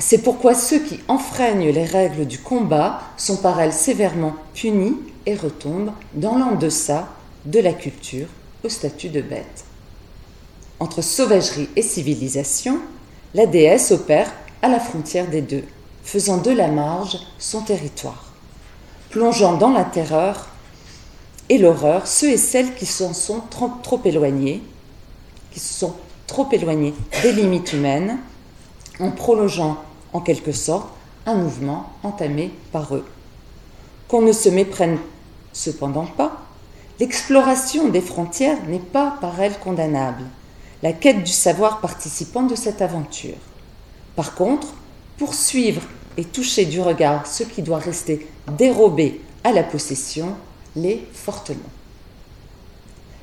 C'est 0.00 0.18
pourquoi 0.18 0.54
ceux 0.54 0.78
qui 0.78 1.00
enfreignent 1.08 1.70
les 1.70 1.84
règles 1.84 2.24
du 2.24 2.38
combat 2.38 3.00
sont 3.16 3.36
par 3.36 3.60
elles 3.60 3.72
sévèrement 3.72 4.36
punis 4.54 4.96
et 5.26 5.34
retombent 5.34 5.90
dans 6.14 6.38
l'en-deçà 6.38 7.08
de 7.46 7.58
la 7.58 7.72
culture 7.72 8.28
au 8.64 8.68
statut 8.68 9.08
de 9.08 9.20
bête. 9.20 9.64
Entre 10.78 11.02
sauvagerie 11.02 11.68
et 11.74 11.82
civilisation, 11.82 12.78
la 13.34 13.46
déesse 13.46 13.90
opère 13.90 14.32
à 14.62 14.68
la 14.68 14.78
frontière 14.78 15.28
des 15.28 15.42
deux, 15.42 15.64
faisant 16.04 16.38
de 16.38 16.52
la 16.52 16.68
marge 16.68 17.18
son 17.40 17.62
territoire, 17.62 18.32
plongeant 19.10 19.56
dans 19.56 19.72
la 19.72 19.84
terreur 19.84 20.48
et 21.48 21.58
l'horreur 21.58 22.06
ceux 22.06 22.30
et 22.30 22.36
celles 22.36 22.74
qui 22.76 22.86
s'en 22.86 23.12
sont 23.12 23.40
trop, 23.50 24.00
éloignés, 24.04 24.62
qui 25.50 25.58
se 25.58 25.74
sont 25.74 25.94
trop 26.28 26.48
éloignés 26.52 26.94
des 27.22 27.32
limites 27.32 27.72
humaines, 27.72 28.18
en 29.00 29.10
prolongeant 29.10 29.76
en 30.12 30.20
quelque 30.20 30.52
sorte 30.52 30.88
un 31.26 31.34
mouvement 31.34 31.92
entamé 32.02 32.52
par 32.72 32.94
eux. 32.94 33.04
Qu'on 34.08 34.22
ne 34.22 34.32
se 34.32 34.48
méprenne 34.48 34.98
cependant 35.52 36.06
pas, 36.06 36.42
l'exploration 37.00 37.88
des 37.88 38.00
frontières 38.00 38.62
n'est 38.66 38.78
pas 38.78 39.16
par 39.20 39.40
elle 39.40 39.58
condamnable, 39.58 40.24
la 40.82 40.92
quête 40.92 41.24
du 41.24 41.32
savoir 41.32 41.80
participant 41.80 42.42
de 42.42 42.54
cette 42.54 42.82
aventure. 42.82 43.36
Par 44.16 44.34
contre, 44.34 44.68
poursuivre 45.16 45.82
et 46.16 46.24
toucher 46.24 46.64
du 46.64 46.80
regard 46.80 47.26
ce 47.26 47.42
qui 47.42 47.62
doit 47.62 47.78
rester 47.78 48.28
dérobé 48.56 49.20
à 49.44 49.52
la 49.52 49.62
possession 49.62 50.34
l'est 50.74 51.02
fortement. 51.12 51.58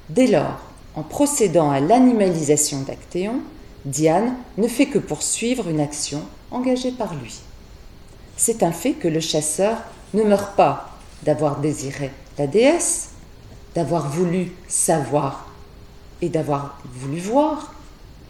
Dès 0.10 0.28
lors, 0.28 0.60
en 0.96 1.04
procédant 1.04 1.72
à 1.72 1.80
l'animalisation 1.80 2.82
d'Actéon, 2.82 3.42
Diane 3.86 4.36
ne 4.58 4.68
fait 4.68 4.86
que 4.86 5.00
poursuivre 5.00 5.68
une 5.70 5.80
action 5.80 6.22
engagée 6.52 6.92
par 6.92 7.14
lui. 7.16 7.40
C'est 8.38 8.64
un 8.64 8.72
fait 8.72 8.94
que 8.94 9.08
le 9.08 9.20
chasseur 9.20 9.78
ne 10.14 10.24
meurt 10.24 10.56
pas 10.56 10.90
d'avoir 11.24 11.58
désiré 11.58 12.12
la 12.38 12.48
déesse, 12.48 13.10
d'avoir 13.74 14.10
voulu 14.10 14.52
savoir 14.68 15.48
et 16.22 16.30
d'avoir 16.30 16.80
voulu 16.94 17.20
voir, 17.20 17.74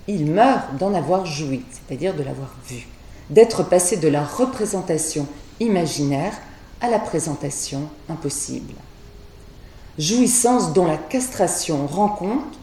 il 0.08 0.26
meurt 0.26 0.78
d'en 0.78 0.94
avoir 0.94 1.26
joui, 1.26 1.64
c'est-à-dire 1.72 2.16
de 2.16 2.24
l'avoir 2.24 2.54
vu, 2.68 2.88
d'être 3.30 3.64
passé 3.64 3.98
de 3.98 4.08
la 4.08 4.24
représentation 4.24 5.28
imaginaire 5.60 6.34
à 6.82 6.90
la 6.90 7.00
présentation 7.00 7.90
impossible. 8.10 8.74
Jouissance 9.98 10.74
dont 10.74 10.86
la 10.86 10.98
castration 10.98 11.88
rend 11.88 12.10
compte 12.10 12.60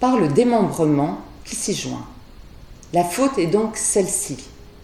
par 0.00 0.16
le 0.16 0.28
démembrement 0.28 1.18
qui 1.44 1.56
s'y 1.56 1.74
joint. 1.74 2.06
La 2.92 3.04
faute 3.04 3.38
est 3.38 3.46
donc 3.46 3.76
celle-ci, 3.76 4.38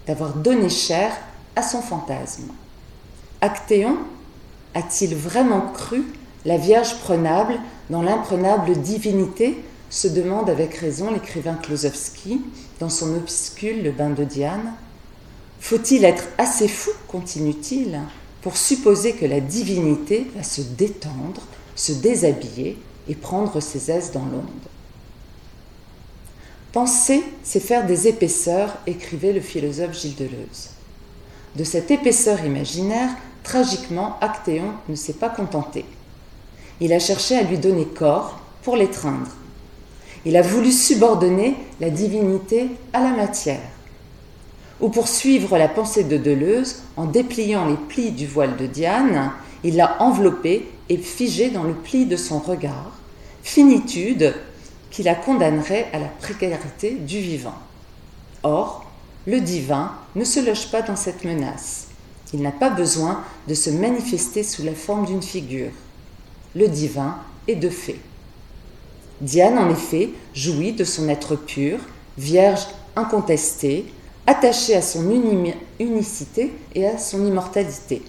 d'avoir 0.08 0.32
donné 0.32 0.70
chair 0.70 1.12
à 1.54 1.62
son 1.62 1.82
fantasme. 1.82 2.48
Actéon 3.42 3.98
a-t-il 4.74 5.14
vraiment 5.14 5.60
cru 5.72 6.02
la 6.44 6.56
Vierge 6.56 6.98
prenable 6.98 7.60
dans 7.90 8.02
l'imprenable 8.02 8.72
divinité? 8.78 9.62
se 9.90 10.08
demande 10.08 10.50
avec 10.50 10.74
raison 10.74 11.10
l'écrivain 11.10 11.54
Klosowski 11.54 12.42
dans 12.78 12.90
son 12.90 13.16
opuscule 13.16 13.82
Le 13.82 13.90
bain 13.90 14.10
de 14.10 14.22
Diane. 14.22 14.74
Faut-il 15.60 16.04
être 16.04 16.24
assez 16.36 16.68
fou, 16.68 16.90
continue-t-il, 17.06 17.98
pour 18.42 18.58
supposer 18.58 19.14
que 19.14 19.24
la 19.24 19.40
divinité 19.40 20.30
va 20.36 20.42
se 20.42 20.60
détendre, 20.60 21.40
se 21.74 21.92
déshabiller 21.92 22.76
et 23.08 23.14
prendre 23.14 23.60
ses 23.60 23.90
aises 23.90 24.12
dans 24.12 24.26
l'onde 24.26 24.68
Penser, 26.72 27.22
c'est 27.42 27.60
faire 27.60 27.86
des 27.86 28.08
épaisseurs, 28.08 28.76
écrivait 28.86 29.32
le 29.32 29.40
philosophe 29.40 29.98
Gilles 29.98 30.16
Deleuze. 30.16 30.70
De 31.56 31.64
cette 31.64 31.90
épaisseur 31.90 32.44
imaginaire, 32.44 33.08
tragiquement, 33.42 34.18
Actéon 34.20 34.72
ne 34.88 34.94
s'est 34.94 35.14
pas 35.14 35.30
contenté. 35.30 35.86
Il 36.80 36.92
a 36.92 36.98
cherché 36.98 37.36
à 37.36 37.42
lui 37.42 37.56
donner 37.56 37.86
corps 37.86 38.38
pour 38.62 38.76
l'étreindre. 38.76 39.30
Il 40.26 40.36
a 40.36 40.42
voulu 40.42 40.70
subordonner 40.70 41.56
la 41.80 41.88
divinité 41.88 42.68
à 42.92 43.00
la 43.02 43.10
matière. 43.10 43.70
Ou 44.80 44.90
pour 44.90 45.08
suivre 45.08 45.56
la 45.56 45.68
pensée 45.68 46.04
de 46.04 46.18
Deleuze, 46.18 46.82
en 46.96 47.06
dépliant 47.06 47.66
les 47.66 47.76
plis 47.76 48.10
du 48.10 48.26
voile 48.26 48.56
de 48.56 48.66
Diane, 48.66 49.32
il 49.64 49.76
l'a 49.76 50.00
enveloppé 50.02 50.68
et 50.90 50.98
figé 50.98 51.48
dans 51.48 51.64
le 51.64 51.72
pli 51.72 52.04
de 52.04 52.16
son 52.16 52.38
regard, 52.38 52.92
finitude 53.42 54.34
qui 54.90 55.02
la 55.02 55.14
condamnerait 55.14 55.88
à 55.92 55.98
la 55.98 56.06
précarité 56.06 56.92
du 56.92 57.20
vivant. 57.20 57.58
Or, 58.42 58.86
le 59.26 59.40
divin 59.40 59.92
ne 60.14 60.24
se 60.24 60.40
loge 60.40 60.70
pas 60.70 60.82
dans 60.82 60.96
cette 60.96 61.24
menace. 61.24 61.88
Il 62.32 62.42
n'a 62.42 62.52
pas 62.52 62.70
besoin 62.70 63.22
de 63.46 63.54
se 63.54 63.70
manifester 63.70 64.42
sous 64.42 64.62
la 64.62 64.74
forme 64.74 65.06
d'une 65.06 65.22
figure. 65.22 65.72
Le 66.54 66.68
divin 66.68 67.16
est 67.46 67.56
de 67.56 67.68
fait. 67.68 67.98
Diane, 69.20 69.58
en 69.58 69.70
effet, 69.70 70.10
jouit 70.34 70.72
de 70.72 70.84
son 70.84 71.08
être 71.08 71.36
pur, 71.36 71.78
vierge 72.16 72.66
incontestée, 72.96 73.86
attachée 74.26 74.76
à 74.76 74.82
son 74.82 75.10
unicité 75.80 76.52
et 76.74 76.86
à 76.86 76.98
son 76.98 77.26
immortalité. 77.26 78.02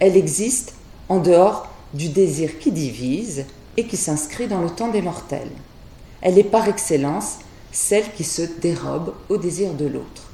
Elle 0.00 0.16
existe 0.16 0.74
en 1.08 1.18
dehors 1.18 1.68
du 1.94 2.08
désir 2.08 2.58
qui 2.58 2.72
divise 2.72 3.44
et 3.76 3.86
qui 3.86 3.96
s'inscrit 3.96 4.48
dans 4.48 4.60
le 4.60 4.70
temps 4.70 4.88
des 4.88 5.02
mortels. 5.02 5.50
Elle 6.20 6.38
est 6.38 6.44
par 6.44 6.68
excellence 6.68 7.38
celle 7.72 8.10
qui 8.12 8.24
se 8.24 8.42
dérobe 8.42 9.14
au 9.28 9.36
désir 9.36 9.74
de 9.74 9.86
l'autre. 9.86 10.30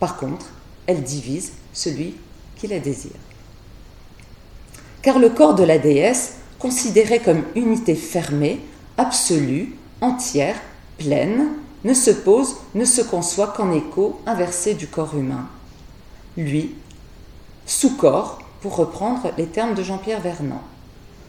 Par 0.00 0.16
contre, 0.16 0.46
elle 0.86 1.02
divise 1.02 1.52
celui 1.72 2.16
qui 2.56 2.66
la 2.66 2.78
désire. 2.78 3.12
Car 5.02 5.18
le 5.18 5.30
corps 5.30 5.54
de 5.54 5.64
la 5.64 5.78
déesse, 5.78 6.34
considéré 6.58 7.20
comme 7.20 7.44
unité 7.54 7.94
fermée, 7.94 8.60
absolue, 8.96 9.76
entière, 10.00 10.56
pleine, 10.98 11.48
ne 11.84 11.94
se 11.94 12.10
pose, 12.10 12.56
ne 12.74 12.84
se 12.84 13.00
conçoit 13.00 13.48
qu'en 13.48 13.72
écho 13.72 14.20
inversé 14.26 14.74
du 14.74 14.88
corps 14.88 15.16
humain. 15.16 15.48
Lui, 16.36 16.74
sous-corps, 17.64 18.40
pour 18.60 18.76
reprendre 18.76 19.30
les 19.38 19.46
termes 19.46 19.74
de 19.74 19.82
Jean-Pierre 19.82 20.20
Vernant. 20.20 20.62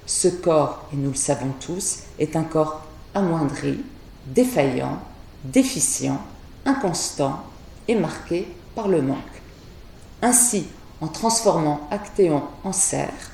Ce 0.05 0.27
corps, 0.27 0.87
et 0.91 0.95
nous 0.95 1.11
le 1.11 1.15
savons 1.15 1.53
tous, 1.59 1.99
est 2.17 2.35
un 2.35 2.43
corps 2.43 2.81
amoindri, 3.13 3.79
défaillant, 4.27 4.99
déficient, 5.43 6.21
inconstant 6.65 7.43
et 7.87 7.95
marqué 7.95 8.47
par 8.75 8.87
le 8.87 9.01
manque. 9.01 9.17
Ainsi, 10.21 10.65
en 11.01 11.07
transformant 11.07 11.87
Actéon 11.91 12.43
en 12.63 12.73
cerf, 12.73 13.31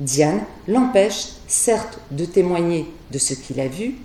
Diane 0.00 0.42
l'empêche 0.68 1.28
certes 1.46 1.98
de 2.10 2.24
témoigner 2.24 2.92
de 3.10 3.18
ce 3.18 3.34
qu'il 3.34 3.60
a 3.60 3.68
vu, 3.68 3.96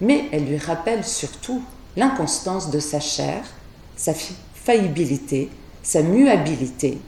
mais 0.00 0.28
elle 0.32 0.46
lui 0.46 0.58
rappelle 0.58 1.04
surtout 1.04 1.62
l'inconstance 1.96 2.70
de 2.70 2.80
sa 2.80 3.00
chair, 3.00 3.44
sa 3.96 4.12
faillibilité, 4.54 5.50
sa 5.82 6.02
muabilité, 6.02 6.98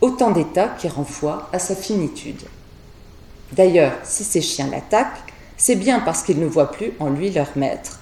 autant 0.00 0.32
d'états 0.32 0.68
qui 0.68 0.88
renvoient 0.88 1.48
à 1.52 1.58
sa 1.58 1.74
finitude. 1.74 2.42
D'ailleurs, 3.52 3.94
si 4.04 4.24
ces 4.24 4.42
chiens 4.42 4.68
l'attaquent, 4.68 5.32
c'est 5.56 5.76
bien 5.76 6.00
parce 6.00 6.22
qu'ils 6.22 6.40
ne 6.40 6.46
voient 6.46 6.70
plus 6.70 6.92
en 7.00 7.08
lui 7.08 7.30
leur 7.30 7.48
maître, 7.56 8.00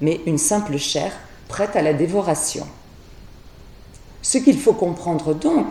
mais 0.00 0.20
une 0.26 0.38
simple 0.38 0.78
chair 0.78 1.12
prête 1.48 1.76
à 1.76 1.82
la 1.82 1.92
dévoration. 1.92 2.66
Ce 4.22 4.38
qu'il 4.38 4.58
faut 4.58 4.72
comprendre 4.72 5.34
donc, 5.34 5.66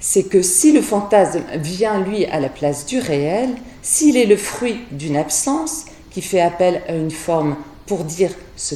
c'est 0.00 0.24
que 0.24 0.42
si 0.42 0.72
le 0.72 0.82
fantasme 0.82 1.42
vient 1.56 2.00
lui 2.00 2.24
à 2.26 2.40
la 2.40 2.48
place 2.48 2.86
du 2.86 2.98
réel, 2.98 3.50
s'il 3.82 4.16
est 4.16 4.26
le 4.26 4.36
fruit 4.36 4.80
d'une 4.90 5.16
absence 5.16 5.84
qui 6.10 6.22
fait 6.22 6.40
appel 6.40 6.82
à 6.88 6.94
une 6.94 7.10
forme 7.10 7.56
pour 7.86 8.04
dire 8.04 8.30
ce, 8.56 8.74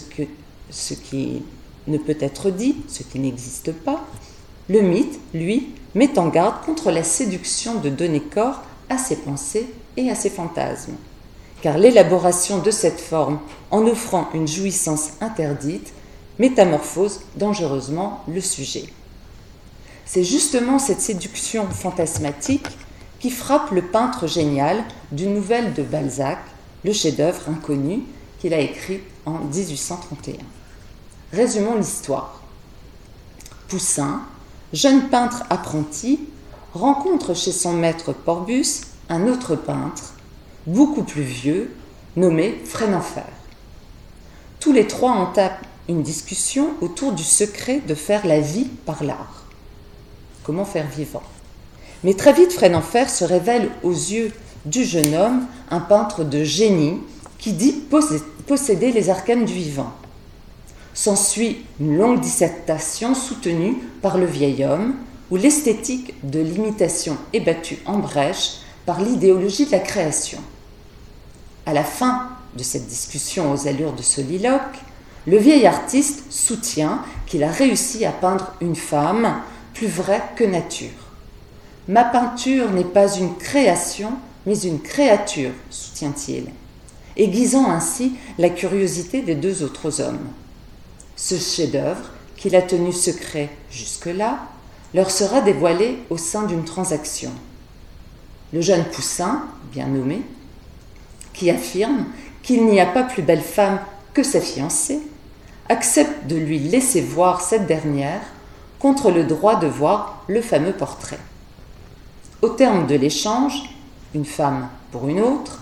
ce 0.71 0.95
qui 0.95 1.43
ne 1.87 1.99
peut 1.99 2.17
être 2.21 2.51
dit, 2.51 2.77
ce 2.89 3.03
qui 3.03 3.19
n'existe 3.19 3.73
pas, 3.73 4.05
le 4.69 4.83
mythe, 4.83 5.19
lui, 5.33 5.75
met 5.95 6.19
en 6.19 6.29
garde 6.29 6.65
contre 6.65 6.91
la 6.91 7.03
séduction 7.03 7.77
de 7.77 7.89
donner 7.89 8.21
corps 8.21 8.63
à 8.91 8.99
ses 8.99 9.17
pensées 9.17 9.67
et 9.97 10.11
à 10.11 10.15
ses 10.15 10.31
fantasmes 10.31 10.97
car 11.63 11.79
l'élaboration 11.79 12.59
de 12.59 12.71
cette 12.71 13.01
forme, 13.01 13.41
en 13.71 13.87
offrant 13.87 14.29
une 14.35 14.49
jouissance 14.49 15.11
interdite, 15.21 15.93
métamorphose 16.39 17.21
dangereusement 17.37 18.23
le 18.29 18.41
sujet. 18.41 18.85
C'est 20.05 20.25
justement 20.25 20.79
cette 20.79 21.01
séduction 21.01 21.69
fantasmatique 21.69 22.67
qui 23.21 23.31
frappe 23.31 23.73
le 23.73 23.83
peintre 23.83 24.27
génial 24.27 24.85
d'une 25.13 25.35
nouvelle 25.35 25.75
de 25.75 25.83
Balzac, 25.83 26.39
le 26.85 26.93
chef-d'œuvre 26.93 27.49
inconnu 27.49 28.03
qu'il 28.39 28.55
a 28.55 28.61
écrit 28.61 29.01
en 29.27 29.39
1831. 29.39 30.37
Résumons 31.33 31.77
l'histoire. 31.77 32.41
Poussin, 33.67 34.23
jeune 34.73 35.09
peintre 35.09 35.43
apprenti, 35.51 36.21
rencontre 36.73 37.35
chez 37.35 37.53
son 37.53 37.73
maître 37.73 38.13
Porbus 38.13 38.83
un 39.09 39.27
autre 39.27 39.57
peintre 39.57 40.15
beaucoup 40.67 41.03
plus 41.03 41.23
vieux, 41.23 41.71
nommé 42.17 42.61
Frénenfer. 42.65 43.25
tous 44.61 44.73
les 44.73 44.87
trois 44.87 45.13
entament 45.13 45.59
une 45.89 46.03
discussion 46.03 46.71
autour 46.81 47.13
du 47.13 47.23
secret 47.23 47.81
de 47.87 47.95
faire 47.95 48.27
la 48.27 48.41
vie 48.41 48.69
par 48.85 49.03
l'art. 49.03 49.47
Comment 50.43 50.67
faire 50.67 50.87
vivant 50.89 51.23
Mais 52.05 52.15
très 52.15 52.33
vite, 52.33 52.53
Frénenfer 52.53 53.09
se 53.09 53.25
révèle 53.25 53.71
aux 53.83 53.93
yeux 53.93 54.33
du 54.67 54.85
jeune 54.85 55.15
homme 55.15 55.47
un 55.71 55.81
peintre 55.81 56.25
de 56.25 56.45
génie 56.45 56.99
qui 57.39 57.53
dit 57.53 57.83
posséder 58.47 58.93
les 58.93 59.11
arcanes 59.11 59.45
du 59.45 59.55
vivant. 59.55 59.93
S'ensuit 60.93 61.65
une 61.81 61.97
longue 61.97 62.21
dissertation 62.21 63.15
soutenue 63.15 63.77
par 64.03 64.19
le 64.19 64.27
vieil 64.27 64.65
homme, 64.65 64.95
où 65.31 65.37
l'esthétique 65.37 66.15
de 66.23 66.41
l'imitation 66.41 67.17
est 67.33 67.41
battue 67.41 67.79
en 67.87 67.99
brèche 67.99 68.61
par 68.89 69.03
l'idéologie 69.03 69.67
de 69.67 69.73
la 69.73 69.81
création. 69.81 70.39
À 71.67 71.75
la 71.75 71.85
fin 71.85 72.31
de 72.57 72.63
cette 72.63 72.87
discussion 72.87 73.53
aux 73.53 73.69
allures 73.69 73.93
de 73.93 74.01
soliloque, 74.01 74.79
le 75.27 75.37
vieil 75.37 75.67
artiste 75.67 76.23
soutient 76.31 77.05
qu'il 77.27 77.45
a 77.45 77.51
réussi 77.51 78.07
à 78.07 78.13
peindre 78.13 78.55
une 78.63 78.77
femme 78.77 79.43
plus 79.75 79.89
vraie 79.89 80.23
que 80.37 80.45
nature. 80.45 80.89
Ma 81.87 82.03
peinture 82.03 82.71
n'est 82.71 82.83
pas 82.83 83.15
une 83.15 83.37
création, 83.37 84.13
mais 84.47 84.59
une 84.59 84.81
créature, 84.81 85.53
soutient-il, 85.69 86.47
aiguisant 87.19 87.71
ainsi 87.71 88.15
la 88.39 88.49
curiosité 88.49 89.21
des 89.21 89.35
deux 89.35 89.63
autres 89.63 90.01
hommes. 90.01 90.31
Ce 91.15 91.35
chef-d'œuvre, 91.35 92.09
qu'il 92.39 92.57
a 92.57 92.63
tenu 92.63 92.95
secret 92.95 93.51
jusque-là, 93.71 94.39
leur 94.95 95.11
sera 95.11 95.43
dévoilé 95.43 95.99
au 96.09 96.17
sein 96.17 96.45
d'une 96.45 96.65
transaction. 96.65 97.33
Le 98.53 98.61
jeune 98.61 98.85
Poussin, 98.85 99.43
bien 99.73 99.87
nommé, 99.87 100.23
qui 101.35 101.51
affirme 101.51 102.07
qu'il 102.43 102.67
n'y 102.67 102.81
a 102.81 102.87
pas 102.87 103.03
plus 103.03 103.23
belle 103.23 103.43
femme 103.43 103.79
que 104.15 104.23
sa 104.23 104.41
fiancée, 104.41 105.01
accepte 105.69 106.27
de 106.27 106.37
lui 106.37 106.59
laisser 106.59 107.01
voir 107.01 107.43
cette 107.43 107.67
dernière 107.67 108.23
contre 108.79 109.11
le 109.11 109.25
droit 109.25 109.57
de 109.57 109.67
voir 109.67 110.25
le 110.29 110.41
fameux 110.41 110.73
portrait. 110.73 111.19
Au 112.41 112.49
terme 112.49 112.87
de 112.87 112.95
l'échange, 112.95 113.75
une 114.15 114.25
femme 114.25 114.69
pour 114.93 115.09
une 115.09 115.21
autre, 115.21 115.61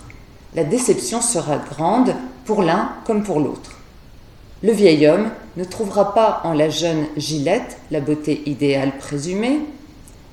la 0.54 0.64
déception 0.64 1.20
sera 1.20 1.58
grande 1.58 2.14
pour 2.44 2.62
l'un 2.62 2.92
comme 3.04 3.24
pour 3.24 3.40
l'autre. 3.40 3.72
Le 4.62 4.72
vieil 4.72 5.06
homme 5.06 5.30
ne 5.56 5.64
trouvera 5.64 6.14
pas 6.14 6.40
en 6.44 6.52
la 6.52 6.70
jeune 6.70 7.06
Gillette 7.16 7.78
la 7.90 8.00
beauté 8.00 8.42
idéale 8.46 8.96
présumée, 8.98 9.60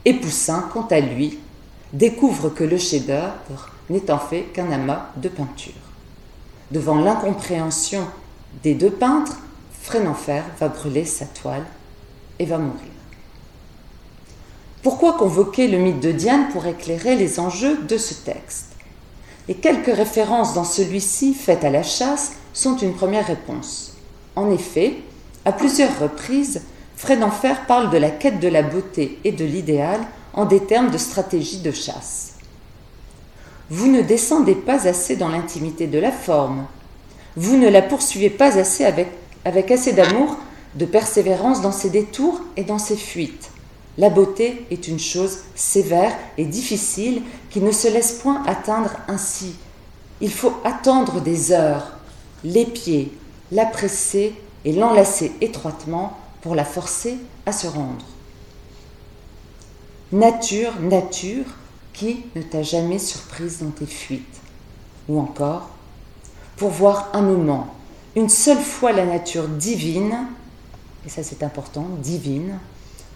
et 0.05 0.13
Poussin, 0.13 0.69
quant 0.73 0.87
à 0.91 0.99
lui, 0.99 1.39
découvre 1.93 2.49
que 2.49 2.63
le 2.63 2.77
chef-d'œuvre 2.77 3.69
n'est 3.89 4.11
en 4.11 4.19
fait 4.19 4.43
qu'un 4.53 4.71
amas 4.71 5.11
de 5.17 5.29
peinture. 5.29 5.73
Devant 6.71 6.99
l'incompréhension 6.99 8.05
des 8.63 8.73
deux 8.73 8.91
peintres, 8.91 9.37
Frénenfer 9.81 10.43
va 10.59 10.69
brûler 10.69 11.05
sa 11.05 11.25
toile 11.25 11.65
et 12.39 12.45
va 12.45 12.57
mourir. 12.57 12.79
Pourquoi 14.81 15.13
convoquer 15.13 15.67
le 15.67 15.77
mythe 15.77 15.99
de 15.99 16.11
Diane 16.11 16.49
pour 16.51 16.65
éclairer 16.65 17.15
les 17.15 17.39
enjeux 17.39 17.77
de 17.83 17.97
ce 17.97 18.13
texte? 18.13 18.71
Les 19.47 19.55
quelques 19.55 19.95
références 19.95 20.53
dans 20.53 20.63
celui-ci 20.63 21.33
faites 21.33 21.63
à 21.63 21.69
la 21.69 21.83
chasse 21.83 22.33
sont 22.53 22.77
une 22.77 22.93
première 22.93 23.27
réponse. 23.27 23.93
En 24.35 24.49
effet, 24.51 24.95
à 25.45 25.51
plusieurs 25.51 25.99
reprises, 25.99 26.63
Fréd'Enfer 26.95 27.65
parle 27.67 27.91
de 27.91 27.97
la 27.97 28.09
quête 28.09 28.39
de 28.39 28.47
la 28.47 28.63
beauté 28.63 29.19
et 29.23 29.31
de 29.31 29.45
l'idéal 29.45 29.99
en 30.33 30.45
des 30.45 30.61
termes 30.61 30.91
de 30.91 30.97
stratégie 30.97 31.59
de 31.59 31.71
chasse. 31.71 32.33
Vous 33.69 33.87
ne 33.87 34.01
descendez 34.01 34.55
pas 34.55 34.87
assez 34.87 35.15
dans 35.15 35.29
l'intimité 35.29 35.87
de 35.87 35.99
la 35.99 36.11
forme. 36.11 36.65
Vous 37.35 37.57
ne 37.57 37.69
la 37.69 37.81
poursuivez 37.81 38.29
pas 38.29 38.57
assez 38.57 38.85
avec, 38.85 39.71
assez 39.71 39.93
d'amour, 39.93 40.37
de 40.75 40.85
persévérance 40.85 41.61
dans 41.61 41.71
ses 41.71 41.89
détours 41.89 42.41
et 42.57 42.63
dans 42.63 42.77
ses 42.77 42.97
fuites. 42.97 43.49
La 43.97 44.09
beauté 44.09 44.65
est 44.71 44.87
une 44.87 44.99
chose 44.99 45.39
sévère 45.55 46.15
et 46.37 46.45
difficile 46.45 47.21
qui 47.49 47.61
ne 47.61 47.71
se 47.71 47.87
laisse 47.87 48.13
point 48.13 48.43
atteindre 48.47 48.91
ainsi. 49.07 49.55
Il 50.19 50.31
faut 50.31 50.53
attendre 50.63 51.21
des 51.21 51.51
heures, 51.51 51.97
l'épier, 52.43 53.11
la 53.51 53.65
presser 53.65 54.33
et 54.65 54.73
l'enlacer 54.73 55.31
étroitement 55.41 56.17
pour 56.41 56.55
la 56.55 56.65
forcer 56.65 57.17
à 57.45 57.51
se 57.51 57.67
rendre. 57.67 58.05
Nature, 60.13 60.79
nature, 60.79 61.45
qui 61.91 62.25
ne 62.35 62.43
t'a 62.43 62.61
jamais 62.61 62.99
surprise 62.99 63.63
dans 63.63 63.71
tes 63.71 63.87
fuites 63.87 64.41
Ou 65.09 65.19
encore, 65.19 65.71
pour 66.55 66.69
voir 66.69 67.09
un 67.13 67.23
moment, 67.23 67.73
une 68.15 68.29
seule 68.29 68.61
fois 68.61 68.91
la 68.91 69.07
nature 69.07 69.47
divine, 69.47 70.27
et 71.03 71.09
ça 71.09 71.23
c'est 71.23 71.41
important, 71.41 71.87
divine, 71.97 72.59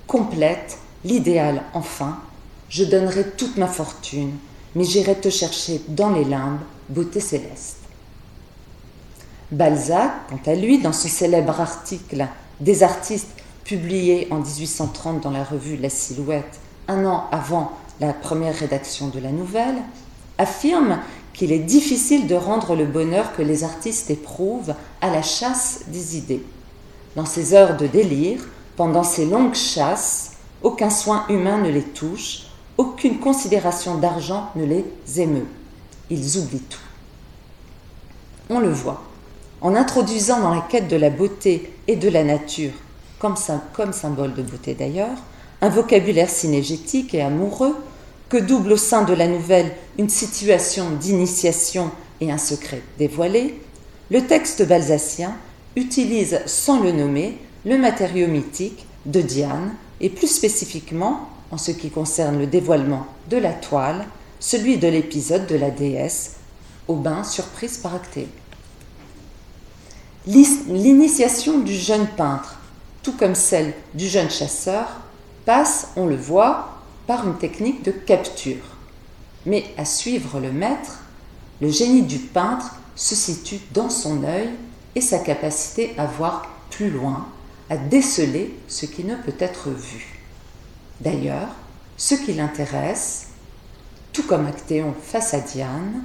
complète, 0.07 0.79
l'idéal 1.05 1.61
enfin, 1.75 2.19
je 2.67 2.83
donnerai 2.83 3.29
toute 3.29 3.57
ma 3.57 3.67
fortune, 3.67 4.31
mais 4.73 4.83
j'irai 4.83 5.13
te 5.13 5.29
chercher 5.29 5.79
dans 5.89 6.09
les 6.09 6.25
limbes, 6.25 6.61
beauté 6.89 7.19
céleste. 7.19 7.77
Balzac, 9.51 10.13
quant 10.29 10.51
à 10.51 10.55
lui, 10.55 10.79
dans 10.79 10.93
son 10.93 11.09
célèbre 11.09 11.61
article 11.61 12.27
Des 12.59 12.81
artistes 12.81 13.29
publié 13.63 14.29
en 14.31 14.39
1830 14.39 15.21
dans 15.21 15.29
la 15.29 15.43
revue 15.43 15.77
La 15.77 15.91
Silhouette, 15.91 16.59
un 16.87 17.05
an 17.05 17.27
avant 17.31 17.71
la 17.99 18.13
première 18.13 18.55
rédaction 18.55 19.07
de 19.07 19.19
la 19.19 19.31
nouvelle, 19.31 19.77
affirme 20.37 20.99
qu'il 21.33 21.51
est 21.51 21.59
difficile 21.59 22.27
de 22.27 22.35
rendre 22.35 22.75
le 22.75 22.85
bonheur 22.85 23.35
que 23.35 23.41
les 23.41 23.63
artistes 23.63 24.09
éprouvent 24.09 24.73
à 25.01 25.09
la 25.09 25.21
chasse 25.21 25.81
des 25.87 26.17
idées. 26.17 26.43
Dans 27.15 27.25
ces 27.25 27.53
heures 27.53 27.77
de 27.77 27.87
délire, 27.87 28.41
pendant 28.75 29.03
ces 29.03 29.25
longues 29.25 29.55
chasses, 29.55 30.33
aucun 30.63 30.89
soin 30.89 31.25
humain 31.29 31.59
ne 31.59 31.69
les 31.69 31.83
touche, 31.83 32.43
aucune 32.77 33.19
considération 33.19 33.95
d'argent 33.95 34.49
ne 34.55 34.65
les 34.65 34.85
émeut. 35.17 35.47
Ils 36.09 36.37
oublient 36.37 36.59
tout. 36.59 36.79
On 38.49 38.59
le 38.59 38.71
voit. 38.71 39.03
En 39.61 39.75
introduisant 39.75 40.39
dans 40.39 40.53
la 40.53 40.61
quête 40.61 40.87
de 40.87 40.95
la 40.95 41.09
beauté 41.09 41.73
et 41.87 41.95
de 41.95 42.09
la 42.09 42.23
nature, 42.23 42.73
comme, 43.19 43.35
symbole 43.35 44.33
de 44.33 44.43
beauté 44.43 44.75
d'ailleurs, 44.75 45.17
un 45.61 45.69
vocabulaire 45.69 46.29
synégétique 46.29 47.13
et 47.13 47.21
amoureux 47.21 47.75
que 48.29 48.37
double 48.37 48.73
au 48.73 48.77
sein 48.77 49.03
de 49.03 49.13
la 49.13 49.27
nouvelle 49.27 49.71
une 49.97 50.09
situation 50.09 50.91
d'initiation 50.91 51.91
et 52.21 52.31
un 52.31 52.37
secret 52.37 52.81
dévoilé, 52.97 53.59
le 54.11 54.25
texte 54.25 54.67
balsacien 54.67 55.35
utilise 55.75 56.41
sans 56.45 56.81
le 56.81 56.91
nommer 56.91 57.37
le 57.65 57.77
matériau 57.77 58.27
mythique 58.27 58.85
de 59.05 59.21
Diane 59.21 59.73
et 60.01 60.09
plus 60.09 60.27
spécifiquement, 60.27 61.29
en 61.51 61.57
ce 61.57 61.71
qui 61.71 61.89
concerne 61.89 62.39
le 62.39 62.47
dévoilement 62.47 63.07
de 63.29 63.37
la 63.37 63.53
toile, 63.53 64.05
celui 64.39 64.77
de 64.77 64.87
l'épisode 64.87 65.47
de 65.47 65.55
la 65.55 65.71
déesse 65.71 66.35
au 66.87 66.95
bain 66.95 67.23
surprise 67.23 67.77
par 67.77 67.95
Actéon. 67.95 68.27
L'initiation 70.27 71.59
du 71.59 71.73
jeune 71.73 72.07
peintre, 72.07 72.59
tout 73.01 73.13
comme 73.13 73.35
celle 73.35 73.73
du 73.93 74.07
jeune 74.07 74.29
chasseur, 74.29 74.87
passe, 75.47 75.87
on 75.95 76.07
le 76.07 76.17
voit, 76.17 76.73
par 77.07 77.25
une 77.25 77.37
technique 77.37 77.81
de 77.81 77.91
capture. 77.91 78.75
Mais 79.45 79.63
à 79.77 79.85
suivre 79.85 80.41
le 80.41 80.51
maître, 80.51 80.99
le 81.61 81.71
génie 81.71 82.01
du 82.01 82.19
peintre 82.19 82.75
se 82.97 83.15
situe 83.15 83.61
dans 83.71 83.89
son 83.89 84.25
œil 84.25 84.49
et 84.93 84.99
sa 84.99 85.19
capacité 85.19 85.95
à 85.97 86.05
voir 86.05 86.51
plus 86.69 86.89
loin, 86.89 87.29
à 87.69 87.77
déceler 87.77 88.53
ce 88.67 88.85
qui 88.85 89.05
ne 89.05 89.15
peut 89.15 89.37
être 89.39 89.69
vu. 89.69 90.19
D'ailleurs, 90.99 91.55
ce 91.95 92.15
qui 92.15 92.33
l'intéresse, 92.33 93.27
tout 94.11 94.23
comme 94.23 94.47
Actéon 94.47 94.93
face 95.01 95.33
à 95.33 95.39
Diane, 95.39 96.03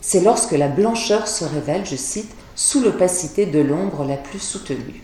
c'est 0.00 0.20
lorsque 0.20 0.52
la 0.52 0.68
blancheur 0.68 1.28
se 1.28 1.44
révèle, 1.44 1.84
je 1.84 1.96
cite, 1.96 2.32
sous 2.56 2.80
l'opacité 2.80 3.44
de 3.44 3.60
l'ombre 3.60 4.06
la 4.06 4.16
plus 4.16 4.40
soutenue. 4.40 5.02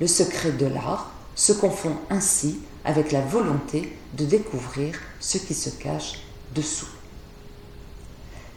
Le 0.00 0.08
secret 0.08 0.50
de 0.50 0.66
l'art 0.66 1.12
se 1.36 1.52
confond 1.52 1.92
ainsi 2.10 2.58
avec 2.84 3.12
la 3.12 3.20
volonté 3.20 3.96
de 4.14 4.24
découvrir 4.24 4.98
ce 5.20 5.38
qui 5.38 5.54
se 5.54 5.70
cache 5.70 6.20
dessous. 6.54 6.88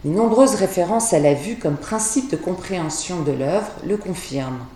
Les 0.04 0.10
nombreuses 0.10 0.54
références 0.54 1.12
à 1.12 1.18
la 1.18 1.34
vue 1.34 1.58
comme 1.58 1.76
principe 1.76 2.30
de 2.30 2.36
compréhension 2.36 3.20
de 3.20 3.32
l'œuvre 3.32 3.70
le 3.86 3.98
confirment. 3.98 4.66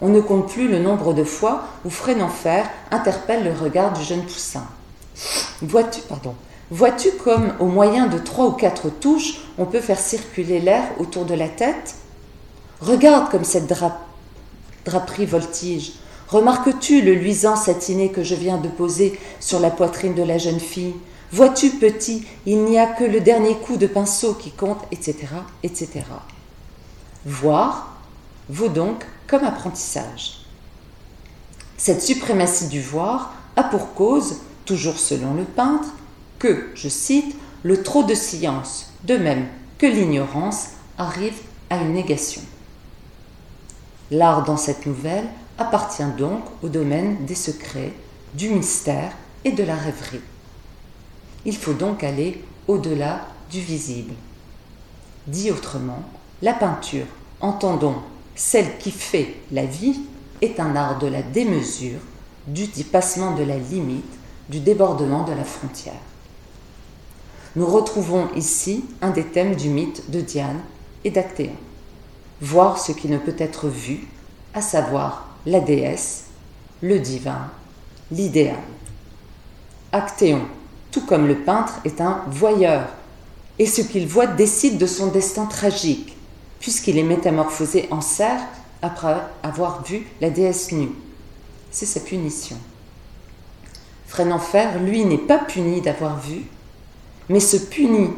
On 0.00 0.08
ne 0.08 0.20
compte 0.20 0.48
plus 0.48 0.68
le 0.68 0.78
nombre 0.78 1.14
de 1.14 1.24
fois 1.24 1.64
où 1.84 1.90
Frénenfer 1.90 2.68
interpelle 2.90 3.44
le 3.44 3.52
regard 3.52 3.92
du 3.92 4.02
jeune 4.04 4.22
Poussin. 4.22 4.66
Vois-tu, 5.62 6.00
pardon, 6.02 6.34
vois-tu 6.70 7.10
comme 7.12 7.52
au 7.58 7.66
moyen 7.66 8.06
de 8.06 8.18
trois 8.18 8.46
ou 8.46 8.52
quatre 8.52 8.88
touches, 8.88 9.40
on 9.58 9.64
peut 9.64 9.80
faire 9.80 9.98
circuler 9.98 10.60
l'air 10.60 10.84
autour 10.98 11.24
de 11.24 11.34
la 11.34 11.48
tête? 11.48 11.96
Regarde 12.80 13.30
comme 13.30 13.44
cette 13.44 13.72
draperie 14.84 15.26
voltige. 15.26 15.92
Remarques-tu 16.32 17.02
le 17.02 17.12
luisant 17.12 17.56
satiné 17.56 18.10
que 18.10 18.24
je 18.24 18.34
viens 18.34 18.56
de 18.56 18.68
poser 18.68 19.20
sur 19.38 19.60
la 19.60 19.70
poitrine 19.70 20.14
de 20.14 20.22
la 20.22 20.38
jeune 20.38 20.60
fille? 20.60 20.94
Vois-tu, 21.30 21.72
petit, 21.72 22.26
il 22.46 22.64
n'y 22.64 22.78
a 22.78 22.86
que 22.86 23.04
le 23.04 23.20
dernier 23.20 23.54
coup 23.56 23.76
de 23.76 23.86
pinceau 23.86 24.32
qui 24.32 24.50
compte, 24.50 24.78
etc., 24.90 25.26
etc. 25.62 25.90
Voir, 27.26 27.98
vaut 28.48 28.70
donc 28.70 29.04
comme 29.26 29.44
apprentissage. 29.44 30.46
Cette 31.76 32.00
suprématie 32.00 32.68
du 32.68 32.80
voir 32.80 33.34
a 33.56 33.62
pour 33.62 33.92
cause, 33.92 34.38
toujours 34.64 34.98
selon 34.98 35.34
le 35.34 35.44
peintre, 35.44 35.88
que, 36.38 36.70
je 36.74 36.88
cite, 36.88 37.36
le 37.62 37.82
trop 37.82 38.04
de 38.04 38.14
science, 38.14 38.90
de 39.04 39.18
même 39.18 39.48
que 39.76 39.86
l'ignorance, 39.86 40.68
arrive 40.96 41.36
à 41.68 41.76
une 41.76 41.92
négation. 41.92 42.40
L'art 44.10 44.44
dans 44.44 44.56
cette 44.56 44.86
nouvelle 44.86 45.28
appartient 45.58 46.02
donc 46.16 46.42
au 46.62 46.68
domaine 46.68 47.24
des 47.26 47.34
secrets, 47.34 47.92
du 48.34 48.48
mystère 48.48 49.12
et 49.44 49.52
de 49.52 49.62
la 49.62 49.74
rêverie. 49.74 50.20
Il 51.44 51.56
faut 51.56 51.74
donc 51.74 52.04
aller 52.04 52.42
au-delà 52.68 53.26
du 53.50 53.60
visible. 53.60 54.14
Dit 55.26 55.50
autrement, 55.50 56.02
la 56.40 56.54
peinture, 56.54 57.06
entendons 57.40 57.96
celle 58.34 58.78
qui 58.78 58.90
fait 58.90 59.34
la 59.50 59.66
vie, 59.66 60.00
est 60.40 60.58
un 60.58 60.74
art 60.74 60.98
de 60.98 61.06
la 61.06 61.22
démesure, 61.22 62.00
du 62.46 62.66
dépassement 62.66 63.34
de 63.34 63.44
la 63.44 63.56
limite, 63.56 64.04
du 64.48 64.58
débordement 64.58 65.24
de 65.24 65.32
la 65.32 65.44
frontière. 65.44 66.00
Nous 67.54 67.66
retrouvons 67.66 68.28
ici 68.34 68.84
un 69.02 69.10
des 69.10 69.24
thèmes 69.24 69.54
du 69.54 69.68
mythe 69.68 70.10
de 70.10 70.20
Diane 70.20 70.60
et 71.04 71.10
d'Actéon. 71.10 71.54
Voir 72.40 72.78
ce 72.78 72.92
qui 72.92 73.08
ne 73.08 73.18
peut 73.18 73.36
être 73.38 73.68
vu, 73.68 74.08
à 74.54 74.62
savoir 74.62 75.28
la 75.46 75.60
déesse, 75.60 76.24
le 76.80 76.98
divin, 76.98 77.50
l'idéal. 78.10 78.56
Actéon, 79.92 80.42
tout 80.90 81.04
comme 81.04 81.26
le 81.26 81.36
peintre, 81.36 81.80
est 81.84 82.00
un 82.00 82.22
voyeur, 82.28 82.88
et 83.58 83.66
ce 83.66 83.82
qu'il 83.82 84.06
voit 84.06 84.26
décide 84.26 84.78
de 84.78 84.86
son 84.86 85.08
destin 85.08 85.46
tragique, 85.46 86.16
puisqu'il 86.60 86.98
est 86.98 87.02
métamorphosé 87.02 87.88
en 87.90 88.00
cerf 88.00 88.40
après 88.82 89.16
avoir 89.42 89.84
vu 89.84 90.06
la 90.20 90.30
déesse 90.30 90.72
nue. 90.72 90.90
C'est 91.70 91.86
sa 91.86 92.00
punition. 92.00 92.56
Frénenfer, 94.06 94.78
lui, 94.80 95.04
n'est 95.04 95.18
pas 95.18 95.38
puni 95.38 95.80
d'avoir 95.80 96.20
vu, 96.20 96.42
mais 97.28 97.40
se 97.40 97.56
punit 97.56 98.10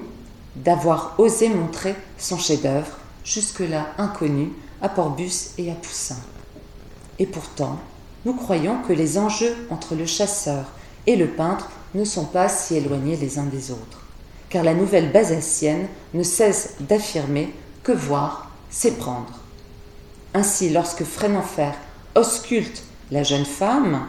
d'avoir 0.56 1.14
osé 1.18 1.48
montrer 1.48 1.94
son 2.18 2.38
chef-d'œuvre, 2.38 2.98
jusque-là 3.24 3.88
inconnu, 3.98 4.52
à 4.82 4.88
Porbus 4.88 5.52
et 5.56 5.70
à 5.70 5.74
Poussin. 5.74 6.16
Et 7.18 7.26
pourtant, 7.26 7.78
nous 8.24 8.34
croyons 8.34 8.78
que 8.86 8.92
les 8.92 9.18
enjeux 9.18 9.54
entre 9.70 9.94
le 9.94 10.06
chasseur 10.06 10.64
et 11.06 11.16
le 11.16 11.28
peintre 11.28 11.68
ne 11.94 12.04
sont 12.04 12.24
pas 12.24 12.48
si 12.48 12.76
éloignés 12.76 13.16
les 13.16 13.38
uns 13.38 13.44
des 13.44 13.70
autres, 13.70 14.00
car 14.48 14.64
la 14.64 14.74
nouvelle 14.74 15.12
basacienne 15.12 15.86
ne 16.12 16.22
cesse 16.22 16.74
d'affirmer 16.80 17.52
que 17.82 17.92
voir, 17.92 18.50
c'est 18.70 18.98
prendre. 18.98 19.38
Ainsi, 20.32 20.70
lorsque 20.70 21.04
Frénenfer 21.04 21.74
ausculte 22.16 22.82
la 23.10 23.22
jeune 23.22 23.44
femme, 23.44 24.08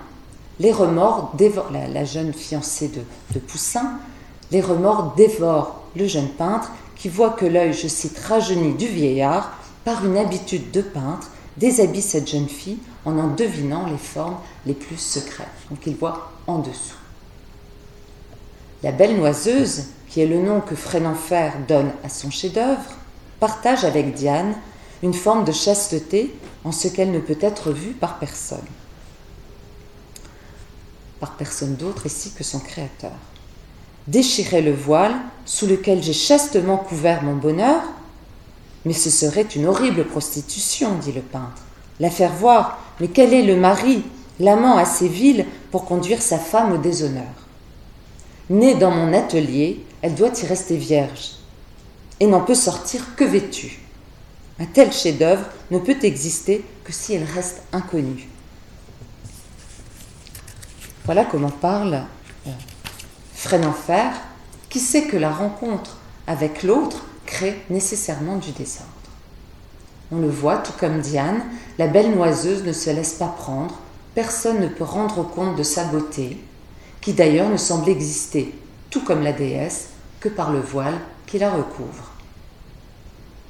les 0.60 0.72
remords 0.72 1.34
dévorent, 1.36 1.72
la, 1.72 2.06
jeune 2.06 2.34
fiancée 2.34 2.88
de, 2.88 3.02
de 3.34 3.40
Poussin, 3.40 4.00
les 4.52 4.62
remords 4.62 5.14
dévorent 5.16 5.82
le 5.96 6.08
jeune 6.08 6.30
peintre 6.30 6.72
qui 6.96 7.10
voit 7.10 7.32
que 7.32 7.46
l'œil, 7.46 7.74
je 7.74 7.88
cite, 7.88 8.18
rajeuni 8.18 8.74
du 8.74 8.88
vieillard, 8.88 9.58
par 9.84 10.06
une 10.06 10.18
habitude 10.18 10.72
de 10.72 10.82
peintre, 10.82 11.30
déshabille 11.58 12.02
cette 12.02 12.30
jeune 12.30 12.48
fille 12.48 12.80
en 13.06 13.18
en 13.18 13.28
devinant 13.28 13.86
les 13.86 13.98
formes 13.98 14.38
les 14.66 14.74
plus 14.74 14.98
secrètes. 14.98 15.48
Donc 15.70 15.80
il 15.86 15.96
voit 15.96 16.32
en 16.48 16.60
dessous. 16.60 16.98
La 18.84 18.92
belle 18.92 19.18
noiseuse, 19.18 19.86
qui 20.10 20.22
est 20.22 20.28
le 20.28 20.40
nom 20.40 20.62
que 20.62 20.76
Frénenfer 20.76 21.54
donne 21.68 21.92
à 22.04 22.10
son 22.10 22.30
chef-d'œuvre, 22.30 22.92
partage 23.40 23.84
avec 23.84 24.14
Diane 24.14 24.56
une 25.04 25.14
forme 25.14 25.44
de 25.44 25.52
chasteté 25.52 26.34
en 26.64 26.72
ce 26.72 26.88
qu'elle 26.88 27.12
ne 27.12 27.20
peut 27.20 27.38
être 27.42 27.72
vue 27.72 27.94
par 27.94 28.20
personne. 28.20 28.66
Par 31.20 31.34
personne 31.34 31.76
d'autre 31.76 32.06
ici 32.06 32.32
que 32.32 32.44
son 32.44 32.60
créateur. 32.60 33.12
Déchirer 34.08 34.62
le 34.62 34.74
voile 34.74 35.16
sous 35.46 35.68
lequel 35.68 36.04
j'ai 36.04 36.14
chastement 36.14 36.78
couvert 36.78 37.24
mon 37.24 37.36
bonheur, 37.36 37.82
mais 38.86 38.94
ce 38.94 39.10
serait 39.10 39.42
une 39.42 39.66
horrible 39.66 40.06
prostitution, 40.06 40.96
dit 41.00 41.12
le 41.12 41.22
peintre. 41.22 41.65
La 42.00 42.10
faire 42.10 42.34
voir, 42.34 42.80
mais 43.00 43.08
quel 43.08 43.34
est 43.34 43.44
le 43.44 43.56
mari, 43.56 44.04
l'amant 44.40 44.78
assez 44.78 45.08
vil 45.08 45.46
pour 45.72 45.86
conduire 45.86 46.22
sa 46.22 46.38
femme 46.38 46.74
au 46.74 46.78
déshonneur? 46.78 47.24
Née 48.50 48.76
dans 48.76 48.92
mon 48.92 49.14
atelier, 49.14 49.84
elle 50.02 50.16
doit 50.16 50.32
y 50.42 50.46
rester 50.46 50.78
vierge, 50.78 51.32
et 52.20 52.28
n'en 52.28 52.42
peut 52.42 52.56
sortir 52.56 53.16
que 53.16 53.24
vêtue. 53.24 53.80
Un 54.60 54.66
tel 54.66 54.92
chef-d'œuvre 54.92 55.46
ne 55.72 55.80
peut 55.80 55.98
exister 56.04 56.64
que 56.84 56.94
si 56.94 57.14
elle 57.14 57.24
reste 57.24 57.64
inconnue. 57.74 58.30
Voilà 61.06 61.26
comment 61.26 61.50
parle 61.50 62.04
euh, 62.48 62.52
Frénenfer, 63.34 64.12
qui 64.70 64.80
sait 64.80 65.04
que 65.04 65.18
la 65.18 65.32
rencontre 65.32 65.98
avec 66.28 66.64
l'autre 66.64 67.06
crée 67.26 67.62
nécessairement 67.70 68.38
du 68.38 68.52
désordre. 68.52 68.95
On 70.12 70.20
le 70.20 70.30
voit, 70.30 70.58
tout 70.58 70.74
comme 70.80 71.00
Diane, 71.00 71.42
la 71.78 71.88
belle 71.88 72.16
noiseuse 72.16 72.64
ne 72.64 72.74
se 72.74 72.90
laisse 72.90 73.14
pas 73.14 73.28
prendre, 73.28 73.80
personne 74.14 74.60
ne 74.60 74.68
peut 74.68 74.84
rendre 74.84 75.24
compte 75.24 75.56
de 75.56 75.64
sa 75.64 75.86
beauté, 75.86 76.42
qui 77.02 77.14
d'ailleurs 77.14 77.50
ne 77.50 77.58
semble 77.58 77.90
exister, 77.90 78.54
tout 78.90 79.02
comme 79.04 79.24
la 79.24 79.34
déesse, 79.34 79.90
que 80.20 80.30
par 80.30 80.52
le 80.52 80.60
voile 80.60 81.00
qui 81.26 81.40
la 81.40 81.52
recouvre. 81.52 82.12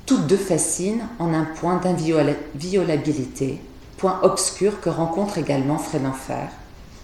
Toutes 0.06 0.28
deux 0.28 0.38
fascinent 0.38 1.08
en 1.20 1.34
un 1.34 1.46
point 1.46 1.78
d'inviolabilité, 1.78 3.62
point 3.98 4.20
obscur 4.24 4.80
que 4.82 4.90
rencontre 4.90 5.38
également 5.38 5.78
Frénenfer, 5.78 6.50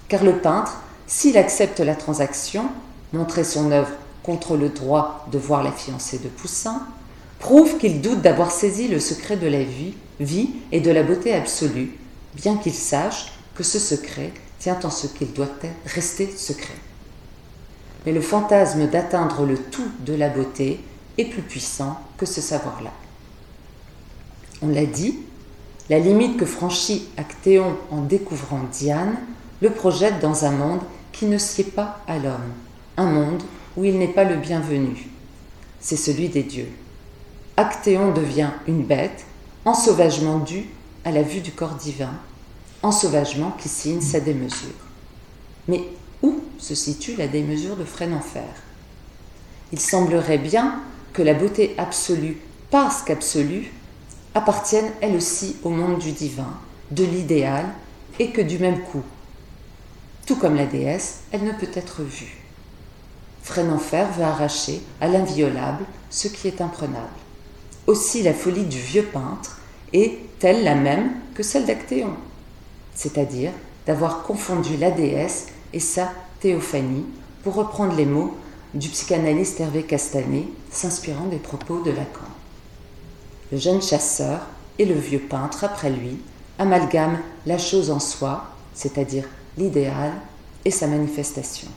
car 0.08 0.24
le 0.24 0.38
peintre, 0.38 0.82
s'il 1.08 1.38
accepte 1.38 1.80
la 1.80 1.96
transaction, 1.96 2.66
montrer 3.12 3.44
son 3.44 3.72
œuvre 3.72 3.92
contre 4.24 4.56
le 4.56 4.70
droit 4.70 5.26
de 5.32 5.38
voir 5.38 5.64
la 5.64 5.72
fiancée 5.72 6.20
de 6.20 6.30
Poussin, 6.30 6.82
prouve 7.42 7.78
qu'il 7.80 8.00
doute 8.02 8.22
d'avoir 8.22 8.52
saisi 8.52 8.88
le 8.88 9.02
secret 9.02 9.36
de 9.36 9.48
la 9.48 9.64
vie, 9.64 9.94
et 10.72 10.80
de 10.80 10.92
la 10.92 11.02
beauté 11.02 11.34
absolue, 11.34 11.98
bien 12.36 12.56
qu'il 12.58 12.76
sache 12.76 13.34
que 13.56 13.64
ce 13.64 13.80
secret 13.80 14.32
tient 14.60 14.80
en 14.84 14.92
ce 14.92 15.08
qu'il 15.08 15.34
doit 15.34 15.50
rester 15.86 16.30
secret. 16.30 16.76
Mais 18.06 18.12
le 18.12 18.22
fantasme 18.22 18.88
d'atteindre 18.88 19.46
le 19.46 19.58
tout 19.58 19.90
de 20.06 20.14
la 20.14 20.30
beauté 20.30 20.80
est 21.18 21.26
plus 21.26 21.42
puissant 21.42 22.00
que 22.18 22.28
ce 22.28 22.40
savoir-là. 22.40 22.92
On 24.62 24.68
l'a 24.68 24.86
dit, 24.86 25.18
la 25.90 25.98
limite 25.98 26.38
que 26.38 26.46
franchit 26.46 27.08
Actéon 27.18 27.76
en 27.90 28.02
découvrant 28.02 28.62
Diane 28.72 29.18
le 29.62 29.72
projette 29.72 30.20
dans 30.20 30.46
un 30.46 30.52
monde 30.52 30.82
qui 31.12 31.26
ne 31.26 31.40
sied 31.40 31.64
pas 31.64 32.02
à 32.08 32.20
l'homme, 32.20 32.54
un 32.98 33.08
monde 33.08 33.42
où 33.76 33.84
il 33.84 33.98
n'est 33.98 34.08
pas 34.08 34.24
le 34.24 34.36
bienvenu. 34.36 35.10
C'est 35.80 35.98
celui 35.98 36.30
des 36.30 36.44
dieux. 36.44 36.70
Actéon 37.58 38.14
devient 38.14 38.52
une 38.68 38.84
bête, 38.84 39.26
ensauvagement 39.66 40.40
dû 40.40 40.66
à 41.04 41.12
la 41.12 41.22
vue 41.22 41.42
du 41.42 41.52
corps 41.52 41.76
divin, 41.76 42.14
ensauvagement 42.82 43.52
qui 43.52 43.68
signe 43.68 44.02
sa 44.02 44.20
démesure. 44.20 44.70
Mais 45.68 45.84
où 46.22 46.40
se 46.58 46.76
situe 46.76 47.16
la 47.18 47.28
démesure 47.28 47.76
de 47.76 47.84
Frénenfer 47.84 48.50
Il 49.74 49.80
semblerait 49.80 50.38
bien 50.38 50.82
que 51.14 51.22
la 51.22 51.34
beauté 51.34 51.76
absolue, 51.78 52.38
parce 52.70 53.02
qu'absolue, 53.02 53.72
appartienne 54.34 54.90
elle 55.02 55.16
aussi 55.16 55.58
au 55.64 55.70
monde 55.70 56.00
du 56.00 56.14
divin, 56.14 56.54
de 56.92 57.04
l'idéal, 57.04 57.66
et 58.18 58.32
que 58.32 58.42
du 58.42 58.60
même 58.60 58.82
coup, 58.82 59.04
tout 60.26 60.36
comme 60.38 60.56
la 60.56 60.66
déesse, 60.66 61.22
elle 61.32 61.44
ne 61.44 61.52
peut 61.52 61.72
être 61.74 62.02
vue. 62.04 62.38
Frénenfer 63.44 64.12
veut 64.14 64.24
arracher 64.24 64.82
à 65.02 65.08
l'inviolable 65.08 65.84
ce 66.10 66.28
qui 66.28 66.48
est 66.48 66.62
imprenable. 66.62 67.10
Aussi 67.88 68.24
la 68.24 68.34
folie 68.34 68.66
du 68.66 68.80
vieux 68.80 69.04
peintre 69.04 69.60
est-elle 69.94 70.64
la 70.64 70.76
même 70.76 71.12
que 71.34 71.44
celle 71.44 71.66
d'Actéon, 71.66 72.14
c'est-à-dire 72.94 73.52
d'avoir 73.86 74.24
confondu 74.24 74.78
la 74.78 74.92
déesse 74.92 75.48
et 75.74 75.80
sa 75.80 76.12
théophanie, 76.40 77.06
pour 77.44 77.56
reprendre 77.56 77.96
les 77.96 78.06
mots 78.06 78.36
du 78.74 78.90
psychanalyste 78.90 79.60
Hervé 79.60 79.84
Castanet, 79.84 80.46
s'inspirant 80.72 81.26
des 81.26 81.38
propos 81.38 81.82
de 81.82 81.92
Lacan. 81.92 82.22
Le 83.52 83.58
jeune 83.58 83.82
chasseur 83.82 84.42
et 84.80 84.86
le 84.86 84.94
vieux 84.94 85.20
peintre 85.20 85.64
après 85.64 85.90
lui 85.90 86.18
amalgament 86.60 87.18
la 87.46 87.58
chose 87.58 87.90
en 87.90 88.00
soi, 88.00 88.46
c'est-à-dire 88.74 89.26
l'idéal 89.58 90.12
et 90.64 90.72
sa 90.72 90.88
manifestation. 90.88 91.68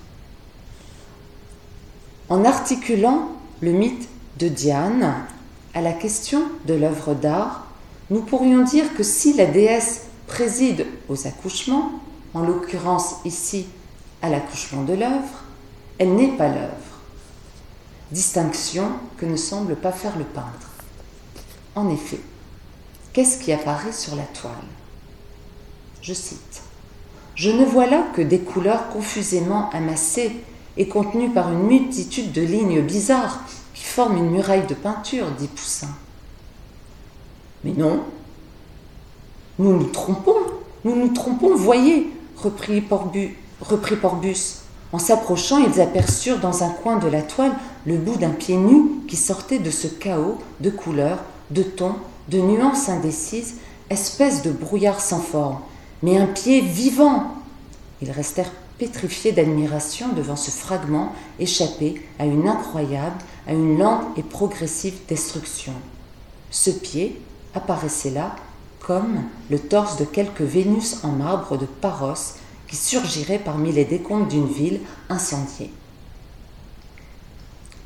En 2.29 2.45
articulant 2.45 3.31
le 3.61 3.73
mythe 3.73 4.09
de 4.39 4.49
Diane 4.49 5.25
à 5.75 5.81
la 5.81 5.93
question 5.93 6.43
de 6.67 6.75
l'œuvre 6.75 7.15
d'art, 7.15 7.67
nous 8.11 8.21
pourrions 8.21 8.63
dire 8.63 8.95
que 8.95 9.03
si 9.03 9.35
la 9.35 9.47
déesse 9.47 10.03
préside 10.27 10.87
aux 11.09 11.27
accouchements, 11.27 11.93
en 12.33 12.41
l'occurrence 12.41 13.17
ici 13.25 13.67
à 14.23 14.29
l'accouchement 14.29 14.83
de 14.83 14.95
l'œuvre, 14.95 15.43
elle 15.99 16.15
n'est 16.15 16.37
pas 16.37 16.49
l'œuvre. 16.49 16.71
Distinction 18.11 18.85
que 19.17 19.27
ne 19.27 19.37
semble 19.37 19.77
pas 19.77 19.93
faire 19.93 20.17
le 20.17 20.25
peintre. 20.25 20.71
En 21.75 21.91
effet, 21.91 22.21
qu'est-ce 23.13 23.39
qui 23.39 23.53
apparaît 23.53 23.93
sur 23.93 24.15
la 24.15 24.23
toile? 24.23 24.53
Je 26.03 26.15
cite. 26.15 26.63
Je 27.35 27.51
ne 27.51 27.65
vois 27.65 27.87
là 27.87 28.05
que 28.15 28.23
des 28.23 28.41
couleurs 28.41 28.91
confusément 28.91 29.71
amassées 29.71 30.37
et 30.77 30.87
contenues 30.87 31.31
par 31.31 31.51
une 31.53 31.67
multitude 31.67 32.33
de 32.33 32.43
lignes 32.43 32.83
bizarres 32.83 33.41
qui 33.75 33.85
forment 33.85 34.17
une 34.17 34.31
muraille 34.31 34.67
de 34.67 34.75
peinture, 34.75 35.27
dit 35.39 35.49
Poussin. 35.49 35.89
Mais 37.65 37.73
non, 37.73 38.05
nous 39.59 39.77
nous 39.77 39.87
trompons, 39.87 40.37
nous 40.85 40.97
nous 40.97 41.09
trompons, 41.09 41.55
voyez, 41.57 42.13
reprit, 42.37 42.81
Porbu, 42.81 43.37
reprit 43.61 43.97
Porbus. 43.97 44.61
En 44.93 44.99
s'approchant, 44.99 45.59
ils 45.59 45.81
aperçurent 45.81 46.39
dans 46.39 46.63
un 46.63 46.71
coin 46.71 46.99
de 46.99 47.09
la 47.09 47.23
toile 47.23 47.55
le 47.85 47.97
bout 47.97 48.17
d'un 48.17 48.31
pied 48.31 48.57
nu 48.57 49.01
qui 49.09 49.17
sortait 49.17 49.59
de 49.59 49.71
ce 49.71 49.89
chaos 49.89 50.39
de 50.61 50.71
couleurs, 50.71 51.19
de 51.51 51.63
tons, 51.63 51.97
de 52.29 52.39
nuances 52.39 52.89
indécises, 52.89 53.57
espèce 53.91 54.43
de 54.43 54.51
brouillard 54.51 55.01
sans 55.01 55.21
forme, 55.21 55.59
mais 56.03 56.17
un 56.17 56.27
pied 56.27 56.61
vivant. 56.61 57.35
Ils 58.03 58.11
restèrent 58.11 58.53
pétrifiés 58.79 59.33
d'admiration 59.33 60.13
devant 60.13 60.37
ce 60.37 60.51
fragment 60.51 61.13
échappé 61.39 62.03
à 62.19 62.27
une 62.27 62.49
incroyable, 62.49 63.19
à 63.47 63.53
une 63.53 63.79
lente 63.79 64.07
et 64.17 64.23
progressive 64.23 64.99
destruction. 65.09 65.73
Ce 66.51 66.71
pied 66.71 67.21
apparaissait 67.55 68.11
là 68.11 68.35
comme 68.81 69.23
le 69.51 69.59
torse 69.59 69.97
de 69.97 70.05
quelque 70.05 70.43
Vénus 70.43 70.99
en 71.05 71.13
marbre 71.13 71.57
de 71.57 71.67
Paros 71.67 72.37
qui 72.69 72.77
surgirait 72.77 73.39
parmi 73.39 73.73
les 73.73 73.85
décombres 73.85 74.29
d'une 74.29 74.47
ville 74.47 74.81
incendiée. 75.09 75.73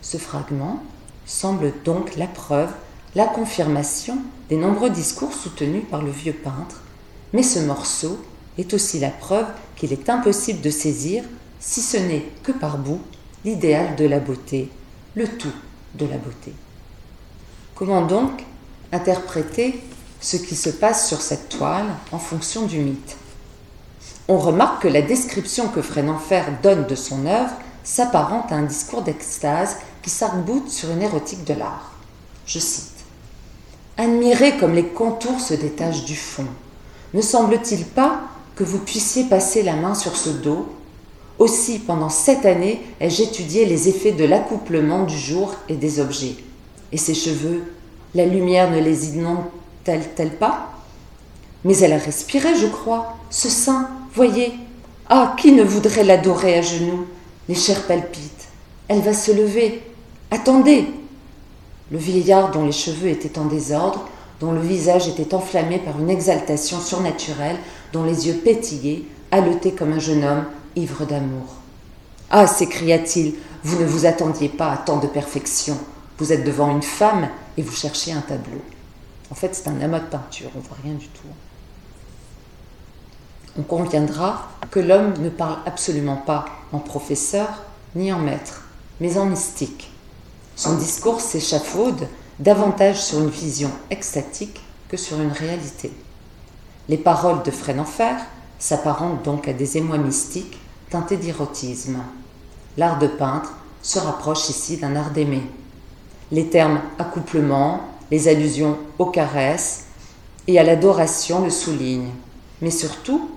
Ce 0.03 0.17
fragment 0.17 0.83
semble 1.27 1.73
donc 1.85 2.17
la 2.17 2.27
preuve, 2.27 2.71
la 3.15 3.27
confirmation 3.27 4.19
des 4.49 4.57
nombreux 4.57 4.91
discours 4.91 5.35
soutenus 5.35 5.85
par 5.91 6.03
le 6.03 6.11
vieux 6.11 6.33
peintre, 6.33 6.83
mais 7.33 7.43
ce 7.43 7.59
morceau 7.59 8.19
est 8.57 8.73
aussi 8.73 8.99
la 8.99 9.11
preuve 9.11 9.47
qu'il 9.79 9.93
est 9.93 10.11
impossible 10.11 10.61
de 10.61 10.71
saisir, 10.71 11.25
si 11.61 11.81
ce 11.81 11.97
n'est 11.97 12.27
que 12.43 12.53
par 12.53 12.79
bout, 12.79 13.01
l'idéal 13.45 13.97
de 13.97 14.05
la 14.05 14.19
beauté, 14.19 14.71
le 15.15 15.27
tout 15.29 15.53
de 15.95 16.05
la 16.05 16.17
beauté. 16.17 16.53
Comment 17.75 18.03
donc 18.03 18.45
interpréter 18.93 19.81
ce 20.21 20.37
qui 20.37 20.57
se 20.57 20.71
passe 20.71 21.09
sur 21.09 21.21
cette 21.21 21.49
toile 21.49 21.87
en 22.11 22.19
fonction 22.19 22.67
du 22.67 22.81
mythe? 22.81 23.17
On 24.27 24.39
remarque 24.39 24.83
que 24.83 24.89
la 24.89 25.01
description 25.01 25.69
que 25.69 25.81
Frénenfer 25.81 26.45
donne 26.63 26.87
de 26.87 26.95
son 26.95 27.25
œuvre 27.25 27.55
s'apparente 27.85 28.53
à 28.53 28.57
un 28.57 28.65
discours 28.65 29.03
d'extase 29.03 29.77
qui 30.03 30.11
s'arc-boute 30.11 30.71
sur 30.71 30.91
une 30.91 31.03
érotique 31.03 31.45
de 31.45 31.55
l'art. 31.55 31.93
Je 32.47 32.59
cite 32.59 32.93
Admirez 33.97 34.59
comme 34.59 34.75
les 34.75 34.89
contours 34.89 35.41
se 35.41 35.55
détachent 35.55 36.05
du 36.05 36.17
fond. 36.17 36.47
Ne 37.15 37.23
semble-t-il 37.23 37.85
pas 37.85 38.21
que 38.59 38.65
vous 38.65 38.81
puissiez 38.81 39.23
passer 39.23 39.63
la 39.63 39.75
main 39.75 39.95
sur 39.95 40.17
ce 40.17 40.31
dos 40.31 40.67
Aussi, 41.39 41.79
pendant 41.79 42.09
sept 42.09 42.45
années, 42.45 42.83
ai-je 42.99 43.23
étudié 43.23 43.65
les 43.67 43.89
effets 43.89 44.11
de 44.11 44.25
l'accouplement 44.25 45.05
du 45.05 45.17
jour 45.17 45.55
et 45.69 45.77
des 45.77 46.01
objets. 46.01 46.35
Et 46.91 46.97
ses 46.97 47.15
cheveux, 47.15 47.73
la 48.17 48.27
lumière 48.27 48.69
ne 48.73 48.81
les 48.81 49.11
inonde-t-elle 49.11 50.31
pas? 50.31 50.73
Mais 51.65 51.79
elle 51.79 51.93
a 51.93 51.99
respiré, 51.99 52.57
je 52.57 52.67
crois, 52.67 53.17
ce 53.31 53.49
sein, 53.49 53.91
voyez. 54.13 54.53
Ah, 55.09 55.37
qui 55.39 55.53
ne 55.53 55.63
voudrait 55.63 56.03
l'adorer 56.03 56.59
à 56.59 56.63
genoux 56.63 57.07
Les 57.49 57.55
chairs 57.55 57.87
palpitent. 57.87 58.49
Elle 58.89 59.03
va 59.03 59.15
se 59.15 59.31
lever. 59.31 59.83
Attendez 60.33 60.85
Le 61.93 61.99
vieillard 61.99 62.51
dont 62.51 62.65
les 62.65 62.73
cheveux 62.73 63.09
étaient 63.09 63.39
en 63.39 63.45
désordre, 63.45 64.09
dont 64.41 64.51
le 64.51 64.61
visage 64.61 65.07
était 65.07 65.33
enflammé 65.33 65.79
par 65.79 66.01
une 66.01 66.11
exaltation 66.11 66.81
surnaturelle, 66.81 67.57
dont 67.93 68.05
les 68.05 68.27
yeux 68.27 68.35
pétillaient, 68.35 69.03
haletait 69.31 69.73
comme 69.73 69.93
un 69.93 69.99
jeune 69.99 70.25
homme 70.25 70.45
ivre 70.77 71.05
d'amour. 71.05 71.57
Ah 72.31 72.47
s'écria-t-il, 72.47 73.35
vous 73.65 73.81
ne 73.81 73.87
vous 73.87 74.07
attendiez 74.07 74.49
pas 74.49 74.71
à 74.71 74.77
tant 74.77 74.99
de 74.99 75.07
perfection. 75.07 75.79
Vous 76.19 76.33
êtes 76.33 76.45
devant 76.45 76.71
une 76.71 76.83
femme 76.83 77.29
et 77.57 77.63
vous 77.63 77.75
cherchez 77.75 78.13
un 78.13 78.21
tableau. 78.21 78.61
En 79.31 79.35
fait, 79.35 79.55
c'est 79.55 79.69
un 79.69 79.81
amas 79.81 80.01
de 80.01 80.07
peinture, 80.07 80.51
on 80.57 80.61
voit 80.61 80.77
rien 80.83 80.95
du 80.95 81.09
tout. 81.09 81.23
On 83.59 83.63
conviendra 83.63 84.49
que 84.71 84.81
l'homme 84.81 85.15
ne 85.19 85.31
parle 85.31 85.59
absolument 85.67 86.17
pas 86.17 86.45
en 86.73 86.79
professeur 86.79 87.49
ni 87.97 88.13
en 88.13 88.19
maître, 88.19 88.63
mais 89.01 89.19
en 89.19 89.27
mystique. 89.27 89.91
Son 90.55 90.77
discours 90.77 91.21
s'échafaude 91.21 92.07
davantage 92.39 93.03
sur 93.03 93.19
une 93.19 93.31
vision 93.31 93.71
extatique 93.91 94.61
que 94.89 94.97
sur 94.97 95.21
une 95.21 95.33
réalité. 95.33 95.93
Les 96.89 96.97
paroles 96.97 97.43
de 97.43 97.51
Frénenfer 97.51 98.17
s'apparentent 98.59 99.23
donc 99.23 99.47
à 99.47 99.53
des 99.53 99.77
émois 99.77 99.99
mystiques 99.99 100.59
teintés 100.89 101.19
d'érotisme. 101.19 101.99
L'art 102.79 102.99
de 102.99 103.07
peindre 103.07 103.51
se 103.83 103.99
rapproche 103.99 104.49
ici 104.49 104.79
d'un 104.79 104.97
art 104.97 105.11
d'aimer. 105.11 105.43
Les 106.33 106.49
termes 106.49 106.81
accouplement, 106.99 107.81
les 108.11 108.29
allusions 108.29 108.79
aux 108.99 109.07
caresses 109.11 109.85
et 110.47 110.59
à 110.59 110.65
l'adoration 110.65 111.45
le 111.45 111.51
soulignent. 111.51 112.13
Mais 112.63 112.71
surtout, 112.71 113.29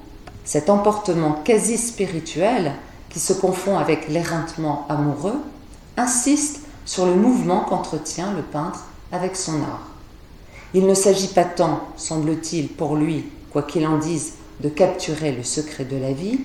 cet 0.46 0.70
emportement 0.70 1.34
quasi 1.34 1.78
spirituel 1.78 2.72
qui 3.10 3.20
se 3.20 3.34
confond 3.34 3.78
avec 3.78 4.08
l'éreintement 4.08 4.86
amoureux 4.88 5.40
insiste 5.98 6.62
sur 6.86 7.06
le 7.06 7.16
mouvement 7.16 7.66
qu'entretient 7.66 8.32
le 8.32 8.44
peintre 8.44 8.86
avec 9.12 9.36
son 9.36 9.62
art. 9.62 9.88
Il 10.74 10.88
ne 10.88 10.94
s'agit 10.94 11.28
pas 11.28 11.44
tant, 11.44 11.82
semble-t-il, 11.98 12.70
pour 12.70 12.96
lui, 12.96 13.26
quoi 13.52 13.64
qu'il 13.64 13.86
en 13.86 13.98
dise, 13.98 14.34
de 14.62 14.70
capturer 14.70 15.32
le 15.32 15.44
secret 15.44 15.86
de 15.86 15.98
la 15.98 16.14
vie, 16.14 16.40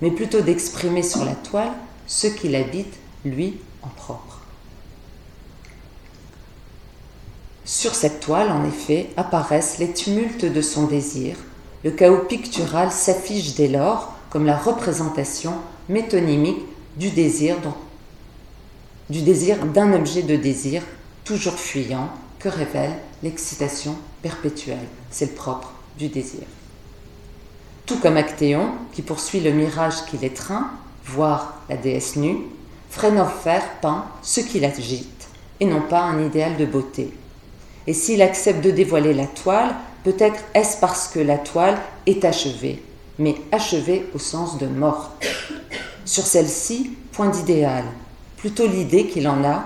mais 0.00 0.10
plutôt 0.10 0.40
d'exprimer 0.40 1.02
sur 1.02 1.24
la 1.24 1.34
toile 1.34 1.72
ce 2.06 2.26
qu'il 2.26 2.54
habite, 2.54 2.94
lui, 3.24 3.58
en 3.82 3.88
propre. 3.88 4.40
Sur 7.64 7.94
cette 7.94 8.20
toile, 8.20 8.50
en 8.50 8.64
effet, 8.64 9.08
apparaissent 9.16 9.78
les 9.78 9.92
tumultes 9.92 10.44
de 10.44 10.62
son 10.62 10.86
désir. 10.86 11.36
Le 11.82 11.90
chaos 11.90 12.24
pictural 12.28 12.92
s'affiche 12.92 13.54
dès 13.54 13.68
lors 13.68 14.12
comme 14.30 14.46
la 14.46 14.56
représentation 14.56 15.54
métonymique 15.88 16.62
du 16.96 17.10
désir 17.10 17.56
du 19.08 19.22
désir 19.22 19.64
d'un 19.66 19.92
objet 19.92 20.22
de 20.22 20.34
désir 20.34 20.82
toujours 21.24 21.54
fuyant 21.54 22.10
que 22.38 22.48
révèle 22.48 22.94
l'excitation 23.22 23.96
perpétuelle. 24.22 24.86
C'est 25.10 25.26
le 25.26 25.32
propre 25.32 25.75
du 25.98 26.08
désir. 26.08 26.42
Tout 27.86 27.98
comme 28.00 28.16
Actéon, 28.16 28.72
qui 28.92 29.02
poursuit 29.02 29.40
le 29.40 29.52
mirage 29.52 30.04
qui 30.06 30.18
l'étreint, 30.18 30.70
voire 31.04 31.62
la 31.68 31.76
déesse 31.76 32.16
nue, 32.16 32.38
Frénofer 32.90 33.60
peint 33.82 34.06
ce 34.22 34.40
qui 34.40 34.58
l'agite, 34.60 35.28
et 35.60 35.66
non 35.66 35.82
pas 35.82 36.02
un 36.02 36.24
idéal 36.24 36.56
de 36.56 36.64
beauté. 36.64 37.12
Et 37.86 37.92
s'il 37.92 38.22
accepte 38.22 38.64
de 38.64 38.70
dévoiler 38.70 39.14
la 39.14 39.26
toile, 39.26 39.74
peut-être 40.02 40.42
est-ce 40.54 40.78
parce 40.78 41.08
que 41.08 41.20
la 41.20 41.38
toile 41.38 41.78
est 42.06 42.24
achevée, 42.24 42.82
mais 43.18 43.36
achevée 43.52 44.06
au 44.14 44.18
sens 44.18 44.58
de 44.58 44.66
morte. 44.66 45.24
Sur 46.04 46.26
celle-ci, 46.26 46.96
point 47.12 47.28
d'idéal, 47.28 47.84
plutôt 48.36 48.66
l'idée 48.66 49.06
qu'il 49.06 49.28
en 49.28 49.44
a 49.44 49.64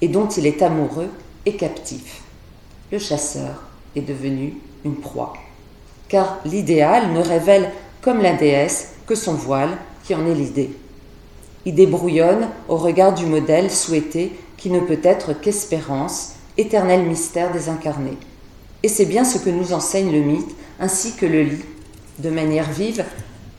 et 0.00 0.08
dont 0.08 0.28
il 0.28 0.46
est 0.46 0.62
amoureux 0.62 1.10
et 1.46 1.56
captif. 1.56 2.22
Le 2.92 2.98
chasseur 2.98 3.62
est 3.96 4.02
devenu 4.02 4.54
une 4.84 4.96
proie, 4.96 5.34
car 6.08 6.38
l'idéal 6.44 7.12
ne 7.12 7.20
révèle 7.20 7.70
comme 8.00 8.20
la 8.20 8.34
déesse 8.34 8.94
que 9.06 9.14
son 9.14 9.34
voile 9.34 9.76
qui 10.04 10.14
en 10.14 10.26
est 10.26 10.34
l'idée. 10.34 10.70
Il 11.64 11.74
débrouillonne 11.74 12.48
au 12.68 12.76
regard 12.76 13.14
du 13.14 13.26
modèle 13.26 13.70
souhaité 13.70 14.32
qui 14.56 14.70
ne 14.70 14.80
peut 14.80 15.00
être 15.02 15.34
qu'espérance 15.34 16.34
éternel 16.56 17.02
mystère 17.02 17.52
désincarné. 17.52 18.16
Et 18.82 18.88
c'est 18.88 19.04
bien 19.06 19.24
ce 19.24 19.38
que 19.38 19.50
nous 19.50 19.72
enseigne 19.72 20.12
le 20.12 20.20
mythe, 20.20 20.54
ainsi 20.80 21.14
que 21.14 21.26
le 21.26 21.42
lit, 21.42 21.64
de 22.18 22.30
manière 22.30 22.70
vive, 22.70 23.04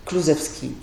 Klosowski. 0.06 0.74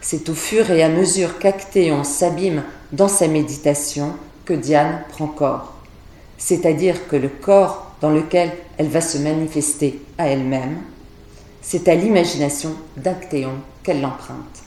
C'est 0.00 0.28
au 0.28 0.34
fur 0.34 0.70
et 0.70 0.82
à 0.82 0.88
mesure 0.88 1.38
qu'Actéon 1.38 2.04
s'abîme 2.04 2.64
dans 2.90 3.08
sa 3.08 3.28
méditation 3.28 4.14
que 4.44 4.54
Diane 4.54 5.02
prend 5.10 5.28
corps, 5.28 5.74
c'est-à-dire 6.36 7.06
que 7.06 7.16
le 7.16 7.28
corps 7.28 7.91
dans 8.02 8.10
lequel 8.10 8.52
elle 8.76 8.88
va 8.88 9.00
se 9.00 9.16
manifester 9.16 10.02
à 10.18 10.26
elle-même, 10.26 10.82
c'est 11.62 11.86
à 11.86 11.94
l'imagination 11.94 12.74
d'Actéon 12.96 13.54
qu'elle 13.84 14.00
l'emprunte. 14.00 14.64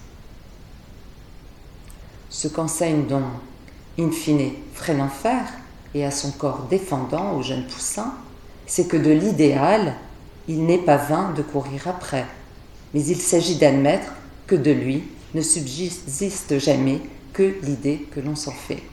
Ce 2.29 2.47
qu'enseigne 2.47 3.05
donc, 3.05 3.25
in 3.99 4.09
fine, 4.11 4.53
Frénenfer, 4.73 5.43
et 5.93 6.05
à 6.05 6.11
son 6.11 6.31
corps 6.31 6.67
défendant 6.69 7.33
au 7.33 7.41
jeune 7.41 7.65
poussin, 7.67 8.13
c'est 8.65 8.87
que 8.87 8.97
de 8.97 9.11
l'idéal, 9.11 9.95
il 10.47 10.65
n'est 10.65 10.77
pas 10.77 10.97
vain 10.97 11.31
de 11.35 11.41
courir 11.41 11.87
après, 11.87 12.25
mais 12.93 13.03
il 13.03 13.19
s'agit 13.21 13.57
d'admettre 13.57 14.13
que 14.47 14.55
de 14.55 14.71
lui 14.71 15.03
ne 15.33 15.41
subsiste 15.41 16.57
jamais 16.57 17.01
que 17.33 17.55
l'idée 17.63 18.07
que 18.11 18.21
l'on 18.21 18.35
s'en 18.35 18.51
fait. 18.51 18.83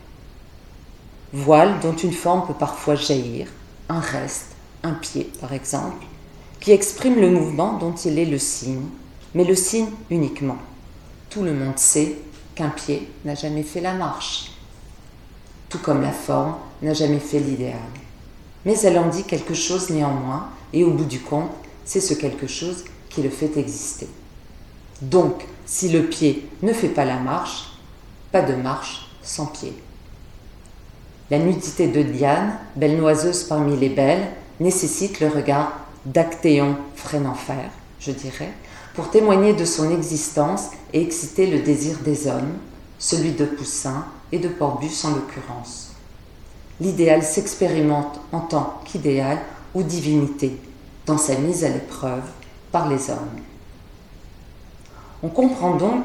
Voile 1.32 1.78
dont 1.80 1.97
une 1.97 2.12
forme 2.12 2.47
peut 2.47 2.55
parfois 2.55 2.97
jaillir, 2.97 3.49
un 3.89 4.01
reste, 4.01 4.49
un 4.83 4.93
pied 4.93 5.30
par 5.41 5.53
exemple, 5.53 6.05
qui 6.61 6.72
exprime 6.72 7.20
le 7.20 7.30
mouvement 7.30 7.78
dont 7.78 7.95
il 7.95 8.18
est 8.18 8.24
le 8.24 8.39
signe, 8.39 8.87
mais 9.35 9.45
le 9.45 9.55
signe 9.55 9.91
uniquement. 10.11 10.59
Tout 11.30 11.43
le 11.43 11.55
monde 11.55 11.78
sait 11.78 12.18
qu'un 12.55 12.68
pied 12.68 13.09
n'a 13.24 13.35
jamais 13.35 13.62
fait 13.62 13.80
la 13.80 13.95
marche, 13.95 14.53
tout 15.68 15.78
comme 15.78 16.03
la 16.03 16.12
forme 16.12 16.57
n'a 16.83 16.95
jamais 16.95 17.18
fait 17.18 17.41
l'idéal. 17.41 17.80
Mais 18.64 18.78
elle 18.80 18.99
en 18.99 19.09
dit 19.09 19.24
quelque 19.24 19.55
chose 19.55 19.91
néanmoins, 19.91 20.49
et 20.72 20.85
au 20.85 20.93
bout 20.93 21.05
du 21.05 21.20
compte, 21.20 21.51
c'est 21.85 22.01
ce 22.01 22.14
quelque 22.14 22.47
chose 22.47 22.85
qui 23.09 23.22
le 23.22 23.30
fait 23.30 23.57
exister. 23.57 24.09
Donc, 25.01 25.47
si 25.66 25.89
le 25.89 26.05
pied 26.05 26.49
ne 26.62 26.72
fait 26.72 26.89
pas 26.89 27.05
la 27.05 27.18
marche, 27.18 27.72
pas 28.30 28.43
de 28.43 28.55
marche 28.55 29.09
sans 29.22 29.47
pied. 29.47 29.74
La 31.33 31.39
nudité 31.39 31.89
de 31.89 32.03
Diane, 32.03 32.59
belle 32.76 32.99
noiseuse 32.99 33.45
parmi 33.45 33.74
les 33.78 33.89
belles, 33.89 34.28
nécessite 34.61 35.18
le 35.18 35.28
regard 35.28 35.72
d'Actéon 36.05 36.76
fer, 36.95 37.70
je 37.99 38.11
dirais, 38.11 38.53
pour 38.93 39.09
témoigner 39.09 39.55
de 39.55 39.64
son 39.64 39.91
existence 39.97 40.66
et 40.93 41.01
exciter 41.01 41.47
le 41.47 41.61
désir 41.61 42.01
des 42.05 42.26
hommes, 42.26 42.53
celui 42.99 43.33
de 43.33 43.47
Poussin 43.47 44.05
et 44.30 44.39
de 44.41 44.49
Porbus 44.49 45.07
en 45.07 45.12
l'occurrence. 45.12 45.93
L'idéal 46.83 47.22
s'expérimente 47.22 48.20
en 48.30 48.41
tant 48.41 48.83
qu'idéal 48.85 49.39
ou 49.74 49.83
divinité, 49.83 50.59
dans 51.07 51.16
sa 51.16 51.37
mise 51.37 51.64
à 51.64 51.70
l'épreuve 51.70 52.28
par 52.72 52.91
les 52.91 53.09
hommes. 53.09 53.41
On 55.22 55.30
comprend 55.30 55.76
donc 55.76 56.05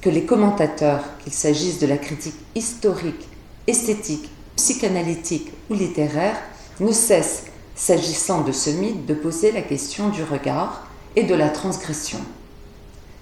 que 0.00 0.10
les 0.10 0.24
commentateurs, 0.24 1.04
qu'il 1.22 1.32
s'agisse 1.32 1.78
de 1.78 1.86
la 1.86 1.96
critique 1.96 2.34
historique, 2.56 3.28
esthétique, 3.68 4.28
psychanalytique 4.58 5.52
ou 5.70 5.74
littéraire, 5.74 6.36
ne 6.80 6.90
cessent, 6.90 7.44
s'agissant 7.76 8.40
de 8.40 8.50
ce 8.50 8.70
mythe, 8.70 9.06
de 9.06 9.14
poser 9.14 9.52
la 9.52 9.62
question 9.62 10.08
du 10.08 10.24
regard 10.24 10.88
et 11.14 11.22
de 11.22 11.34
la 11.34 11.48
transgression. 11.48 12.18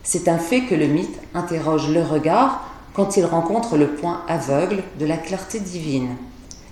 C'est 0.02 0.28
un 0.28 0.38
fait 0.38 0.62
que 0.62 0.74
le 0.74 0.86
mythe 0.86 1.18
interroge 1.34 1.90
le 1.90 2.00
regard 2.00 2.64
quand 2.94 3.18
il 3.18 3.26
rencontre 3.26 3.76
le 3.76 3.88
point 3.88 4.22
aveugle 4.28 4.82
de 4.98 5.04
la 5.04 5.18
clarté 5.18 5.60
divine, 5.60 6.16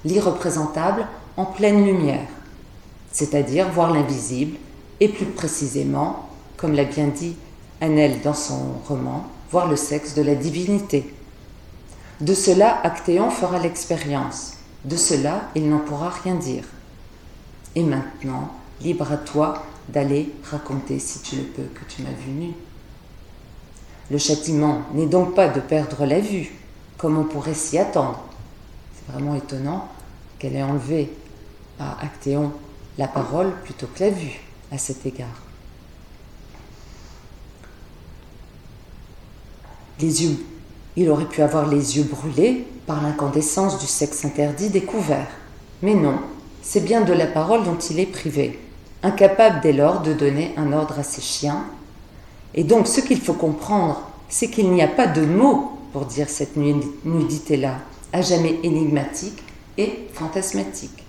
l'irreprésentable 0.07 1.07
en 1.37 1.45
pleine 1.45 1.85
lumière, 1.85 2.27
c'est-à-dire 3.13 3.69
voir 3.69 3.93
l'invisible 3.93 4.57
et 5.01 5.09
plus 5.09 5.27
précisément, 5.27 6.31
comme 6.57 6.73
l'a 6.73 6.85
bien 6.85 7.09
dit 7.09 7.37
Annelle 7.83 8.23
dans 8.23 8.33
son 8.33 8.79
roman, 8.89 9.27
voir 9.51 9.69
le 9.69 9.77
sexe 9.77 10.15
de 10.15 10.23
la 10.23 10.35
divinité. 10.35 11.13
De 12.23 12.33
cela, 12.33 12.81
Actéon 12.83 13.29
fera 13.29 13.59
l'expérience. 13.59 14.54
De 14.85 14.97
cela, 14.97 15.51
il 15.55 15.69
n'en 15.69 15.79
pourra 15.79 16.11
rien 16.11 16.35
dire. 16.35 16.65
Et 17.75 17.83
maintenant, 17.83 18.51
libre 18.81 19.11
à 19.11 19.17
toi 19.17 19.65
d'aller 19.89 20.33
raconter, 20.45 20.99
si 20.99 21.21
tu 21.21 21.37
le 21.37 21.43
peux, 21.45 21.63
que 21.63 21.85
tu 21.89 22.03
m'as 22.03 22.11
vu 22.11 22.31
nu. 22.31 22.53
Le 24.11 24.19
châtiment 24.19 24.83
n'est 24.93 25.07
donc 25.07 25.35
pas 25.35 25.49
de 25.49 25.61
perdre 25.61 26.05
la 26.05 26.21
vue, 26.21 26.53
comme 26.99 27.19
on 27.19 27.25
pourrait 27.25 27.55
s'y 27.55 27.79
attendre. 27.79 28.23
C'est 28.95 29.13
vraiment 29.13 29.35
étonnant 29.35 29.89
qu'elle 30.39 30.57
ait 30.57 30.63
enlevé 30.63 31.11
à 31.79 32.03
Actéon 32.05 32.53
la 32.99 33.09
parole 33.09 33.53
plutôt 33.65 33.87
que 33.87 34.05
la 34.05 34.11
vue 34.11 34.41
à 34.71 34.79
cet 34.79 35.07
égard. 35.07 35.43
Les 40.01 40.25
yeux, 40.25 40.45
il 40.97 41.09
aurait 41.09 41.29
pu 41.29 41.41
avoir 41.41 41.67
les 41.67 41.97
yeux 41.97 42.05
brûlés 42.05 42.67
par 42.87 43.03
l'incandescence 43.03 43.79
du 43.79 43.87
sexe 43.87 44.25
interdit 44.25 44.69
découvert. 44.69 45.29
Mais 45.83 45.95
non, 45.95 46.19
c'est 46.63 46.85
bien 46.85 47.03
de 47.03 47.13
la 47.13 47.27
parole 47.27 47.65
dont 47.65 47.79
il 47.79 48.01
est 48.01 48.07
privé, 48.07 48.59
incapable 49.03 49.61
dès 49.63 49.73
lors 49.73 50.01
de 50.01 50.13
donner 50.13 50.55
un 50.57 50.73
ordre 50.73 50.99
à 50.99 51.03
ses 51.03 51.21
chiens. 51.21 51.65
Et 52.55 52.65
donc 52.65 52.87
ce 52.87 53.01
qu'il 53.01 53.21
faut 53.21 53.35
comprendre, 53.35 54.03
c'est 54.29 54.49
qu'il 54.49 54.71
n'y 54.71 54.83
a 54.83 54.89
pas 54.89 55.07
de 55.07 55.25
mots 55.25 55.79
pour 55.93 56.07
dire 56.07 56.29
cette 56.29 56.57
nudité-là, 56.57 57.79
à 58.13 58.23
jamais 58.23 58.59
énigmatique 58.63 59.43
et 59.79 60.09
fantasmatique, 60.13 61.05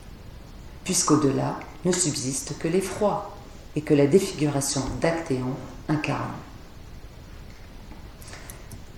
puisqu'au-delà 0.83 1.59
ne 1.85 1.91
subsiste 1.91 2.57
que 2.59 2.67
l'effroi 2.67 3.31
et 3.75 3.81
que 3.81 3.93
la 3.93 4.07
défiguration 4.07 4.81
d'Actéon 5.01 5.53
incarne. 5.87 6.44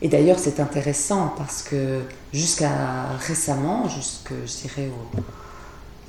Et 0.02 0.10
d'ailleurs, 0.10 0.38
c'est 0.38 0.60
intéressant 0.60 1.34
parce 1.38 1.64
que 1.64 2.02
jusqu'à 2.32 3.08
récemment, 3.20 3.89
jusque, 3.89 4.32
je 4.45 4.68
dirais, 4.68 4.89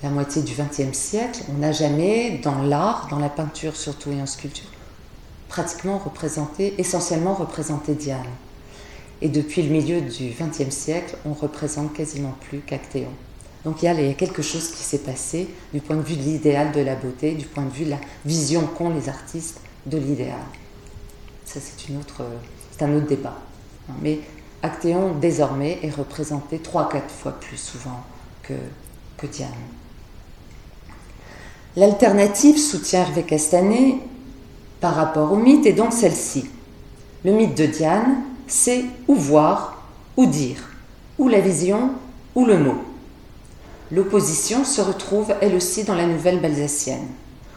la 0.03 0.11
moitié 0.11 0.43
du 0.43 0.53
XXe 0.53 0.97
siècle, 0.97 1.41
on 1.51 1.59
n'a 1.59 1.73
jamais, 1.73 2.39
dans 2.43 2.63
l'art, 2.63 3.09
dans 3.11 3.19
la 3.19 3.31
peinture 3.31 3.77
surtout 3.77 4.13
et 4.13 4.21
en 4.21 4.27
sculpture, 4.27 4.69
pratiquement 5.49 5.99
représenté, 5.99 6.75
essentiellement 6.79 7.35
représenté 7.35 7.95
Diane. 7.95 8.27
Et 9.23 9.29
depuis 9.29 9.63
le 9.63 9.71
milieu 9.71 10.01
du 10.03 10.35
XXe 10.39 10.71
siècle, 10.75 11.17
on 11.25 11.33
représente 11.33 11.93
quasiment 11.95 12.35
plus 12.49 12.61
qu'Actéon. 12.61 13.11
Donc 13.65 13.83
il 13.83 13.87
y, 13.87 13.89
a, 13.89 14.15
quelque 14.15 14.43
chose 14.43 14.71
qui 14.71 14.83
s'est 14.85 14.99
passé 14.99 15.49
du 15.75 15.81
point 15.81 15.97
de 15.97 16.03
vue 16.03 16.15
de 16.15 16.23
l'idéal 16.23 16.71
de 16.71 16.81
la 16.81 16.95
beauté, 16.95 17.35
du 17.35 17.45
point 17.45 17.65
de 17.65 17.71
vue 17.71 17.87
de 17.87 17.91
la 17.91 18.01
vision 18.25 18.63
qu'ont 18.67 18.91
les 18.91 19.09
artistes 19.09 19.61
de 19.87 19.99
l'idéal. 19.99 20.39
Ça, 21.45 21.59
c'est 21.61 21.93
un 22.85 22.95
autre 22.95 23.09
débat. 23.09 23.37
Mais 24.03 24.21
Actéon, 24.63 25.15
désormais, 25.15 25.79
est 25.83 25.91
représenté 25.91 26.59
trois, 26.59 26.89
quatre 26.89 27.11
fois 27.11 27.33
plus 27.33 27.57
souvent 27.57 28.03
que, 28.43 28.55
que 29.17 29.27
Diane. 29.27 29.51
L'alternative, 31.77 32.59
soutient 32.59 33.03
Hervé 33.03 33.23
Castanet, 33.23 33.97
par 34.81 34.95
rapport 34.95 35.33
au 35.33 35.37
mythe, 35.37 35.67
est 35.67 35.73
donc 35.73 35.93
celle-ci. 35.93 36.51
Le 37.25 37.33
mythe 37.33 37.57
de 37.57 37.67
Diane, 37.67 38.23
c'est 38.47 38.85
ou 39.07 39.15
voir, 39.15 39.83
ou 40.17 40.27
dire, 40.27 40.71
ou 41.19 41.29
la 41.29 41.41
vision, 41.41 41.93
ou 42.35 42.45
le 42.45 42.59
mot. 42.59 42.79
L'opposition 43.91 44.65
se 44.65 44.81
retrouve 44.81 45.35
elle 45.41 45.55
aussi 45.55 45.85
dans 45.85 45.95
la 45.95 46.07
nouvelle 46.07 46.41
balsacienne, 46.41 47.07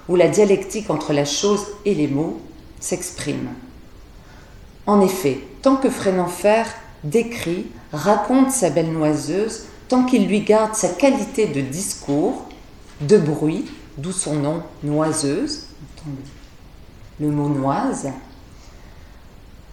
où 0.08 0.16
la 0.16 0.28
dialectique 0.28 0.90
entre 0.90 1.14
la 1.14 1.26
chose 1.26 1.66
et 1.86 1.94
les 1.94 2.08
mots 2.08 2.40
s'exprime. 2.80 3.50
En 4.86 5.02
effet, 5.02 5.40
tant 5.62 5.76
que 5.76 5.90
Frénenfer 5.90 6.66
décrit, 7.04 7.68
raconte 7.94 8.52
sa 8.52 8.70
belle 8.70 8.92
noiseuse, 8.92 9.66
tant 9.88 10.04
qu'il 10.06 10.28
lui 10.28 10.42
garde 10.42 10.76
sa 10.76 10.90
qualité 10.90 11.48
de 11.48 11.62
discours, 11.62 12.46
de 13.02 13.18
bruit, 13.18 13.66
d'où 13.98 14.12
son 14.12 14.36
nom 14.36 14.64
noiseuse, 14.84 15.66
le 17.20 17.30
mot 17.30 17.50
noise, 17.50 18.10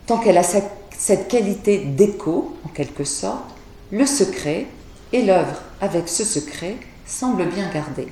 tant 0.07 0.19
qu'elle 0.19 0.39
a 0.39 0.43
cette 0.43 1.29
qualité 1.29 1.79
d'écho, 1.79 2.57
en 2.65 2.69
quelque 2.69 3.05
sorte, 3.05 3.45
le 3.91 4.07
secret 4.07 4.67
et 5.13 5.23
l'œuvre 5.25 5.63
avec 5.81 6.09
ce 6.09 6.25
secret 6.25 6.77
semble 7.07 7.47
bien 7.47 7.71
gardée. 7.73 8.09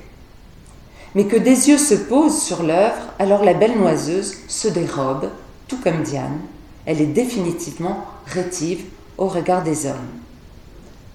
Mais 1.13 1.25
que 1.25 1.35
des 1.35 1.69
yeux 1.69 1.77
se 1.77 1.95
posent 1.95 2.41
sur 2.41 2.63
l'œuvre, 2.63 3.13
alors 3.19 3.43
la 3.43 3.53
belle 3.53 3.77
noiseuse 3.77 4.35
se 4.47 4.67
dérobe, 4.67 5.29
tout 5.67 5.77
comme 5.77 6.03
Diane, 6.03 6.39
elle 6.87 7.01
est 7.01 7.05
définitivement 7.05 8.05
rétive 8.25 8.85
au 9.17 9.27
regard 9.27 9.61
des 9.61 9.85
hommes. 9.85 10.07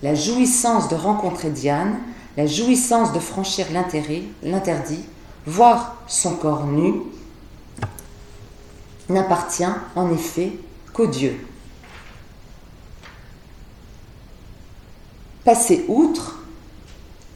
La 0.02 0.14
jouissance 0.14 0.88
de 0.90 0.94
rencontrer 0.94 1.48
Diane, 1.48 1.98
la 2.36 2.46
jouissance 2.46 3.12
de 3.14 3.18
franchir 3.18 3.66
l'interdit, 3.72 5.04
voir 5.46 5.96
son 6.06 6.36
corps 6.36 6.66
nu, 6.66 6.92
n'appartient 9.08 9.64
en 9.96 10.12
effet 10.12 10.52
qu'au 10.92 11.06
Dieu. 11.06 11.42
Passer 15.42 15.86
outre, 15.88 16.38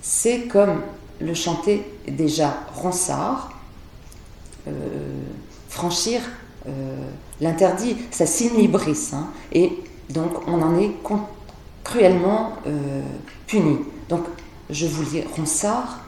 c'est 0.02 0.42
comme 0.42 0.82
le 1.20 1.32
chantait 1.32 1.90
déjà 2.06 2.54
Ronsard, 2.74 3.50
euh, 4.68 5.22
franchir 5.70 6.20
euh, 6.68 7.10
l'interdit, 7.40 7.96
ça 8.10 8.26
signe 8.26 8.70
hein, 9.12 9.26
et 9.52 9.72
donc 10.10 10.46
on 10.46 10.62
en 10.62 10.78
est 10.78 10.92
cruellement 11.84 12.52
euh, 12.66 13.02
puni. 13.46 13.78
Donc 14.08 14.22
je 14.70 14.86
vous 14.86 15.02
lis 15.02 15.24
Ronsard. 15.36 15.98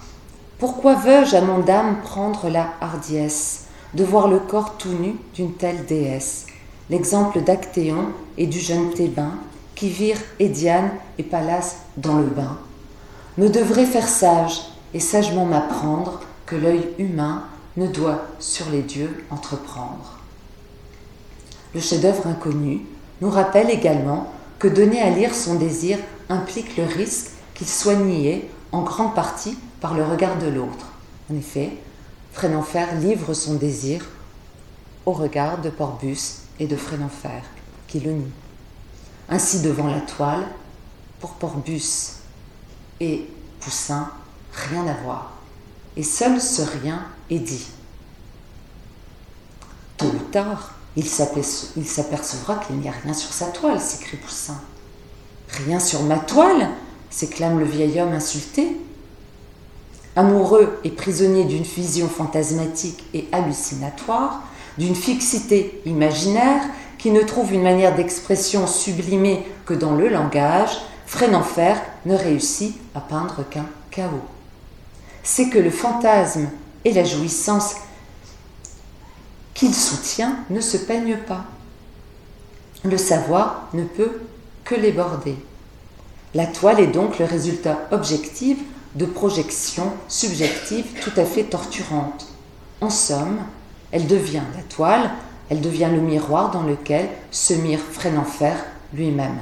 Pourquoi 0.59 0.95
veux-je 0.95 1.37
à 1.37 1.41
mon 1.41 1.67
âme 1.69 2.01
prendre 2.03 2.49
la 2.49 2.73
hardiesse 2.81 3.67
de 3.95 4.05
voir 4.05 4.29
le 4.29 4.41
corps 4.41 4.77
tout 4.77 4.93
nu 4.93 5.15
d'une 5.35 5.53
telle 5.53 5.87
déesse? 5.87 6.47
L'exemple 6.91 7.43
d'Actéon 7.43 8.07
et 8.37 8.47
du 8.47 8.59
jeune 8.59 8.91
Thébain 8.91 9.35
qui 9.75 9.89
virent 9.89 10.23
Édiane 10.41 10.91
et 11.19 11.23
Pallas 11.23 11.77
dans 11.97 12.17
le 12.17 12.25
bain 12.25 12.59
me 13.37 13.49
devrait 13.49 13.87
faire 13.87 14.09
sage 14.09 14.63
et 14.95 15.01
sagement 15.01 15.45
m'apprendre 15.45 16.21
que 16.47 16.57
l'œil 16.57 16.89
humain 16.99 17.45
ne 17.77 17.87
doit 17.87 18.23
sur 18.41 18.69
les 18.71 18.83
dieux 18.83 19.25
entreprendre 19.31 20.18
le 21.75 21.81
chef-d'œuvre 21.81 22.27
inconnu, 22.27 22.83
nous 23.21 23.31
rappelle 23.31 23.71
également 23.71 24.33
que 24.59 24.69
donner 24.69 25.01
à 25.01 25.11
lire 25.11 25.35
son 25.35 25.57
désir 25.57 25.99
implique 26.29 26.77
le 26.77 26.85
risque 26.85 27.31
qu'il 27.55 27.69
soit 27.69 27.95
nié 27.95 28.51
en 28.73 28.83
grande 28.83 29.15
partie 29.15 29.57
par 29.81 29.95
le 29.95 30.05
regard 30.05 30.39
de 30.39 30.49
l'autre. 30.49 30.87
En 31.31 31.37
effet, 31.37 31.73
Frénenfer 32.33 32.95
livre 32.97 33.35
son 33.35 33.55
désir 33.55 34.07
au 35.07 35.13
regard 35.13 35.61
de 35.61 35.71
Porbus 35.71 36.43
et 36.61 36.67
de 36.67 36.77
Frénenfer, 36.77 37.43
qui 37.87 38.01
le 38.01 38.13
nie. 38.13 38.33
Ainsi 39.29 39.61
devant 39.63 39.89
la 39.89 40.01
toile, 40.01 40.47
pour 41.21 41.33
Porbus 41.33 42.19
et 43.01 43.27
Poussin, 43.61 44.11
rien 44.53 44.87
à 44.87 44.95
voir. 45.03 45.33
Et 45.97 46.03
seul 46.03 46.41
ce 46.41 46.63
rien 46.63 47.05
est 47.31 47.41
dit. 47.41 47.67
Tôt 49.97 50.07
ou 50.07 50.31
tard, 50.31 50.75
il 50.97 51.07
s'apercevra 51.07 52.57
qu'il 52.57 52.77
n'y 52.77 52.89
a 52.89 52.93
rien 53.05 53.15
sur 53.15 53.33
sa 53.33 53.47
toile, 53.47 53.81
s'écrie 53.81 54.17
Poussin. 54.17 54.61
Rien 55.65 55.81
sur 55.81 56.03
ma 56.03 56.19
toile? 56.19 56.69
s'éclame 57.11 57.59
le 57.59 57.65
vieil 57.65 58.01
homme 58.01 58.13
insulté. 58.13 58.77
Amoureux 60.17 60.79
et 60.85 60.91
prisonnier 60.91 61.45
d'une 61.45 61.63
vision 61.63 62.09
fantasmatique 62.09 63.05
et 63.15 63.29
hallucinatoire, 63.33 64.43
d'une 64.77 64.95
fixité 64.95 65.81
imaginaire 65.87 66.63
qui 66.99 67.11
ne 67.11 67.23
trouve 67.23 67.53
une 67.53 67.63
manière 67.63 67.95
d'expression 67.95 68.67
sublimée 68.67 69.47
que 69.65 69.75
dans 69.75 69.95
le 69.95 70.09
langage, 70.09 70.81
Frénenfer 71.07 71.81
ne 72.05 72.15
réussit 72.15 72.77
à 72.95 73.01
peindre 73.01 73.45
qu'un 73.49 73.67
chaos. 73.91 74.21
C'est 75.23 75.49
que 75.49 75.59
le 75.59 75.71
fantasme 75.71 76.49
et 76.85 76.93
la 76.93 77.05
jouissance 77.05 77.77
qu'il 79.59 79.75
soutient 79.75 80.37
ne 80.51 80.61
se 80.61 80.77
peignent 80.77 81.17
pas. 81.17 81.45
Le 82.85 82.97
savoir 82.97 83.69
ne 83.75 83.83
peut 83.83 84.21
que 84.63 84.77
les 84.77 84.93
border. 84.93 85.35
La 86.33 86.47
toile 86.47 86.79
est 86.79 86.87
donc 86.87 87.19
le 87.19 87.25
résultat 87.25 87.89
objectif 87.91 88.59
de 88.95 89.05
projections 89.05 89.93
subjectives 90.07 90.87
tout 91.03 91.11
à 91.17 91.25
fait 91.25 91.43
torturantes. 91.43 92.29
En 92.81 92.89
somme, 92.89 93.41
elle 93.91 94.07
devient 94.07 94.45
la 94.55 94.63
toile, 94.63 95.11
elle 95.49 95.61
devient 95.61 95.91
le 95.91 96.03
miroir 96.03 96.53
dans 96.53 96.63
lequel 96.63 97.09
se 97.33 97.55
mire 97.55 97.81
Frénenfer 97.81 98.65
lui-même. 98.95 99.41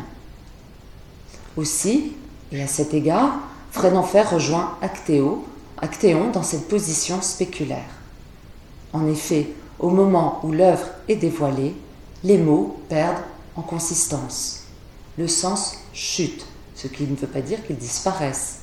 Aussi, 1.58 2.14
et 2.52 2.62
à 2.62 2.66
cet 2.66 2.94
égard, 2.94 3.34
Frénenfer 3.70 4.30
rejoint 4.30 4.78
Actéo, 4.80 5.46
Actéon 5.76 6.30
dans 6.30 6.42
cette 6.42 6.68
position 6.68 7.20
spéculaire. 7.20 7.84
En 8.94 9.06
effet, 9.06 9.48
au 9.78 9.90
moment 9.90 10.40
où 10.42 10.52
l'œuvre 10.52 10.86
est 11.08 11.16
dévoilée, 11.16 11.74
les 12.24 12.38
mots 12.38 12.78
perdent 12.88 13.22
en 13.56 13.62
consistance. 13.62 14.64
Le 15.18 15.28
sens 15.28 15.76
chute, 15.92 16.46
ce 16.74 16.88
qui 16.88 17.04
ne 17.04 17.16
veut 17.16 17.26
pas 17.26 17.40
dire 17.40 17.64
qu'ils 17.66 17.76
disparaissent. 17.76 18.60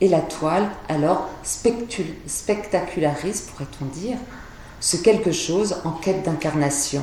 Et 0.00 0.08
la 0.08 0.20
toile, 0.20 0.70
alors, 0.88 1.28
spectacularise, 1.42 3.40
pourrait-on 3.42 3.86
dire, 3.86 4.16
ce 4.80 4.96
quelque 4.96 5.32
chose 5.32 5.76
en 5.84 5.90
quête 5.90 6.24
d'incarnation, 6.24 7.02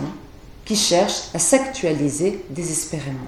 qui 0.66 0.76
cherche 0.76 1.30
à 1.34 1.40
s'actualiser 1.40 2.44
désespérément. 2.50 3.20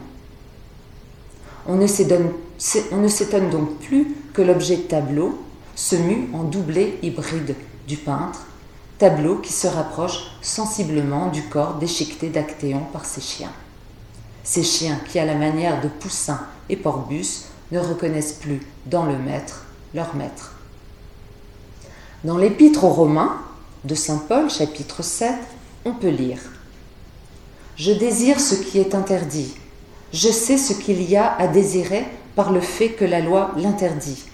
On 1.67 1.75
ne 1.75 1.87
s'étonne 1.87 3.49
donc 3.49 3.77
plus 3.79 4.15
que 4.33 4.41
l'objet 4.41 4.77
tableau 4.77 5.39
se 5.75 5.95
mue 5.95 6.29
en 6.33 6.43
doublé 6.43 6.99
hybride 7.01 7.55
du 7.87 7.95
peintre 7.95 8.45
tableau 8.99 9.37
qui 9.37 9.53
se 9.53 9.67
rapproche 9.67 10.25
sensiblement 10.41 11.27
du 11.27 11.43
corps 11.43 11.75
déchiqueté 11.75 12.29
d'Actéon 12.29 12.81
par 12.91 13.05
ses 13.05 13.21
chiens. 13.21 13.51
Ces 14.43 14.63
chiens 14.63 14.99
qui, 15.09 15.19
à 15.19 15.25
la 15.25 15.35
manière 15.35 15.81
de 15.81 15.87
Poussin 15.87 16.41
et 16.67 16.75
Porbus, 16.75 17.45
ne 17.71 17.79
reconnaissent 17.79 18.33
plus 18.33 18.59
dans 18.85 19.05
le 19.05 19.17
maître 19.17 19.65
leur 19.93 20.15
maître. 20.15 20.53
Dans 22.23 22.37
l'Épître 22.37 22.83
aux 22.83 22.89
Romains 22.89 23.37
de 23.85 23.95
Saint 23.95 24.21
Paul, 24.27 24.49
chapitre 24.49 25.01
7, 25.01 25.33
on 25.85 25.93
peut 25.93 26.09
lire 26.09 26.41
Je 27.77 27.93
désire 27.93 28.39
ce 28.39 28.55
qui 28.55 28.79
est 28.79 28.93
interdit. 28.93 29.55
Je 30.11 30.29
sais 30.29 30.57
ce 30.57 30.73
qu'il 30.73 31.01
y 31.09 31.15
a 31.15 31.35
à 31.37 31.47
désirer 31.47 32.05
par 32.35 32.51
le 32.51 32.59
fait 32.59 32.89
que 32.89 33.05
la 33.05 33.21
loi 33.21 33.51
l'interdit. 33.55 34.25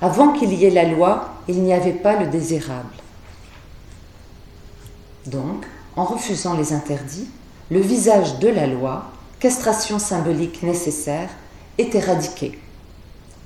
Avant 0.00 0.32
qu'il 0.32 0.54
y 0.54 0.64
ait 0.64 0.70
la 0.70 0.84
loi, 0.84 1.34
il 1.48 1.62
n'y 1.62 1.74
avait 1.74 1.92
pas 1.92 2.16
le 2.16 2.28
désirable. 2.28 2.94
Donc, 5.30 5.64
en 5.96 6.04
refusant 6.04 6.56
les 6.56 6.72
interdits, 6.72 7.28
le 7.70 7.80
visage 7.80 8.38
de 8.40 8.48
la 8.48 8.66
loi, 8.66 9.04
castration 9.38 9.98
symbolique 9.98 10.62
nécessaire, 10.62 11.28
est 11.78 11.94
éradiqué. 11.94 12.58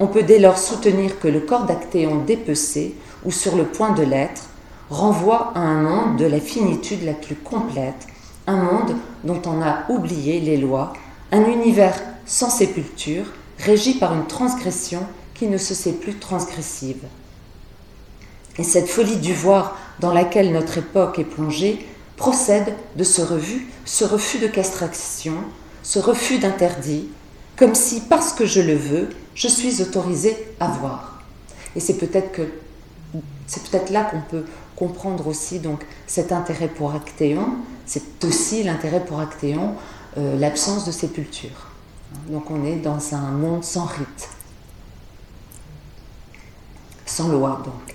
On 0.01 0.07
peut 0.07 0.23
dès 0.23 0.39
lors 0.39 0.59
soutenir 0.59 1.21
que 1.21 1.29
le 1.29 1.41
corps 1.41 1.67
d'Actéon 1.67 2.25
dépecé, 2.25 2.95
ou 3.25 3.31
sur 3.31 3.55
le 3.57 3.65
point 3.65 3.93
de 3.93 4.03
l'être, 4.03 4.49
renvoie 4.89 5.53
à 5.55 5.61
un 5.61 5.83
monde 5.83 6.17
de 6.17 6.25
la 6.25 6.41
finitude 6.41 7.05
la 7.05 7.13
plus 7.13 7.37
complète, 7.37 8.07
un 8.47 8.57
monde 8.57 8.97
dont 9.25 9.41
on 9.47 9.63
a 9.63 9.85
oublié 9.89 10.41
les 10.41 10.57
lois, 10.57 10.95
un 11.33 11.45
univers 11.45 12.01
sans 12.27 12.51
sépulture, 12.51 13.27
régi 13.59 13.95
par 13.95 14.15
une 14.15 14.27
transgression 14.27 15.01
qui 15.35 15.49
ne 15.49 15.59
se 15.59 15.75
sait 15.75 15.93
plus 15.93 16.15
transgressive. 16.15 17.05
Et 18.59 18.65
cette 18.65 18.89
folie 18.89 19.17
du 19.17 19.35
voir 19.35 19.77
dans 20.01 20.13
laquelle 20.13 20.53
notre 20.53 20.79
époque 20.79 21.19
est 21.19 21.25
plongée 21.25 21.87
procède 22.17 22.75
de 22.97 23.05
ce, 23.05 23.23
refus, 23.23 23.67
ce 23.85 24.05
refus 24.05 24.39
de 24.39 24.47
castration, 24.47 25.35
ce 25.83 25.99
refus 25.99 26.39
d'interdit, 26.39 27.09
comme 27.57 27.75
si, 27.75 28.01
parce 28.03 28.33
que 28.33 28.47
je 28.47 28.61
le 28.61 28.75
veux, 28.75 29.09
je 29.35 29.49
suis 29.49 29.83
autorisé 29.83 30.37
à 30.61 30.69
voir. 30.69 31.23
Et 31.77 31.81
c'est 31.81 31.99
peut-être 31.99 32.33
que 32.33 32.43
c'est 33.47 33.63
peut-être 33.65 33.91
là 33.91 34.05
qu'on 34.05 34.21
peut 34.21 34.45
comprendre 34.75 35.27
aussi 35.29 35.59
donc 35.61 35.85
cet 36.07 36.33
intérêt 36.33 36.69
pour 36.69 36.95
Actéon. 36.95 37.57
C'est 37.87 38.25
aussi 38.25 38.63
l'intérêt 38.63 39.05
pour 39.05 39.21
Actéon, 39.21 39.75
euh, 40.17 40.39
l'absence 40.39 40.85
de 40.87 40.93
sépulture. 40.93 41.71
Donc 42.29 42.51
on 42.51 42.65
est 42.65 42.77
dans 42.77 43.15
un 43.15 43.31
monde 43.31 43.65
sans 43.65 43.85
rite, 43.85 44.29
sans 47.07 47.29
loi 47.29 47.63
donc. 47.65 47.95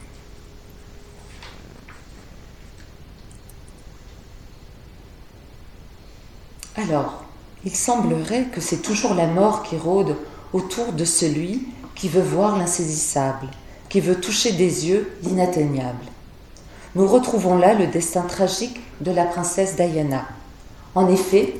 Alors, 6.82 7.24
il 7.66 7.76
semblerait 7.76 8.46
que 8.54 8.62
c'est 8.62 8.82
toujours 8.82 9.14
la 9.14 9.28
mort 9.28 9.64
qui 9.64 9.76
rôde 9.76 10.16
autour 10.54 10.94
de 10.94 11.04
celui 11.04 11.68
qui 11.94 12.08
veut 12.08 12.22
voir 12.22 12.58
l'insaisissable, 12.58 13.48
qui 13.90 14.00
veut 14.00 14.20
toucher 14.22 14.54
des 14.54 14.88
yeux 14.88 15.12
l'inatteignable. 15.24 16.06
Nous 16.96 17.06
retrouvons 17.06 17.58
là 17.58 17.74
le 17.74 17.88
destin 17.88 18.22
tragique 18.22 18.80
de 19.02 19.12
la 19.12 19.26
princesse 19.26 19.76
Diana. 19.76 20.26
En 20.96 21.10
effet, 21.10 21.56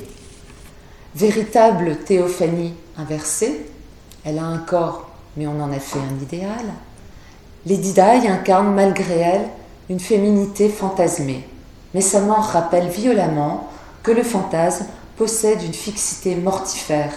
véritable 1.14 1.96
théophanie 1.96 2.72
inversée, 2.96 3.66
elle 4.24 4.38
a 4.38 4.44
un 4.44 4.58
corps, 4.58 5.10
mais 5.36 5.46
on 5.46 5.60
en 5.60 5.70
a 5.70 5.80
fait 5.80 5.98
un 5.98 6.22
idéal. 6.22 6.64
Lady 7.66 7.92
Di 7.92 8.00
incarne 8.00 8.74
malgré 8.74 9.18
elle 9.18 9.48
une 9.90 10.00
féminité 10.00 10.70
fantasmée, 10.70 11.46
mais 11.92 12.00
sa 12.00 12.20
mort 12.20 12.44
rappelle 12.44 12.88
violemment 12.88 13.68
que 14.02 14.12
le 14.12 14.22
fantasme 14.22 14.86
possède 15.20 15.62
une 15.62 15.74
fixité 15.74 16.34
mortifère, 16.34 17.12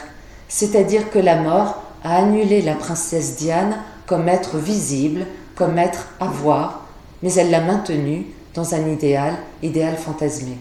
c'est-à-dire 0.50 1.10
que 1.10 1.20
la 1.20 1.38
mort 1.38 1.84
a 2.04 2.18
annulé 2.18 2.62
la 2.62 2.76
princesse 2.76 3.38
Diane 3.38 3.78
comme 4.06 4.28
être 4.28 4.58
visible, 4.58 5.26
comme 5.56 5.78
être 5.78 6.10
à 6.20 6.26
voir, 6.26 6.86
mais 7.22 7.34
elle 7.36 7.50
l'a 7.50 7.62
maintenue 7.62 8.26
dans 8.56 8.76
un 8.76 8.90
idéal, 8.90 9.36
idéal 9.62 9.96
fantasmé. 9.96 10.58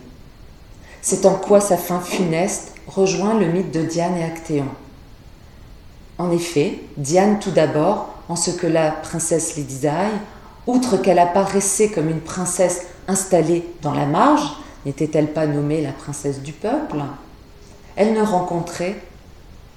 C'est 1.01 1.27
en 1.27 1.35
quoi 1.35 1.60
sa 1.60 1.77
fin 1.77 1.98
funeste 1.98 2.74
rejoint 2.86 3.35
le 3.35 3.47
mythe 3.47 3.73
de 3.73 3.82
Diane 3.82 4.16
et 4.19 4.23
Actéon. 4.23 4.69
En 6.19 6.31
effet, 6.31 6.78
Diane 6.97 7.40
tout 7.40 7.51
d'abord, 7.51 8.14
en 8.28 8.36
ce 8.36 8.52
que 8.52 8.69
la 8.69 8.93
princesse 8.93 9.56
Lady 9.56 9.81
Di, 9.81 9.89
outre 10.69 10.97
qu'elle 10.97 11.19
apparaissait 11.19 11.89
comme 11.89 12.09
une 12.09 12.20
princesse 12.20 12.86
installée 13.09 13.69
dans 13.82 13.94
la 13.94 14.06
marge, 14.06 14.48
n'était-elle 14.86 15.32
pas 15.32 15.48
nommée 15.48 15.82
la 15.82 15.90
princesse 15.90 16.40
du 16.40 16.52
peuple? 16.52 16.98
Elle 17.97 18.14
ne 18.14 18.23
rencontrait, 18.23 19.01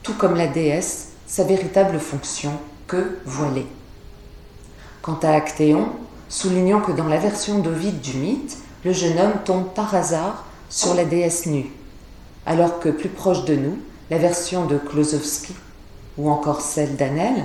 tout 0.04 0.14
comme 0.14 0.36
la 0.36 0.48
déesse, 0.48 1.10
sa 1.28 1.44
véritable 1.44 2.00
fonction 2.00 2.52
que 2.88 3.18
voilée. 3.26 3.68
Quant 5.02 5.20
à 5.24 5.32
Actéon, 5.32 5.90
soulignant 6.30 6.82
que 6.82 6.92
dans 6.92 7.08
la 7.08 7.18
version 7.18 7.60
d'Ovide 7.60 8.02
du 8.02 8.18
mythe, 8.18 8.58
le 8.84 8.94
jeune 8.94 9.20
homme 9.20 9.40
tombe 9.44 9.74
par 9.74 9.94
hasard 9.96 10.46
sur 10.70 10.94
la 10.94 11.06
déesse 11.06 11.46
nue, 11.46 11.72
alors 12.46 12.80
que 12.80 12.90
plus 12.90 13.10
proche 13.10 13.46
de 13.46 13.56
nous, 13.56 13.78
la 14.10 14.18
version 14.18 14.66
de 14.66 14.78
Klosowski, 14.78 15.56
ou 16.18 16.30
encore 16.30 16.62
celle 16.62 16.96
d'Anel, 16.96 17.44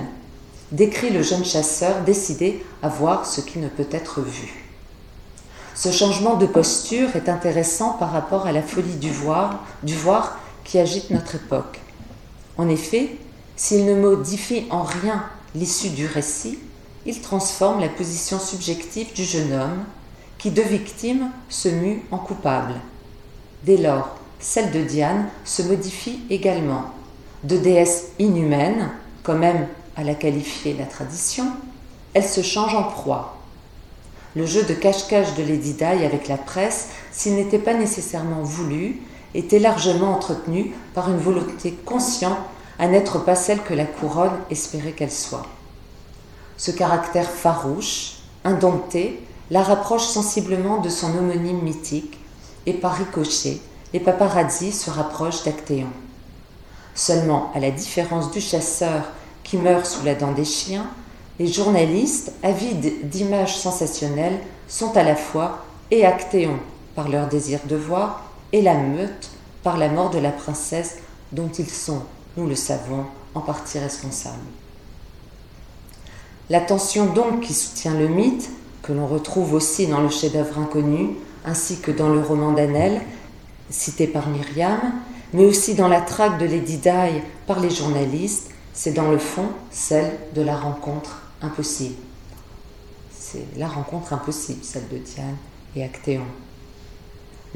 décrit 0.71 1.09
le 1.09 1.21
jeune 1.21 1.43
chasseur 1.43 2.01
décidé 2.05 2.63
à 2.81 2.87
voir 2.87 3.25
ce 3.25 3.41
qui 3.41 3.59
ne 3.59 3.67
peut 3.67 3.87
être 3.91 4.21
vu. 4.21 4.67
Ce 5.73 5.91
changement 5.91 6.35
de 6.35 6.45
posture 6.45 7.15
est 7.15 7.29
intéressant 7.29 7.93
par 7.93 8.11
rapport 8.11 8.45
à 8.45 8.51
la 8.51 8.61
folie 8.61 8.95
du 8.95 9.11
voir 9.11 9.59
qui 10.71 10.79
agite 10.79 11.09
notre 11.09 11.35
époque. 11.35 11.81
En 12.57 12.69
effet, 12.69 13.17
s'il 13.57 13.85
ne 13.85 13.93
modifie 13.93 14.67
en 14.69 14.83
rien 14.83 15.25
l'issue 15.53 15.89
du 15.89 16.05
récit, 16.05 16.59
il 17.05 17.19
transforme 17.19 17.81
la 17.81 17.89
position 17.89 18.39
subjective 18.39 19.11
du 19.13 19.25
jeune 19.25 19.51
homme, 19.51 19.83
qui 20.37 20.49
de 20.49 20.61
victime 20.61 21.29
se 21.49 21.67
mue 21.67 22.03
en 22.09 22.17
coupable. 22.17 22.75
Dès 23.65 23.75
lors, 23.75 24.15
celle 24.39 24.71
de 24.71 24.81
Diane 24.81 25.27
se 25.43 25.61
modifie 25.61 26.21
également. 26.29 26.85
De 27.43 27.57
déesse 27.57 28.05
inhumaine, 28.17 28.91
comme 29.23 29.39
même 29.39 29.67
à 29.97 30.05
la 30.05 30.15
qualifier 30.15 30.73
la 30.73 30.85
tradition, 30.85 31.47
elle 32.13 32.23
se 32.23 32.41
change 32.41 32.75
en 32.75 32.83
proie. 32.83 33.41
Le 34.37 34.45
jeu 34.45 34.63
de 34.63 34.73
cache-cache 34.73 35.35
de 35.35 35.43
Lady 35.43 35.73
Di 35.73 35.83
avec 35.83 36.29
la 36.29 36.37
presse, 36.37 36.91
s'il 37.11 37.35
n'était 37.35 37.59
pas 37.59 37.73
nécessairement 37.73 38.43
voulu, 38.43 39.01
était 39.33 39.59
largement 39.59 40.13
entretenu 40.13 40.73
par 40.93 41.09
une 41.09 41.17
volonté 41.17 41.73
consciente 41.85 42.37
à 42.79 42.87
n'être 42.87 43.19
pas 43.19 43.35
celle 43.35 43.61
que 43.61 43.73
la 43.73 43.85
couronne 43.85 44.37
espérait 44.49 44.91
qu'elle 44.91 45.11
soit. 45.11 45.45
Ce 46.57 46.71
caractère 46.71 47.29
farouche, 47.29 48.13
indompté, 48.43 49.21
la 49.49 49.63
rapproche 49.63 50.05
sensiblement 50.05 50.79
de 50.79 50.89
son 50.89 51.17
homonyme 51.17 51.61
mythique, 51.61 52.19
et 52.65 52.73
par 52.73 52.93
ricochet, 52.93 53.59
les 53.93 53.99
paparazzis 53.99 54.71
se 54.71 54.89
rapprochent 54.89 55.43
d'Actéon. 55.43 55.89
Seulement, 56.93 57.51
à 57.53 57.59
la 57.59 57.71
différence 57.71 58.31
du 58.31 58.41
chasseur 58.41 59.03
qui 59.43 59.57
meurt 59.57 59.85
sous 59.85 60.05
la 60.05 60.15
dent 60.15 60.31
des 60.31 60.45
chiens, 60.45 60.87
les 61.39 61.47
journalistes, 61.47 62.33
avides 62.43 63.09
d'images 63.09 63.57
sensationnelles, 63.57 64.39
sont 64.67 64.95
à 64.95 65.03
la 65.03 65.15
fois 65.15 65.65
et 65.89 66.05
Actéon 66.05 66.59
par 66.95 67.09
leur 67.09 67.27
désir 67.27 67.59
de 67.65 67.75
voir, 67.75 68.30
et 68.53 68.61
la 68.61 68.75
meute 68.75 69.29
par 69.63 69.77
la 69.77 69.89
mort 69.89 70.09
de 70.09 70.19
la 70.19 70.31
princesse 70.31 70.97
dont 71.31 71.49
ils 71.49 71.69
sont, 71.69 72.03
nous 72.37 72.47
le 72.47 72.55
savons, 72.55 73.05
en 73.35 73.41
partie 73.41 73.79
responsables. 73.79 74.37
La 76.49 76.59
tension 76.59 77.05
donc 77.05 77.41
qui 77.41 77.53
soutient 77.53 77.93
le 77.93 78.07
mythe, 78.07 78.49
que 78.83 78.91
l'on 78.91 79.07
retrouve 79.07 79.53
aussi 79.53 79.87
dans 79.87 80.01
le 80.01 80.09
chef-d'œuvre 80.09 80.59
inconnu, 80.59 81.11
ainsi 81.45 81.79
que 81.79 81.91
dans 81.91 82.09
le 82.09 82.19
roman 82.19 82.51
d'Annelle, 82.51 83.01
cité 83.69 84.07
par 84.07 84.27
Myriam, 84.27 84.79
mais 85.33 85.45
aussi 85.45 85.75
dans 85.75 85.87
la 85.87 86.01
traque 86.01 86.39
de 86.39 86.45
Lady 86.45 86.77
Di 86.77 86.89
par 87.47 87.59
les 87.61 87.69
journalistes, 87.69 88.49
c'est 88.73 88.91
dans 88.91 89.09
le 89.09 89.17
fond 89.17 89.47
celle 89.69 90.11
de 90.35 90.41
la 90.41 90.57
rencontre 90.57 91.21
impossible. 91.41 91.95
C'est 93.17 93.45
la 93.57 93.67
rencontre 93.67 94.13
impossible, 94.13 94.63
celle 94.63 94.87
de 94.89 94.97
Diane 94.97 95.37
et 95.75 95.83
Actéon. 95.83 96.25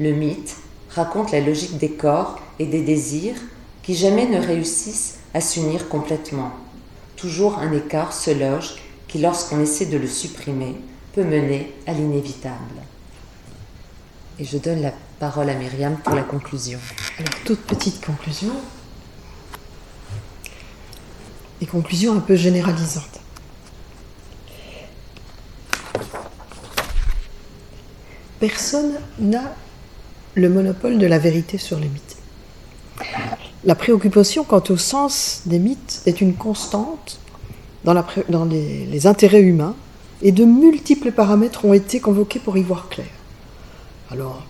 Le 0.00 0.12
mythe 0.12 0.56
raconte 0.90 1.32
la 1.32 1.40
logique 1.40 1.78
des 1.78 1.90
corps 1.90 2.38
et 2.58 2.66
des 2.66 2.82
désirs 2.82 3.36
qui 3.82 3.94
jamais 3.94 4.26
ne 4.26 4.40
réussissent 4.40 5.18
à 5.34 5.40
s'unir 5.40 5.88
complètement. 5.88 6.52
Toujours 7.16 7.58
un 7.58 7.72
écart 7.72 8.12
se 8.12 8.30
loge 8.30 8.76
qui, 9.08 9.18
lorsqu'on 9.18 9.60
essaie 9.60 9.86
de 9.86 9.96
le 9.96 10.06
supprimer, 10.06 10.76
peut 11.12 11.24
mener 11.24 11.72
à 11.86 11.92
l'inévitable. 11.92 12.82
Et 14.38 14.44
je 14.44 14.58
donne 14.58 14.82
la 14.82 14.92
parole 15.18 15.48
à 15.48 15.54
Myriam 15.54 15.96
pour 15.98 16.14
la 16.14 16.22
conclusion. 16.22 16.78
Alors, 17.18 17.32
toute 17.44 17.60
petite 17.60 18.04
conclusion. 18.04 18.52
Et 21.60 21.66
conclusion 21.66 22.14
un 22.14 22.20
peu 22.20 22.36
généralisante. 22.36 23.20
Personne 28.38 28.98
n'a 29.18 29.54
le 30.36 30.50
monopole 30.50 30.98
de 30.98 31.06
la 31.06 31.18
vérité 31.18 31.56
sur 31.56 31.80
les 31.80 31.88
mythes. 31.88 32.16
La 33.64 33.74
préoccupation 33.74 34.44
quant 34.44 34.62
au 34.68 34.76
sens 34.76 35.42
des 35.46 35.58
mythes 35.58 36.02
est 36.04 36.20
une 36.20 36.34
constante 36.34 37.18
dans, 37.84 38.44
les, 38.44 39.06
intérêts 39.06 39.40
humains 39.40 39.74
et 40.20 40.32
de 40.32 40.44
multiples 40.44 41.10
paramètres 41.10 41.64
ont 41.64 41.72
été 41.72 42.00
convoqués 42.00 42.38
pour 42.38 42.58
y 42.58 42.62
voir 42.62 42.88
clair. 42.90 43.06
Alors, 44.10 44.44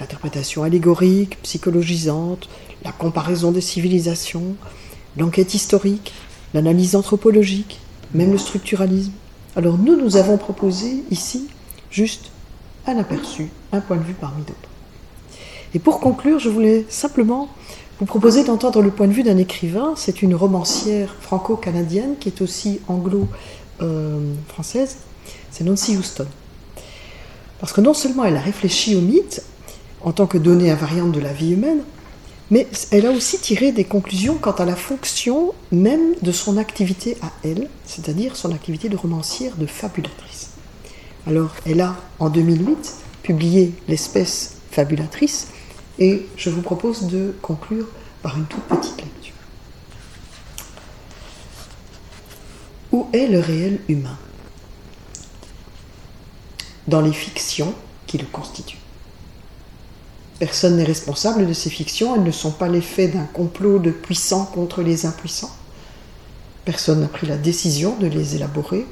l'interprétation 0.00 0.62
allégorique, 0.62 1.38
psychologisante, 1.42 2.48
la 2.82 2.92
comparaison 2.92 3.50
des 3.50 3.60
civilisations, 3.60 4.56
l'enquête 5.18 5.54
historique, 5.54 6.14
l'analyse 6.54 6.96
anthropologique, 6.96 7.80
même 8.14 8.32
le 8.32 8.38
structuralisme. 8.38 9.12
Alors 9.56 9.76
nous, 9.76 9.96
nous 9.96 10.16
avons 10.16 10.38
proposé 10.38 11.02
ici 11.10 11.48
juste 11.90 12.30
un 12.86 12.96
aperçu, 12.96 13.50
un 13.72 13.80
point 13.80 13.96
de 13.96 14.04
vue 14.04 14.14
parmi 14.18 14.42
d'autres. 14.42 14.67
Et 15.74 15.78
pour 15.78 16.00
conclure, 16.00 16.38
je 16.38 16.48
voulais 16.48 16.86
simplement 16.88 17.48
vous 17.98 18.06
proposer 18.06 18.44
d'entendre 18.44 18.80
le 18.80 18.90
point 18.90 19.06
de 19.06 19.12
vue 19.12 19.22
d'un 19.22 19.38
écrivain. 19.38 19.94
C'est 19.96 20.22
une 20.22 20.34
romancière 20.34 21.14
franco-canadienne 21.20 22.14
qui 22.18 22.28
est 22.28 22.40
aussi 22.40 22.80
anglo-française. 22.88 24.98
C'est 25.50 25.64
Nancy 25.64 25.96
Houston. 25.96 26.26
Parce 27.60 27.72
que 27.72 27.80
non 27.80 27.94
seulement 27.94 28.24
elle 28.24 28.36
a 28.36 28.40
réfléchi 28.40 28.94
au 28.94 29.00
mythe 29.00 29.42
en 30.00 30.12
tant 30.12 30.26
que 30.26 30.38
donnée 30.38 30.70
invariante 30.70 31.12
de 31.12 31.20
la 31.20 31.32
vie 31.32 31.52
humaine, 31.52 31.82
mais 32.50 32.66
elle 32.90 33.06
a 33.06 33.10
aussi 33.10 33.38
tiré 33.38 33.72
des 33.72 33.84
conclusions 33.84 34.38
quant 34.40 34.52
à 34.52 34.64
la 34.64 34.76
fonction 34.76 35.52
même 35.70 36.14
de 36.22 36.32
son 36.32 36.56
activité 36.56 37.16
à 37.20 37.30
elle, 37.44 37.68
c'est-à-dire 37.84 38.36
son 38.36 38.52
activité 38.52 38.88
de 38.88 38.96
romancière, 38.96 39.56
de 39.56 39.66
fabulatrice. 39.66 40.50
Alors, 41.26 41.50
elle 41.66 41.80
a, 41.80 41.96
en 42.20 42.30
2008, 42.30 42.94
publié 43.22 43.72
L'espèce 43.88 44.54
fabulatrice, 44.70 45.48
et 45.98 46.26
je 46.36 46.50
vous 46.50 46.62
propose 46.62 47.06
de 47.06 47.34
conclure 47.42 47.86
par 48.22 48.36
une 48.36 48.46
toute 48.46 48.62
petite 48.64 48.96
lecture. 48.98 49.34
Où 52.92 53.08
est 53.12 53.26
le 53.26 53.40
réel 53.40 53.80
humain? 53.88 54.18
Dans 56.86 57.00
les 57.00 57.12
fictions 57.12 57.74
qui 58.06 58.18
le 58.18 58.26
constituent. 58.26 58.78
Personne 60.38 60.76
n'est 60.76 60.84
responsable 60.84 61.46
de 61.46 61.52
ces 61.52 61.68
fictions, 61.68 62.14
elles 62.14 62.22
ne 62.22 62.30
sont 62.30 62.52
pas 62.52 62.68
l'effet 62.68 63.08
d'un 63.08 63.24
complot 63.24 63.78
de 63.78 63.90
puissants 63.90 64.46
contre 64.46 64.82
les 64.82 65.04
impuissants. 65.04 65.50
Personne 66.64 67.00
n'a 67.00 67.08
pris 67.08 67.26
la 67.26 67.36
décision 67.36 67.96
de 67.96 68.06
les 68.06 68.36
élaborer, 68.36 68.86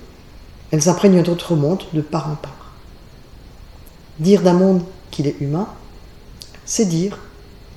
elles 0.73 0.89
imprègnent 0.89 1.23
notre 1.23 1.55
monde 1.55 1.85
de 1.93 2.01
part 2.01 2.29
en 2.29 2.35
part. 2.35 2.73
Dire 4.19 4.43
d'un 4.43 4.55
monde 4.55 4.83
qu'il 5.11 5.27
est 5.29 5.41
humain, 5.41 5.69
c'est 6.67 6.85
dire 6.85 7.19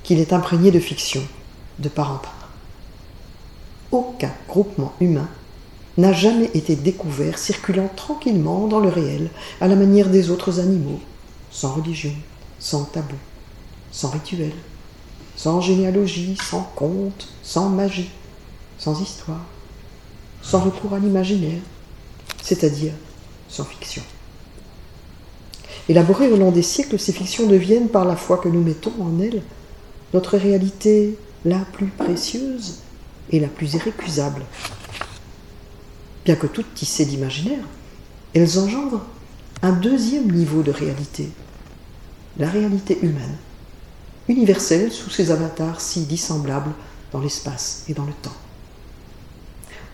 qu'il 0.02 0.18
est 0.18 0.34
imprégné 0.34 0.70
de 0.70 0.80
fiction, 0.80 1.22
de 1.78 1.88
part 1.88 2.12
en 2.12 2.18
part. 2.18 2.48
Aucun 3.90 4.32
groupement 4.48 4.92
humain 5.00 5.28
n'a 5.96 6.12
jamais 6.12 6.50
été 6.54 6.76
découvert 6.76 7.38
circulant 7.38 7.88
tranquillement 7.96 8.68
dans 8.68 8.80
le 8.80 8.88
réel, 8.88 9.30
à 9.60 9.68
la 9.68 9.76
manière 9.76 10.10
des 10.10 10.30
autres 10.30 10.60
animaux, 10.60 11.00
sans 11.50 11.72
religion, 11.72 12.14
sans 12.58 12.84
tabou 12.84 13.16
sans 13.90 14.10
rituel, 14.10 14.52
sans 15.36 15.60
généalogie, 15.60 16.36
sans 16.36 16.62
conte, 16.74 17.28
sans 17.42 17.68
magie, 17.68 18.10
sans 18.78 19.00
histoire, 19.00 19.44
sans 20.42 20.60
recours 20.60 20.94
à 20.94 20.98
l'imaginaire, 20.98 21.60
c'est-à-dire 22.42 22.92
sans 23.48 23.64
fiction. 23.64 24.02
Élaborées 25.90 26.30
au 26.30 26.36
long 26.36 26.52
des 26.52 26.62
siècles, 26.62 27.00
ces 27.00 27.12
fictions 27.12 27.48
deviennent, 27.48 27.88
par 27.88 28.04
la 28.04 28.14
foi 28.14 28.38
que 28.38 28.48
nous 28.48 28.62
mettons 28.62 28.92
en 29.00 29.18
elles, 29.18 29.42
notre 30.14 30.38
réalité 30.38 31.18
la 31.44 31.58
plus 31.58 31.88
précieuse 31.88 32.76
et 33.32 33.40
la 33.40 33.48
plus 33.48 33.74
irrécusable. 33.74 34.42
Bien 36.24 36.36
que 36.36 36.46
toutes 36.46 36.72
tissées 36.74 37.06
d'imaginaire, 37.06 37.64
elles 38.34 38.60
engendrent 38.60 39.04
un 39.62 39.72
deuxième 39.72 40.30
niveau 40.30 40.62
de 40.62 40.70
réalité, 40.70 41.28
la 42.38 42.48
réalité 42.48 42.96
humaine 43.02 43.36
universelle 44.28 44.92
sous 44.92 45.10
ses 45.10 45.32
avatars 45.32 45.80
si 45.80 46.02
dissemblables 46.02 46.70
dans 47.10 47.18
l'espace 47.18 47.84
et 47.88 47.94
dans 47.94 48.04
le 48.04 48.12
temps. 48.12 48.36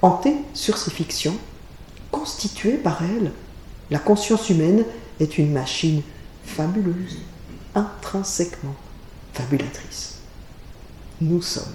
Hantée 0.03 0.37
sur 0.53 0.77
ces 0.77 0.91
fictions, 0.91 1.39
constituée 2.11 2.77
par 2.77 3.01
elles, 3.03 3.33
la 3.91 3.99
conscience 3.99 4.51
humaine 4.51 4.85
est 5.21 5.39
une 5.39 5.53
machine 5.53 6.03
fabuleuse, 6.45 7.19
intrinsèquement 7.75 8.75
fabulatrice. 9.33 10.17
Nous 11.21 11.43
sommes 11.43 11.75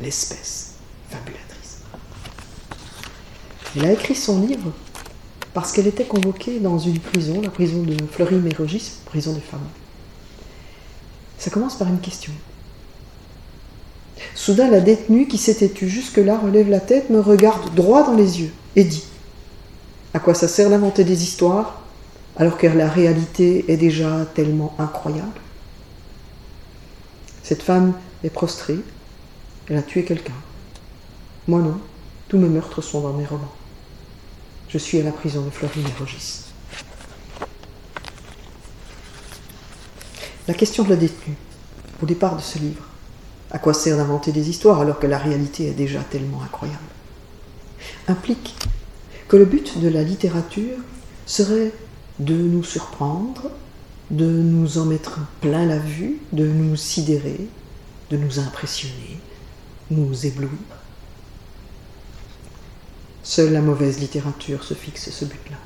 l'espèce 0.00 0.74
fabulatrice. 1.10 1.78
Elle 3.76 3.86
a 3.86 3.92
écrit 3.92 4.14
son 4.14 4.40
livre 4.40 4.72
parce 5.54 5.72
qu'elle 5.72 5.86
était 5.86 6.04
convoquée 6.04 6.60
dans 6.60 6.78
une 6.78 6.98
prison, 6.98 7.40
la 7.40 7.50
prison 7.50 7.82
de 7.82 7.96
Fleury-Mérogis, 8.10 8.92
prison 9.04 9.32
des 9.32 9.40
femmes. 9.40 9.60
Ça 11.38 11.50
commence 11.50 11.76
par 11.76 11.88
une 11.88 12.00
question. 12.00 12.32
Soudain, 14.34 14.70
la 14.70 14.80
détenue 14.80 15.26
qui 15.26 15.38
s'était 15.38 15.68
tue 15.68 15.88
jusque-là 15.88 16.38
relève 16.38 16.70
la 16.70 16.80
tête, 16.80 17.10
me 17.10 17.20
regarde 17.20 17.74
droit 17.74 18.04
dans 18.04 18.14
les 18.14 18.40
yeux 18.40 18.52
et 18.76 18.84
dit 18.84 19.04
À 20.14 20.20
quoi 20.20 20.34
ça 20.34 20.48
sert 20.48 20.70
d'inventer 20.70 21.04
des 21.04 21.22
histoires? 21.22 21.81
Alors 22.36 22.56
que 22.56 22.66
la 22.66 22.88
réalité 22.88 23.70
est 23.70 23.76
déjà 23.76 24.24
tellement 24.34 24.74
incroyable 24.78 25.40
Cette 27.42 27.62
femme 27.62 27.94
est 28.24 28.30
prostrée, 28.30 28.78
elle 29.68 29.76
a 29.76 29.82
tué 29.82 30.04
quelqu'un. 30.04 30.32
Moi 31.48 31.60
non, 31.60 31.78
tous 32.28 32.38
mes 32.38 32.48
meurtres 32.48 32.82
sont 32.82 33.00
dans 33.00 33.12
mes 33.12 33.26
romans. 33.26 33.52
Je 34.68 34.78
suis 34.78 34.98
à 34.98 35.02
la 35.02 35.12
prison 35.12 35.42
de 35.42 35.50
Florine 35.50 35.86
et 35.86 35.98
Rogis. 35.98 36.44
La 40.48 40.54
question 40.54 40.84
de 40.84 40.90
la 40.90 40.96
détenue, 40.96 41.36
au 42.02 42.06
départ 42.06 42.36
de 42.36 42.40
ce 42.40 42.58
livre. 42.58 42.88
À 43.50 43.58
quoi 43.58 43.74
sert 43.74 43.98
d'inventer 43.98 44.32
des 44.32 44.48
histoires 44.48 44.80
alors 44.80 44.98
que 44.98 45.06
la 45.06 45.18
réalité 45.18 45.66
est 45.66 45.72
déjà 45.72 46.00
tellement 46.00 46.42
incroyable 46.42 46.78
Implique 48.08 48.56
que 49.28 49.36
le 49.36 49.44
but 49.44 49.78
de 49.78 49.88
la 49.88 50.02
littérature 50.02 50.78
serait 51.26 51.70
de 52.22 52.34
nous 52.34 52.62
surprendre, 52.62 53.50
de 54.10 54.26
nous 54.26 54.78
en 54.78 54.84
mettre 54.84 55.18
plein 55.40 55.66
la 55.66 55.78
vue, 55.78 56.20
de 56.32 56.46
nous 56.46 56.76
sidérer, 56.76 57.48
de 58.10 58.16
nous 58.16 58.38
impressionner, 58.38 59.18
nous 59.90 60.26
éblouir. 60.26 60.50
Seule 63.24 63.52
la 63.52 63.60
mauvaise 63.60 63.98
littérature 63.98 64.62
se 64.62 64.74
fixe 64.74 65.10
ce 65.10 65.24
but-là. 65.24 65.56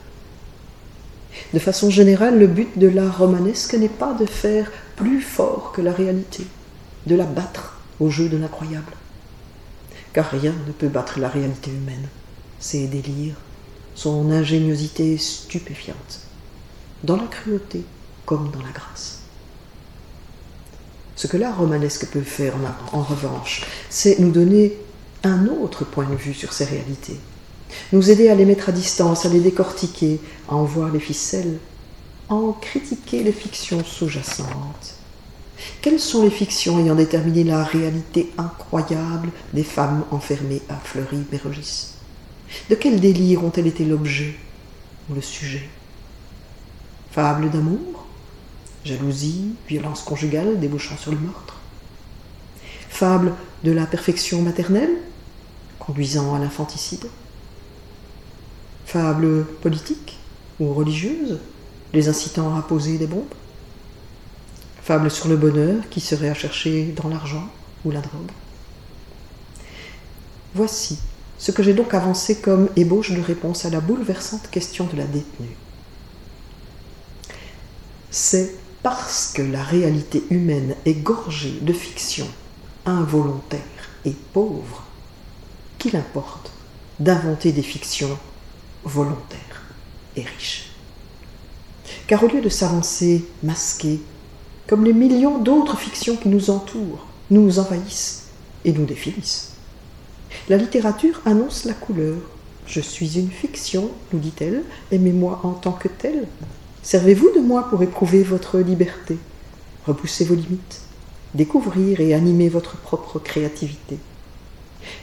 De 1.53 1.59
façon 1.59 1.91
générale, 1.91 2.39
le 2.39 2.47
but 2.47 2.79
de 2.79 2.89
l'art 2.89 3.19
romanesque 3.19 3.75
n'est 3.75 3.89
pas 3.89 4.15
de 4.15 4.25
faire 4.25 4.71
plus 4.97 5.21
fort 5.21 5.73
que 5.73 5.83
la 5.83 5.93
réalité, 5.93 6.47
de 7.07 7.15
la 7.15 7.27
battre 7.27 7.79
au 8.01 8.09
jeu 8.09 8.29
de 8.29 8.39
l'incroyable. 8.39 8.93
Car 10.15 10.31
rien 10.31 10.55
ne 10.67 10.73
peut 10.73 10.89
battre 10.89 11.21
la 11.21 11.29
réalité 11.29 11.71
humaine, 11.71 12.09
ses 12.59 12.87
délires, 12.87 13.37
son 13.95 14.31
ingéniosité 14.31 15.19
stupéfiante, 15.19 16.26
dans 17.07 17.17
la 17.17 17.27
cruauté 17.27 17.85
comme 18.27 18.51
dans 18.51 18.63
la 18.63 18.73
grâce. 18.73 19.21
Ce 21.15 21.27
que 21.27 21.37
l'art 21.37 21.59
romanesque 21.59 22.09
peut 22.09 22.21
faire 22.21 22.55
en 22.93 23.03
revanche, 23.03 23.65
c'est 23.89 24.19
nous 24.19 24.33
donner 24.33 24.77
un 25.23 25.47
autre 25.47 25.85
point 25.85 26.05
de 26.05 26.15
vue 26.15 26.35
sur 26.35 26.53
ces 26.53 26.65
réalités, 26.65 27.19
nous 27.93 28.11
aider 28.11 28.29
à 28.29 28.35
les 28.35 28.45
mettre 28.45 28.69
à 28.69 28.73
distance, 28.73 29.25
à 29.25 29.29
les 29.29 29.41
décortiquer, 29.41 30.21
à 30.49 30.57
en 30.57 30.65
voir 30.65 30.93
les 30.93 31.01
ficelles, 31.01 31.59
à 32.29 32.35
en 32.35 32.53
critiquer 32.53 33.23
les 33.23 33.33
fictions 33.33 33.83
sous-jacentes. 33.83 34.95
Quelles 35.81 36.01
sont 36.01 36.23
les 36.23 36.31
fictions 36.31 36.79
ayant 36.79 36.95
déterminé 36.95 37.45
la 37.45 37.65
réalité 37.65 38.31
incroyable 38.37 39.31
des 39.55 39.65
femmes 39.65 40.05
enfermées 40.11 40.61
à 40.69 40.75
Fleury-Mérogis? 40.75 41.93
De 42.69 42.75
quel 42.75 43.01
délire 43.01 43.43
ont-elles 43.43 43.69
été 43.69 43.85
l'objet 43.85 44.35
ou 45.09 45.15
le 45.15 45.23
sujet? 45.23 45.67
Fables 47.17 47.49
d'amour 47.49 48.05
Jalousie, 48.85 49.55
violence 49.67 50.03
conjugale 50.03 50.61
débouchant 50.61 50.99
sur 50.99 51.13
le 51.13 51.19
meurtre. 51.19 51.57
Fables 52.91 53.33
de 53.65 53.73
la 53.73 53.87
perfection 53.87 54.43
maternelle 54.43 54.99
conduisant 55.79 56.35
à 56.35 56.39
l'infanticide. 56.39 57.07
Fables 58.85 59.47
politiques 59.63 60.19
ou 60.61 60.75
religieuses, 60.75 61.41
les 61.95 62.11
incitant 62.11 62.55
à 62.55 62.61
poser 62.61 62.99
des 62.99 63.07
bombes. 63.07 63.25
Fables 64.83 65.11
sur 65.11 65.29
le 65.29 65.39
bonheur 65.39 65.89
qui 65.89 66.03
serait 66.03 66.29
à 66.29 66.35
chercher 66.35 66.93
dans 67.03 67.09
l'argent 67.09 67.49
ou 67.87 67.93
la 67.93 68.03
drogue. 68.03 68.31
Voici 70.55 70.99
ce 71.39 71.51
que 71.51 71.63
j'ai 71.63 71.73
donc 71.73 71.95
avancé 71.95 72.43
comme 72.43 72.69
ébauche 72.77 73.13
de 73.13 73.23
réponse 73.23 73.65
à 73.65 73.71
la 73.71 73.81
bouleversante 73.81 74.51
question 74.51 74.85
de 74.85 74.99
la 74.99 75.07
détenue. 75.07 75.57
C'est 78.11 78.55
parce 78.83 79.33
que 79.33 79.43
la 79.43 79.63
réalité 79.63 80.23
humaine 80.31 80.75
est 80.85 80.95
gorgée 80.95 81.59
de 81.61 81.73
fictions 81.73 82.29
involontaires 82.85 83.61
et 84.05 84.15
pauvres 84.33 84.85
qu'il 85.79 85.97
importe 85.97 86.53
d'inventer 87.01 87.53
des 87.53 87.63
fictions 87.63 88.17
volontaire 88.87 89.63
et 90.15 90.23
riche. 90.23 90.71
Car 92.07 92.23
au 92.23 92.29
lieu 92.29 92.41
de 92.41 92.49
s'avancer 92.49 93.25
masqué, 93.43 94.01
comme 94.67 94.85
les 94.85 94.93
millions 94.93 95.39
d'autres 95.39 95.79
fictions 95.79 96.17
qui 96.17 96.29
nous 96.29 96.51
entourent, 96.51 97.07
nous 97.31 97.59
envahissent 97.59 98.29
et 98.65 98.73
nous 98.73 98.85
définissent, 98.85 99.53
la 100.49 100.57
littérature 100.57 101.21
annonce 101.25 101.65
la 101.65 101.75
couleur. 101.75 102.17
Je 102.67 102.81
suis 102.81 103.19
une 103.19 103.31
fiction, 103.31 103.91
nous 104.13 104.19
dit-elle, 104.19 104.63
aimez-moi 104.91 105.41
en 105.43 105.53
tant 105.53 105.73
que 105.73 105.89
telle. 105.89 106.27
Servez-vous 106.87 107.33
de 107.35 107.41
moi 107.41 107.69
pour 107.69 107.83
éprouver 107.83 108.23
votre 108.23 108.61
liberté, 108.61 109.19
repousser 109.89 110.25
vos 110.25 110.37
limites, 110.37 110.83
découvrir 111.35 111.99
et 111.99 112.15
animer 112.15 112.49
votre 112.49 112.77
propre 112.77 113.19
créativité. 113.19 113.99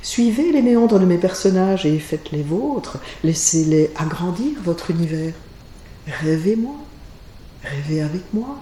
Suivez 0.01 0.53
les 0.53 0.61
méandres 0.61 0.97
de 0.97 1.05
mes 1.05 1.18
personnages 1.18 1.85
et 1.85 1.99
faites 1.99 2.31
les 2.31 2.41
vôtres. 2.41 2.99
Laissez-les 3.26 3.91
agrandir 3.97 4.61
votre 4.64 4.91
univers. 4.91 5.34
Rêvez-moi. 6.07 6.76
Rêvez 7.65 8.01
avec 8.01 8.34
moi. 8.34 8.60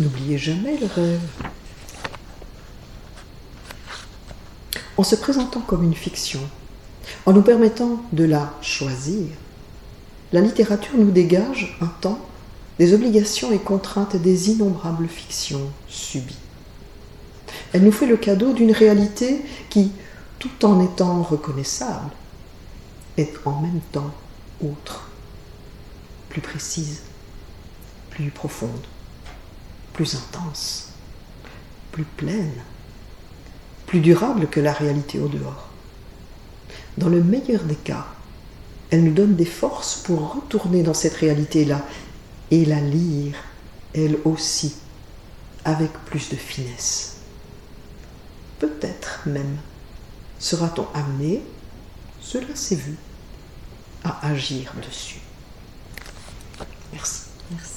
N'oubliez 0.00 0.38
jamais 0.38 0.78
le 0.78 0.86
rêve. 0.86 1.20
En 4.96 5.02
se 5.02 5.16
présentant 5.16 5.60
comme 5.60 5.84
une 5.84 5.94
fiction, 5.94 6.40
en 7.26 7.34
nous 7.34 7.42
permettant 7.42 8.00
de 8.14 8.24
la 8.24 8.54
choisir, 8.62 9.26
la 10.32 10.40
littérature 10.40 10.96
nous 10.96 11.10
dégage 11.10 11.76
un 11.80 11.86
temps 11.86 12.18
des 12.78 12.92
obligations 12.92 13.52
et 13.52 13.58
contraintes 13.58 14.16
des 14.16 14.50
innombrables 14.50 15.08
fictions 15.08 15.70
subies. 15.88 16.36
Elle 17.72 17.84
nous 17.84 17.92
fait 17.92 18.06
le 18.06 18.16
cadeau 18.16 18.52
d'une 18.52 18.72
réalité 18.72 19.42
qui, 19.70 19.92
tout 20.38 20.64
en 20.64 20.84
étant 20.84 21.22
reconnaissable, 21.22 22.10
est 23.16 23.32
en 23.44 23.60
même 23.60 23.80
temps 23.92 24.10
autre, 24.62 25.08
plus 26.28 26.40
précise, 26.40 27.02
plus 28.10 28.30
profonde, 28.30 28.70
plus 29.92 30.14
intense, 30.14 30.90
plus 31.92 32.04
pleine, 32.04 32.52
plus 33.86 34.00
durable 34.00 34.48
que 34.48 34.60
la 34.60 34.72
réalité 34.72 35.18
au 35.18 35.28
dehors. 35.28 35.68
Dans 36.98 37.08
le 37.08 37.22
meilleur 37.22 37.62
des 37.62 37.76
cas, 37.76 38.06
elle 38.90 39.04
nous 39.04 39.12
donne 39.12 39.34
des 39.34 39.44
forces 39.44 39.96
pour 39.96 40.34
retourner 40.34 40.82
dans 40.82 40.94
cette 40.94 41.14
réalité-là 41.14 41.84
et 42.50 42.64
la 42.64 42.80
lire, 42.80 43.36
elle 43.94 44.18
aussi, 44.24 44.76
avec 45.64 45.92
plus 46.06 46.28
de 46.28 46.36
finesse. 46.36 47.16
Peut-être 48.58 49.20
même 49.26 49.56
sera-t-on 50.38 50.86
amené, 50.94 51.42
cela 52.20 52.54
s'est 52.54 52.76
vu, 52.76 52.96
à 54.04 54.28
agir 54.28 54.72
dessus. 54.86 55.20
Merci. 56.92 57.22
Merci. 57.50 57.76